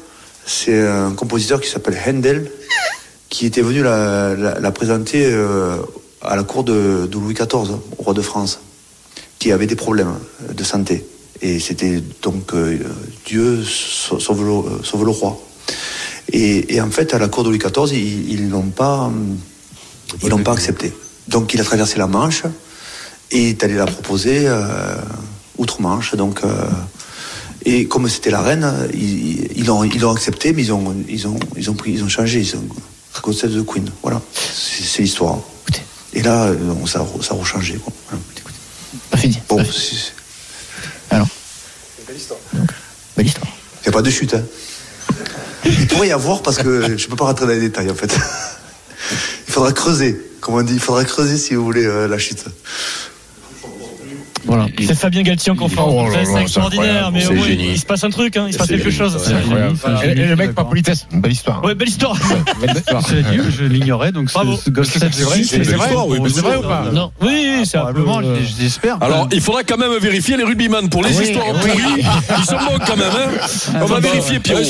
c'est 0.45 0.87
un 0.87 1.11
compositeur 1.11 1.59
qui 1.59 1.69
s'appelle 1.69 1.97
Handel, 2.07 2.49
qui 3.29 3.45
était 3.45 3.61
venu 3.61 3.83
la, 3.83 4.71
présenter 4.71 5.25
euh, 5.25 5.77
à 6.21 6.35
la 6.35 6.43
cour 6.43 6.63
de, 6.63 7.09
Louis 7.11 7.33
XIV, 7.33 7.71
au 7.97 8.03
roi 8.03 8.13
de 8.13 8.21
France, 8.21 8.59
qui 9.37 9.51
avait 9.51 9.67
des 9.67 9.75
problèmes 9.75 10.15
de 10.49 10.63
santé. 10.63 11.05
Et 11.41 11.59
c'était 11.59 12.01
donc 12.21 12.53
euh, 12.53 12.77
Dieu 13.25 13.61
sau- 13.63 14.19
sauve 14.19 14.45
le, 14.45 14.51
euh, 14.51 15.11
roi. 15.11 15.37
Et, 16.31 16.81
en 16.81 16.89
fait, 16.89 17.13
à 17.13 17.19
la 17.19 17.27
cour 17.27 17.43
de 17.43 17.49
Louis 17.49 17.59
XIV, 17.59 17.93
ils 17.93 18.49
l'ont 18.49 18.69
pas, 18.69 19.11
l'ont 20.27 20.43
pas 20.43 20.53
accepté. 20.53 20.93
Donc, 21.27 21.53
il 21.53 21.61
a 21.61 21.63
traversé 21.63 21.97
la 21.97 22.07
Manche 22.07 22.43
et 23.31 23.49
est 23.49 23.63
allé 23.63 23.75
la 23.75 23.85
proposer 23.85 24.47
euh, 24.47 24.97
outre-Manche. 25.57 26.15
Donc, 26.15 26.43
euh, 26.43 26.69
et 27.65 27.87
comme 27.87 28.07
c'était 28.09 28.29
la 28.31 28.41
reine, 28.41 28.71
ils 28.93 29.51
ils 29.57 29.65
l'ont 29.65 29.83
ils 29.83 29.99
l'ont 29.99 30.11
accepté, 30.11 30.53
mais 30.53 30.61
ils 30.63 30.71
ont 30.73 30.95
ils 31.07 31.27
ont 31.27 31.39
ils 31.57 31.69
ont 31.69 31.73
pris 31.73 31.91
ils 31.93 32.03
ont 32.03 32.09
changé. 32.09 32.39
Ils 32.41 32.55
ont 32.55 33.33
Save 33.33 33.51
the 33.51 33.65
Queen. 33.65 33.89
Voilà, 34.03 34.21
c'est 34.33 34.83
c'est 34.83 35.01
l'histoire. 35.01 35.39
Et 36.13 36.21
là, 36.21 36.45
euh, 36.45 36.55
ça 36.85 36.99
a- 36.99 37.23
ça 37.23 37.33
a 37.33 37.37
rechangé. 37.37 37.75
Quoi. 37.75 37.91
Voilà. 38.09 38.23
Pas 39.09 39.17
fini. 39.17 39.37
Bon, 39.49 39.63
c'est- 39.65 40.13
Alors 41.09 41.27
Belle 42.07 42.17
histoire. 42.17 42.39
Belle 43.17 43.25
histoire. 43.27 43.47
Il 43.81 43.83
n'y 43.83 43.89
a 43.89 43.91
pas 43.91 44.01
de 44.01 44.09
chute. 44.09 44.33
Hein. 44.33 44.43
Il 45.65 45.87
pourrait 45.87 46.07
y 46.09 46.11
avoir 46.11 46.41
parce 46.43 46.57
que 46.57 46.83
je 46.97 47.03
ne 47.05 47.09
peux 47.09 47.15
pas 47.15 47.25
rentrer 47.25 47.45
dans 47.47 47.51
les 47.51 47.59
détails 47.59 47.89
en 47.89 47.95
fait. 47.95 48.15
Il 49.47 49.53
faudra 49.53 49.71
creuser, 49.71 50.19
comme 50.41 50.55
on 50.55 50.61
dit, 50.63 50.73
il 50.73 50.79
faudra 50.79 51.05
creuser 51.05 51.37
si 51.37 51.53
vous 51.55 51.63
voulez 51.63 51.85
euh, 51.85 52.07
la 52.07 52.17
chute. 52.17 52.43
Voilà. 54.45 54.67
C'est 54.79 54.95
Fabien 54.95 55.23
Galtier 55.23 55.51
en 55.51 55.55
conférence. 55.55 56.09
Oh 56.11 56.17
c'est 56.23 56.41
extraordinaire, 56.41 57.11
mais 57.11 57.23
il 57.23 57.79
se 57.79 57.85
passe 57.85 58.03
un 58.03 58.09
truc, 58.09 58.37
hein, 58.37 58.45
il 58.47 58.53
se 58.53 58.57
passe 58.57 58.67
quelque 58.67 58.91
chose. 58.91 59.17
c'est 59.23 59.33
incroyable. 59.33 59.77
Et, 60.03 60.09
et 60.09 60.27
le 60.27 60.35
mec 60.35 60.53
pas 60.53 60.65
politesse, 60.65 61.07
belle 61.11 61.31
histoire. 61.31 61.63
Ouais, 61.63 61.75
belle 61.75 61.89
histoire. 61.89 62.17
Je 62.17 63.65
l'ignorais, 63.65 64.11
donc 64.11 64.29
C'est 64.31 64.37
vrai, 64.39 64.55
c'est 64.55 65.23
vrai, 65.23 65.89
oui, 66.07 66.31
c'est 66.33 66.41
vrai 66.41 66.57
ou 66.57 66.61
pas 66.61 66.85
Non, 66.91 67.11
oui, 67.21 67.61
c'est. 67.65 67.77
Probablement, 67.77 68.19
euh, 68.23 68.37
j'espère. 68.57 68.97
Alors, 69.01 69.27
il 69.31 69.41
faudra 69.41 69.63
quand 69.63 69.77
même 69.77 69.97
vérifier 69.99 70.37
les 70.37 70.43
rugbyman 70.43 70.89
pour 70.89 71.03
les 71.03 71.21
histoires 71.21 71.45
oui. 71.63 71.71
pourries. 71.71 72.05
Ils 72.37 72.45
sont 72.45 72.55
bons 72.55 72.79
quand 72.85 72.97
même, 72.97 73.11
hein. 73.11 73.79
On 73.81 73.85
va 73.85 73.99
vérifier, 73.99 74.39
Pierrot. 74.39 74.61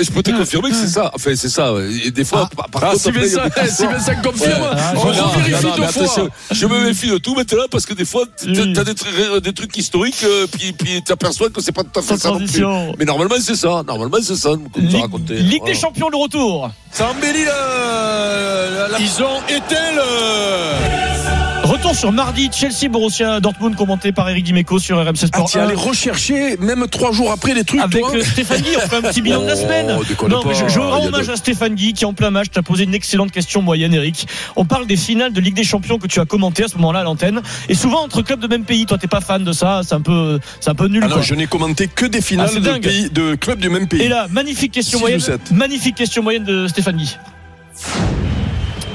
Je, 0.00 0.10
peux 0.10 0.22
te 0.22 0.30
confirmer 0.30 0.70
que 0.70 0.76
c'est 0.76 0.86
ça. 0.88 1.10
Enfin, 1.14 1.34
c'est 1.34 1.48
ça. 1.48 1.72
Et 2.04 2.10
des 2.10 2.24
fois, 2.24 2.48
par, 2.54 2.68
par 2.68 2.82
Ah, 2.84 2.88
contre, 2.90 3.00
si 3.00 3.08
après, 3.08 3.26
il 3.26 3.32
y 3.32 3.36
a 3.36 3.42
Vincent, 3.42 3.48
beaucoup 3.48 3.60
de 3.66 3.70
si 3.70 3.82
fois- 3.84 3.92
Vincent 3.92 4.22
confirme, 4.22 4.62
Ouais. 4.62 4.68
on 4.92 4.94
Non, 4.94 5.04
non, 5.04 5.28
vérifie 5.40 5.66
non, 5.66 5.76
deux 5.76 5.82
fois. 6.06 6.28
Je 6.50 6.66
me 6.66 6.80
méfie 6.84 7.08
de 7.10 7.18
tout 7.18 7.34
maintenant 7.34 7.64
parce 7.70 7.86
que 7.86 7.94
des 7.94 8.04
fois, 8.04 8.24
t'as 8.36 8.44
des, 8.84 8.92
tr- 8.92 9.40
des 9.40 9.52
trucs 9.52 9.76
historiques, 9.76 10.22
euh, 10.24 10.46
puis, 10.50 10.72
puis 10.72 11.02
t'aperçois 11.02 11.48
que 11.50 11.60
c'est 11.62 11.72
pas 11.72 11.82
tout 11.84 11.98
à 11.98 12.02
fait 12.02 12.16
ça 12.18 12.30
non 12.30 12.46
plus. 12.46 12.64
Mais 12.98 13.04
normalement, 13.06 13.36
c'est 13.40 13.56
ça. 13.56 13.82
Normalement, 13.86 14.18
c'est 14.22 14.36
ça. 14.36 14.50
Ligue, 14.76 15.00
raconté. 15.00 15.34
Ligue 15.34 15.64
des. 15.64 15.74
Champions, 15.74 16.08
le 16.10 16.16
retour. 16.18 16.70
Ça 16.92 17.08
embellit 17.10 17.44
la- 17.44 18.88
la- 18.88 18.98
Ils 19.00 19.22
ont 19.22 19.40
éteint 19.48 19.92
le. 19.94 21.47
Retour 21.78 21.94
sur 21.94 22.10
mardi, 22.12 22.50
Chelsea, 22.52 22.88
Borussia 22.90 23.38
Dortmund, 23.38 23.76
commenté 23.76 24.10
par 24.10 24.28
Eric 24.28 24.42
Dimeco 24.44 24.80
sur 24.80 24.98
RMC 24.98 25.14
Ah, 25.22 25.26
Sport. 25.28 25.50
tu 25.50 25.58
es 25.58 25.60
allé 25.60 25.74
1. 25.74 25.76
rechercher, 25.76 26.56
même 26.58 26.86
trois 26.90 27.12
jours 27.12 27.30
après, 27.30 27.54
les 27.54 27.62
trucs, 27.62 27.80
Avec 27.80 28.00
toi 28.00 28.16
euh, 28.16 28.22
Stéphane 28.24 28.60
Guy, 28.62 28.70
on 28.76 28.80
fait 28.88 28.96
un 28.96 29.02
petit 29.02 29.22
bilan 29.22 29.42
de 29.42 29.46
la 29.46 29.52
Oh, 29.56 29.56
semaine. 29.56 29.86
Non, 30.28 30.40
mais 30.44 30.54
je, 30.54 30.66
je 30.68 30.80
rends 30.80 31.06
hommage 31.06 31.28
de- 31.28 31.32
à 31.32 31.36
Stéphane 31.36 31.76
Guy 31.76 31.92
qui, 31.92 32.04
en 32.04 32.14
plein 32.14 32.30
match, 32.30 32.48
t'a 32.52 32.62
posé 32.62 32.82
une 32.82 32.94
excellente 32.94 33.30
question 33.30 33.62
moyenne, 33.62 33.94
Eric. 33.94 34.26
On 34.56 34.64
parle 34.64 34.88
des 34.88 34.96
finales 34.96 35.32
de 35.32 35.40
Ligue 35.40 35.54
des 35.54 35.62
Champions 35.62 35.98
que 35.98 36.08
tu 36.08 36.18
as 36.18 36.24
commentées 36.24 36.64
à 36.64 36.68
ce 36.68 36.74
moment-là 36.78 37.00
à 37.00 37.04
l'antenne. 37.04 37.42
Et 37.68 37.74
souvent 37.74 38.02
entre 38.02 38.22
clubs 38.22 38.40
de 38.40 38.48
même 38.48 38.64
pays. 38.64 38.84
Toi, 38.84 38.98
t'es 38.98 39.06
pas 39.06 39.20
fan 39.20 39.44
de 39.44 39.52
ça. 39.52 39.82
C'est 39.84 39.94
un 39.94 40.00
peu, 40.00 40.40
c'est 40.60 40.70
un 40.70 40.74
peu 40.74 40.88
nul. 40.88 41.02
Ah 41.04 41.08
non, 41.08 41.14
quoi. 41.14 41.22
je 41.22 41.34
n'ai 41.34 41.46
commenté 41.46 41.86
que 41.86 42.06
des 42.06 42.18
Ah, 42.18 42.22
finales 42.22 42.54
de, 42.60 42.78
pays, 42.78 43.08
de 43.10 43.36
clubs 43.36 43.60
du 43.60 43.68
même 43.70 43.86
pays. 43.86 44.02
Et 44.02 44.08
là, 44.08 44.26
magnifique 44.32 44.72
question 44.72 44.98
moyenne. 44.98 45.20
Magnifique 45.52 45.94
question 45.94 46.24
moyenne 46.24 46.44
de 46.44 46.66
Stéphane 46.66 46.96
Guy. 46.96 47.16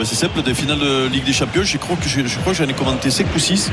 Ben, 0.04 0.10
c'est 0.10 0.16
simple, 0.20 0.42
des 0.44 0.54
finales 0.54 0.80
de 0.80 1.08
Ligue 1.08 1.24
des 1.24 1.32
Champions, 1.32 1.64
je 1.64 1.78
crois 1.78 1.96
que, 1.96 2.10
je, 2.10 2.28
je 2.28 2.38
crois 2.40 2.52
j'en 2.52 2.66
ai 2.66 2.74
commenté 2.74 3.10
5 3.10 3.26
ou 3.34 3.40
6. 3.40 3.72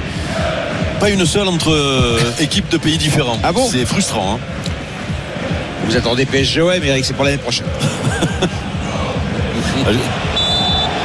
Pas 1.01 1.11
une 1.11 1.27
seule 1.27 1.49
entre 1.49 1.73
euh, 1.73 2.21
équipes 2.39 2.69
de 2.69 2.77
pays 2.77 2.99
différents. 2.99 3.37
Ah 3.43 3.51
bon 3.51 3.69
C'est 3.69 3.85
frustrant. 3.85 4.35
hein. 4.37 4.39
Vous 5.87 5.97
attendez 5.97 6.27
PSGOM, 6.27 6.71
Eric, 6.85 7.05
c'est 7.05 7.15
pour 7.15 7.25
l'année 7.25 7.39
prochaine. 7.39 7.67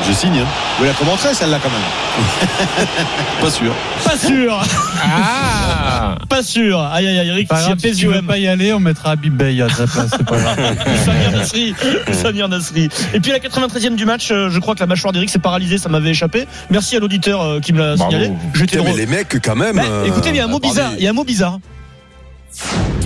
Je 0.08 0.14
signe. 0.14 0.38
Hein. 0.38 0.46
Vous 0.78 0.86
la 0.86 0.92
commenterez 0.94 1.34
celle-là 1.34 1.58
quand 1.58 1.72
même. 1.72 2.88
Pas 3.42 3.50
sûr. 3.50 3.74
Pas 4.06 4.18
sûr. 4.18 4.64
Ah 5.04 6.16
Pas 6.30 6.44
sûr. 6.44 6.80
Aïe 6.80 7.08
aïe 7.08 7.20
aïe, 7.20 7.28
Eric, 7.30 7.52
a 7.52 7.60
grave, 7.60 7.80
si 7.80 7.92
tu 7.96 8.08
veux 8.08 8.22
pas 8.22 8.38
y 8.38 8.48
aller, 8.48 8.72
on 8.74 8.80
mettra 8.80 9.12
Habib 9.12 9.36
Bey 9.36 9.62
à 9.62 9.68
ta 9.68 9.88
place, 9.88 10.10
c'est 10.12 10.26
pas 10.26 10.38
grave. 10.38 10.58
Samir 11.06 11.32
Nasri, 11.32 11.76
Samir 12.12 12.50
Nasri. 12.50 12.90
Et 13.14 13.20
puis 13.20 13.32
à 13.32 13.36
la 13.36 13.40
93e 13.40 13.96
du 13.96 14.06
match, 14.06 14.30
euh, 14.32 14.50
je 14.50 14.60
crois 14.60 14.76
que 14.76 14.80
la 14.80 14.86
mâchoire 14.86 15.12
d'Eric 15.14 15.30
s'est 15.30 15.40
paralysée, 15.40 15.78
ça 15.78 15.90
m'avait 15.90 16.12
échappé. 16.12 16.48
Merci 16.70 16.96
à 16.96 17.00
l'auditeur 17.00 17.42
euh, 17.42 17.60
qui 17.60 17.74
me 17.74 17.80
l'a 17.80 17.98
signalé. 17.98 18.32
J'étais 18.54 18.82
mais 18.82 18.94
les 18.94 19.06
mecs, 19.08 19.40
quand 19.44 19.56
même. 19.56 19.76
Bah, 19.78 19.84
euh, 19.90 20.06
écoutez, 20.06 20.30
il 20.30 20.36
y 20.36 20.40
a 20.40 20.46
un 20.46 20.48
mot 20.48 20.58
attendez. 20.58 20.74
bizarre. 20.74 20.92
Il 20.98 21.04
y 21.04 21.08
a 21.08 21.10
un 21.10 21.14
mot 21.14 21.24
bizarre. 21.24 21.60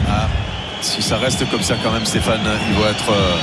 Ah, 0.08 0.28
si 0.82 1.02
ça 1.02 1.18
reste 1.18 1.50
comme 1.50 1.62
ça 1.62 1.76
quand 1.84 1.92
même, 1.92 2.06
Stéphane, 2.06 2.40
ils 2.70 2.76
vont 2.76 2.88
être, 2.90 3.10
euh, 3.12 3.36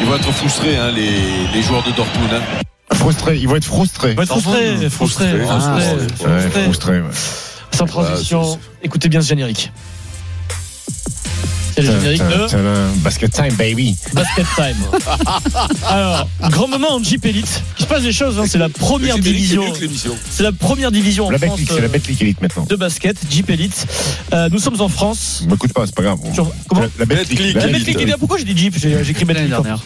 ils 0.00 0.06
vont 0.06 0.16
être 0.16 0.32
frustrés, 0.32 0.76
hein, 0.76 0.90
les, 0.90 1.46
les 1.52 1.62
joueurs 1.62 1.82
de 1.82 1.90
Dortmund. 1.92 2.30
hein. 2.32 2.94
Frustrés, 2.94 3.36
ils 3.38 3.48
vont 3.48 3.56
être 3.56 3.64
frustrés. 3.64 4.10
Il 4.10 4.16
va 4.16 4.22
être 4.24 4.28
frustré, 4.30 4.88
frustré, 4.90 5.26
frustré, 5.28 5.46
Ah, 5.48 5.60
frustré. 5.60 6.28
ouais, 6.30 6.62
frustrés, 6.64 7.00
ouais. 7.00 7.08
Sans 7.72 7.86
transition. 7.86 8.58
Écoutez 8.82 9.08
bien 9.08 9.20
ce 9.22 9.28
générique. 9.28 9.72
C'est 11.82 11.92
le 11.92 11.98
Tadam, 11.98 12.00
générique 12.00 12.22
de 12.22 13.00
Basket 13.02 13.32
time, 13.32 13.54
baby. 13.56 13.96
Basket 14.12 14.46
Time. 14.54 14.76
Alors, 15.88 16.28
grand 16.50 16.68
moment 16.68 16.94
en 16.94 17.02
Jeep 17.02 17.24
Elite. 17.24 17.62
Il 17.78 17.82
se 17.82 17.88
passe 17.88 18.02
des 18.02 18.12
choses, 18.12 18.38
hein, 18.38 18.44
c'est 18.46 18.58
la 18.58 18.68
première 18.68 19.18
division. 19.18 19.64
C'est 20.30 20.42
la 20.42 20.52
première 20.52 20.92
division 20.92 21.26
en 21.26 21.30
La 21.30 21.38
France 21.38 21.58
Betclic, 21.58 21.70
c'est 21.72 21.80
la 21.80 21.86
euh, 21.86 21.88
Betclic 21.88 22.22
Elite 22.22 22.40
maintenant. 22.42 22.66
de 22.68 22.76
basket, 22.76 23.16
Jeep 23.30 23.48
Elite. 23.50 23.86
Euh, 24.32 24.48
nous 24.52 24.58
sommes 24.58 24.80
en 24.80 24.88
France. 24.88 25.44
M'écoute 25.48 25.72
pas, 25.72 25.86
c'est 25.86 25.94
pas 25.94 26.02
grave. 26.02 26.18
Sur- 26.34 26.52
comment 26.68 26.82
La 26.98 27.04
Betclic. 27.06 27.54
La 27.54 27.66
Elite. 27.66 28.16
Pourquoi 28.18 28.38
j'ai 28.38 28.44
dit 28.44 28.56
Jeep? 28.56 28.74
J'ai 28.78 29.02
j'ai 29.02 29.10
écrit 29.10 29.24
L'année 29.34 29.48
dernière. 29.48 29.78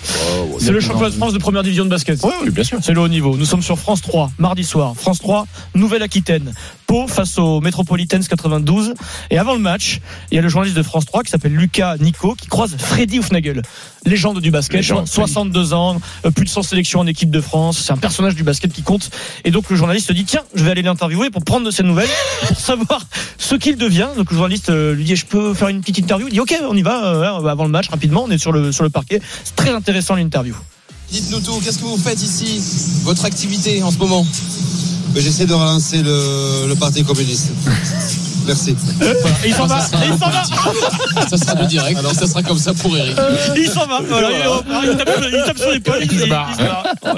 C'est 0.59 0.71
le 0.71 0.81
championnat 0.81 1.11
de 1.11 1.15
France 1.15 1.33
de 1.33 1.39
première 1.39 1.63
division 1.63 1.85
de 1.85 1.91
basket. 1.91 2.19
Oui, 2.23 2.33
oui, 2.43 2.51
bien 2.51 2.65
sûr. 2.65 2.79
C'est 2.83 2.93
le 2.93 3.01
haut 3.01 3.09
niveau. 3.09 3.37
Nous 3.37 3.45
sommes 3.45 3.63
sur 3.63 3.79
France 3.79 4.01
3, 4.03 4.31
mardi 4.39 4.65
soir. 4.65 4.95
France 4.97 5.19
3, 5.19 5.47
Nouvelle-Aquitaine. 5.75 6.53
Pau 6.87 7.07
face 7.09 7.39
aux 7.39 7.61
Metropolitans 7.61 8.21
92. 8.21 8.95
Et 9.31 9.39
avant 9.39 9.55
le 9.55 9.61
match, 9.61 10.01
il 10.31 10.37
y 10.37 10.39
a 10.39 10.43
le 10.43 10.49
journaliste 10.49 10.77
de 10.77 10.83
France 10.83 11.07
3 11.07 11.23
qui 11.23 11.31
s'appelle 11.31 11.55
Lucas 11.55 11.97
Nico 11.99 12.35
qui 12.35 12.49
croise 12.49 12.77
Freddy 12.79 13.19
Houfnagel, 13.19 13.63
légende 14.05 14.41
du 14.41 14.51
basket, 14.51 14.77
Légende, 14.77 15.07
62 15.07 15.73
ans, 15.73 16.01
euh, 16.25 16.31
plus 16.31 16.45
de 16.45 16.51
100 16.51 16.63
sélections 16.63 17.01
en 17.01 17.07
équipe 17.07 17.31
de 17.31 17.41
France. 17.41 17.83
C'est 17.85 17.93
un 17.93 17.97
personnage 17.97 18.35
du 18.35 18.43
basket 18.43 18.73
qui 18.73 18.83
compte. 18.83 19.11
Et 19.45 19.51
donc 19.51 19.71
le 19.71 19.77
journaliste 19.77 20.13
dit 20.13 20.25
tiens, 20.25 20.43
je 20.55 20.65
vais 20.65 20.71
aller 20.71 20.83
l'interviewer 20.83 21.31
pour 21.31 21.45
prendre 21.45 21.67
de 21.67 21.71
ses 21.71 21.83
nouvelles, 21.83 22.09
pour 22.47 22.59
savoir 22.59 23.07
ce 23.39 23.55
qu'il 23.55 23.77
devient. 23.77 24.09
Donc 24.17 24.31
le 24.31 24.37
journaliste 24.37 24.71
euh, 24.71 24.95
lui 24.95 25.05
dit 25.05 25.17
je 25.17 25.27
peux 25.27 25.55
faire 25.55 25.69
une 25.69 25.81
petite 25.81 25.99
interview? 25.99 26.29
Il 26.29 26.35
dit 26.35 26.41
ok, 26.41 26.55
on 26.69 26.77
y 26.77 26.83
va 26.83 27.07
euh, 27.07 27.47
avant 27.47 27.65
le 27.65 27.71
match 27.71 27.89
rapidement. 27.89 28.25
On 28.25 28.31
est 28.31 28.39
sur 28.39 28.53
le 28.53 28.73
sur 28.73 28.85
le 28.85 28.91
parquet. 28.91 29.21
C'est 29.45 29.57
très 29.57 29.71
intéressant 29.71 30.15
l'interview. 30.15 30.55
Dites-nous 31.11 31.41
tout, 31.41 31.61
qu'est-ce 31.63 31.79
que 31.79 31.85
vous 31.85 31.99
faites 31.99 32.23
ici 32.23 32.61
Votre 33.05 33.25
activité 33.25 33.83
en 33.83 33.91
ce 33.91 33.99
moment? 33.99 34.27
J'essaie 35.17 35.47
de 35.47 35.55
relancer 35.55 36.03
le, 36.03 36.75
Parti 36.75 37.05
communiste. 37.05 37.53
Merci. 38.47 38.77
Et 39.45 39.49
il 39.49 39.55
s'en 39.55 39.67
va, 39.67 39.79
et 39.79 40.07
il 40.13 40.19
s'en 40.19 40.29
va. 40.31 40.43
Ça 41.29 41.37
sera 41.37 41.55
du 41.55 41.67
direct, 41.67 41.99
alors 41.99 42.13
ça 42.13 42.27
sera 42.27 42.43
comme 42.43 42.59
ça 42.59 42.73
pour 42.75 42.97
Eric. 42.97 43.17
Il 43.57 43.69
s'en 43.69 43.87
va, 43.87 44.01
voilà, 44.07 44.29
il, 44.85 44.97
tape, 44.97 45.11
il 45.33 45.43
tape 45.47 45.59
sur 45.59 45.71
l'épaule, 45.71 45.99
il, 46.03 46.07
il, 46.07 46.13
il 46.13 46.21
se 46.21 46.27
barre. 46.29 46.51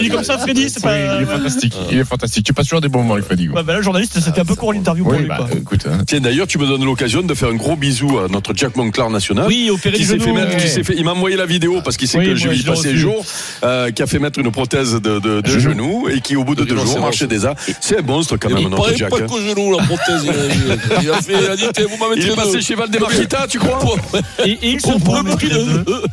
Il 0.00 0.06
est 0.06 0.08
comme 0.10 0.24
ça, 0.24 0.38
Freddy, 0.38 0.68
c'est 0.70 0.76
Oui, 0.78 0.82
pas. 0.82 1.16
il 1.16 1.22
est 1.22 1.26
fantastique. 1.26 1.74
Il 1.90 1.98
est 1.98 2.04
fantastique. 2.04 2.46
Tu 2.46 2.52
passes 2.52 2.66
toujours 2.66 2.80
des 2.80 2.88
bons 2.88 3.00
moments 3.00 3.14
avec 3.14 3.26
Freddy. 3.26 3.48
Bah 3.48 3.62
là, 3.66 3.76
le 3.76 3.82
journaliste, 3.82 4.18
c'était 4.20 4.40
un 4.40 4.44
peu 4.44 4.54
court 4.54 4.72
l'interview 4.72 5.04
pour 5.04 5.14
lui. 5.14 5.26
bah, 5.26 5.46
écoute. 5.56 5.86
hein. 5.90 5.98
Tiens, 6.06 6.20
d'ailleurs, 6.20 6.46
tu 6.46 6.58
me 6.58 6.66
donnes 6.66 6.84
l'occasion 6.84 7.22
de 7.22 7.34
faire 7.34 7.48
un 7.48 7.54
gros 7.54 7.76
bisou 7.76 8.18
à 8.18 8.28
notre 8.28 8.52
Jack 8.54 8.76
Monclar 8.76 9.10
national. 9.10 9.46
Oui, 9.48 9.70
opéré 9.72 9.96
qui 9.96 10.04
s'est 10.04 10.18
fait 10.18 10.32
mettre, 10.32 10.56
qui 10.56 10.92
il 10.96 11.04
m'a 11.04 11.12
envoyé 11.12 11.36
la 11.36 11.46
vidéo 11.46 11.80
parce 11.82 11.96
qu'il 11.96 12.08
sait 12.08 12.18
Oui, 12.18 12.26
que 12.26 12.34
je 12.36 12.48
vais 12.48 12.56
y 12.56 12.62
passer 12.62 12.92
le 12.92 12.98
jour, 12.98 13.24
euh, 13.64 13.90
qui 13.90 14.02
a 14.02 14.06
fait 14.06 14.18
mettre 14.18 14.38
une 14.38 14.50
prothèse 14.52 14.94
de, 14.94 15.18
de, 15.18 15.40
de 15.40 15.58
genou 15.58 16.08
et 16.08 16.20
qui, 16.20 16.36
au 16.36 16.44
bout 16.44 16.54
de 16.54 16.64
De 16.64 16.70
deux 16.70 16.76
jours, 16.76 17.00
marchait 17.00 17.26
déjà. 17.26 17.54
C'est 17.80 17.98
un 17.98 18.02
monstre 18.02 18.36
quand 18.36 18.50
même, 18.50 18.68
notre 18.68 18.94
Jack. 18.94 19.10
pas 19.10 19.16
hein. 19.18 19.26
qu'au 19.28 19.40
genou, 19.40 19.76
la 19.76 19.84
prothèse. 19.84 20.24
A, 21.16 21.22
fait, 21.22 21.32
il 21.32 21.50
a 21.50 21.56
dit, 21.56 21.64
vous 21.88 21.96
m'avez 22.04 22.20
Il 22.20 22.30
est 22.30 22.34
passé 22.36 22.60
chez 22.60 22.74
Valdemarquita, 22.74 23.46
tu 23.48 23.58
crois 23.58 23.78
Et, 24.44 24.50
et 24.50 24.70
il 24.72 24.80
se 24.80 24.92
prouve 24.98 25.36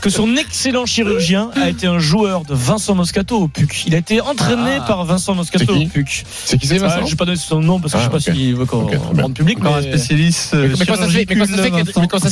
que 0.01 0.09
son 0.09 0.35
excellent 0.35 0.85
chirurgien 0.85 1.49
a 1.55 1.69
été 1.69 1.87
un 1.87 1.99
joueur 1.99 2.43
de 2.45 2.53
Vincent 2.53 2.95
Moscato 2.95 3.37
au 3.37 3.47
PUC. 3.47 3.85
Il 3.87 3.95
a 3.95 3.97
été 3.97 4.21
entraîné 4.21 4.77
par 4.87 5.03
Vincent 5.05 5.35
Moscato 5.35 5.73
au 5.75 5.85
PUC. 5.87 6.23
C'est 6.45 6.57
qui 6.57 6.67
c'est, 6.67 6.75
Ah, 6.81 6.87
Vincent 6.87 7.05
je 7.05 7.11
vais 7.11 7.15
pas 7.17 7.25
donner 7.25 7.37
son 7.37 7.59
nom 7.61 7.79
parce 7.79 7.93
que 7.93 7.97
Ah, 7.97 8.01
je 8.01 8.05
sais 8.19 8.29
pas 8.31 8.33
s'il 8.37 8.55
veut 8.55 8.65
qu'on 8.65 8.87
rende 9.21 9.33
public. 9.33 9.59
Encore 9.59 9.75
un 9.75 9.81
mais- 9.81 9.89
spécialiste. 9.89 10.53
Mais 10.53 10.85
comment 10.85 10.97
ça 10.99 11.07
se 11.07 11.11
fait- 11.11 11.25
mais 11.25 11.25
qu'il 11.25 11.37
y 11.37 11.41
a- 11.41 11.43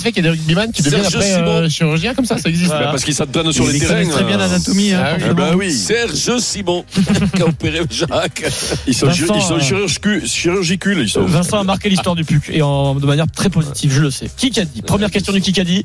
mais 0.03 0.21
des 0.21 0.29
rugbyman 0.29 0.71
qui 0.71 0.81
deviennent 0.81 1.01
Serge 1.03 1.15
après 1.15 1.35
Simon. 1.35 1.47
euh, 1.51 1.69
chirurgien 1.69 2.13
comme 2.13 2.25
ça? 2.25 2.37
Ça 2.37 2.49
existe 2.49 2.71
Parce 2.71 3.03
qu'il 3.03 3.13
s'entraîne 3.13 3.51
sur 3.51 3.67
les 3.67 3.79
terrains. 3.79 3.93
connaît 4.01 4.09
très 4.09 4.23
bien 4.23 4.37
l'anatomie. 4.37 4.91
hein, 4.93 5.01
Ah 5.03 5.13
oui. 5.17 5.23
eh 5.29 5.33
ben 5.33 5.55
oui. 5.55 5.71
Serge 5.71 6.37
Simon 6.39 6.85
qui 7.35 7.41
a 7.41 7.45
opéré 7.47 7.81
Jacques. 7.89 8.43
Ils 8.87 8.93
sont, 8.93 9.07
euh, 9.07 9.11
chirurgicu- 9.59 10.25
chirurgicules. 10.27 10.99
Ils 10.99 11.09
sont. 11.09 11.23
Vincent 11.25 11.59
a 11.59 11.63
marqué 11.63 11.89
l'histoire 11.89 12.15
du 12.15 12.23
PUC 12.23 12.49
et 12.61 12.63
en, 12.63 12.95
de 12.95 13.05
manière 13.05 13.29
très 13.29 13.49
positive, 13.49 13.91
je 13.91 14.01
le 14.01 14.11
sais. 14.11 14.29
Kikadi. 14.37 14.81
Première 14.83 15.11
question 15.11 15.33
du 15.33 15.41
Kikadi, 15.41 15.83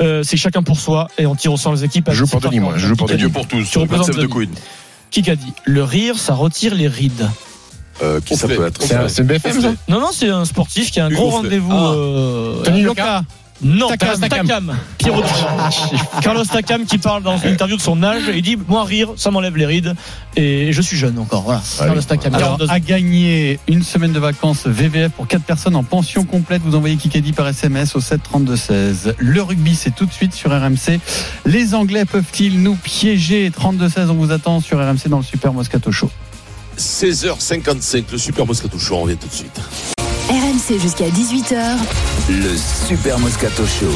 euh, 0.00 0.22
c'est 0.22 0.36
chacun 0.36 0.62
pour 0.62 0.78
soi 0.78 1.08
et 1.18 1.26
on 1.26 1.34
tire 1.34 1.52
au 1.52 1.56
sort 1.56 1.72
les 1.72 1.84
équipes. 1.84 2.08
Je 2.10 2.14
joue 2.14 2.26
pour 2.26 2.40
17h40. 2.40 2.44
Denis, 2.44 2.60
moi. 2.60 2.74
Je 2.76 2.86
joue 2.86 2.96
pour. 2.96 3.08
Dieu 3.08 3.28
pour 3.30 3.48
tous. 3.48 3.64
Tu 3.70 3.78
représentes 3.78 4.14
27 4.14 4.22
de. 4.22 4.26
Queen. 4.26 4.50
Kikadi. 5.10 5.52
Le 5.64 5.82
rire, 5.82 6.18
ça 6.18 6.34
retire 6.34 6.74
les 6.74 6.88
rides. 6.88 7.28
Euh, 8.00 8.20
qui 8.20 8.36
ça 8.36 8.46
peut 8.46 8.64
être 8.64 8.80
C'est 9.08 9.26
BFM 9.26 9.60
ça 9.60 9.72
Non, 9.88 10.00
non, 10.00 10.10
c'est 10.12 10.28
un 10.28 10.44
sportif 10.44 10.92
qui 10.92 11.00
a 11.00 11.06
un 11.06 11.10
Hugo 11.10 11.22
gros 11.22 11.30
rendez-vous. 11.30 11.72
Ah. 11.72 11.92
euh, 11.94 12.62
Tony 12.62 12.82
euh, 12.82 12.86
Loca 12.86 13.22
Non, 13.62 13.88
Takam, 13.88 14.20
Takam. 14.20 14.76
Carlos 16.22 16.44
Takam 16.44 16.84
qui 16.84 16.98
parle 16.98 17.22
dans 17.22 17.38
une 17.38 17.50
interview 17.50 17.76
de 17.76 17.80
son 17.80 18.02
âge 18.02 18.28
et 18.28 18.36
il 18.36 18.42
dit 18.42 18.56
Moi, 18.68 18.84
rire, 18.84 19.10
ça 19.16 19.30
m'enlève 19.30 19.56
les 19.56 19.66
rides. 19.66 19.94
Et 20.36 20.72
je 20.72 20.80
suis 20.80 20.96
jeune 20.96 21.18
encore. 21.18 21.42
Voilà. 21.42 21.62
Carlos 21.78 22.02
Takam. 22.02 22.34
Alors, 22.34 22.58
42 22.58 22.66
ans. 22.66 22.72
à 22.72 22.80
gagner 22.80 23.58
une 23.66 23.82
semaine 23.82 24.12
de 24.12 24.20
vacances 24.20 24.66
VVF 24.66 25.12
pour 25.12 25.26
4 25.26 25.42
personnes 25.42 25.74
en 25.74 25.82
pension 25.82 26.24
complète, 26.24 26.62
vous 26.64 26.76
envoyez 26.76 26.96
Kikadi 26.96 27.32
par 27.32 27.48
SMS 27.48 27.96
au 27.96 28.00
7 28.00 28.22
32 28.22 28.56
16. 28.56 29.14
Le 29.18 29.42
rugby, 29.42 29.74
c'est 29.74 29.94
tout 29.94 30.06
de 30.06 30.12
suite 30.12 30.34
sur 30.34 30.50
RMC. 30.50 31.00
Les 31.44 31.74
Anglais 31.74 32.04
peuvent-ils 32.04 32.62
nous 32.62 32.76
piéger? 32.76 33.50
32 33.50 33.88
16, 33.88 34.10
on 34.10 34.14
vous 34.14 34.30
attend 34.30 34.60
sur 34.60 34.78
RMC 34.78 35.08
dans 35.08 35.18
le 35.18 35.24
Super 35.24 35.52
Moscato 35.52 35.90
Show. 35.90 36.10
16h55, 36.78 38.04
le 38.12 38.18
Super 38.18 38.46
Moscato 38.46 38.78
Show, 38.78 38.94
on 38.96 39.02
revient 39.02 39.16
tout 39.16 39.26
de 39.26 39.34
suite. 39.34 39.60
RMC 40.68 40.80
jusqu'à 40.80 41.08
18h. 41.08 41.78
Le 42.28 42.56
Super 42.56 43.18
Moscato 43.18 43.66
Show. 43.66 43.90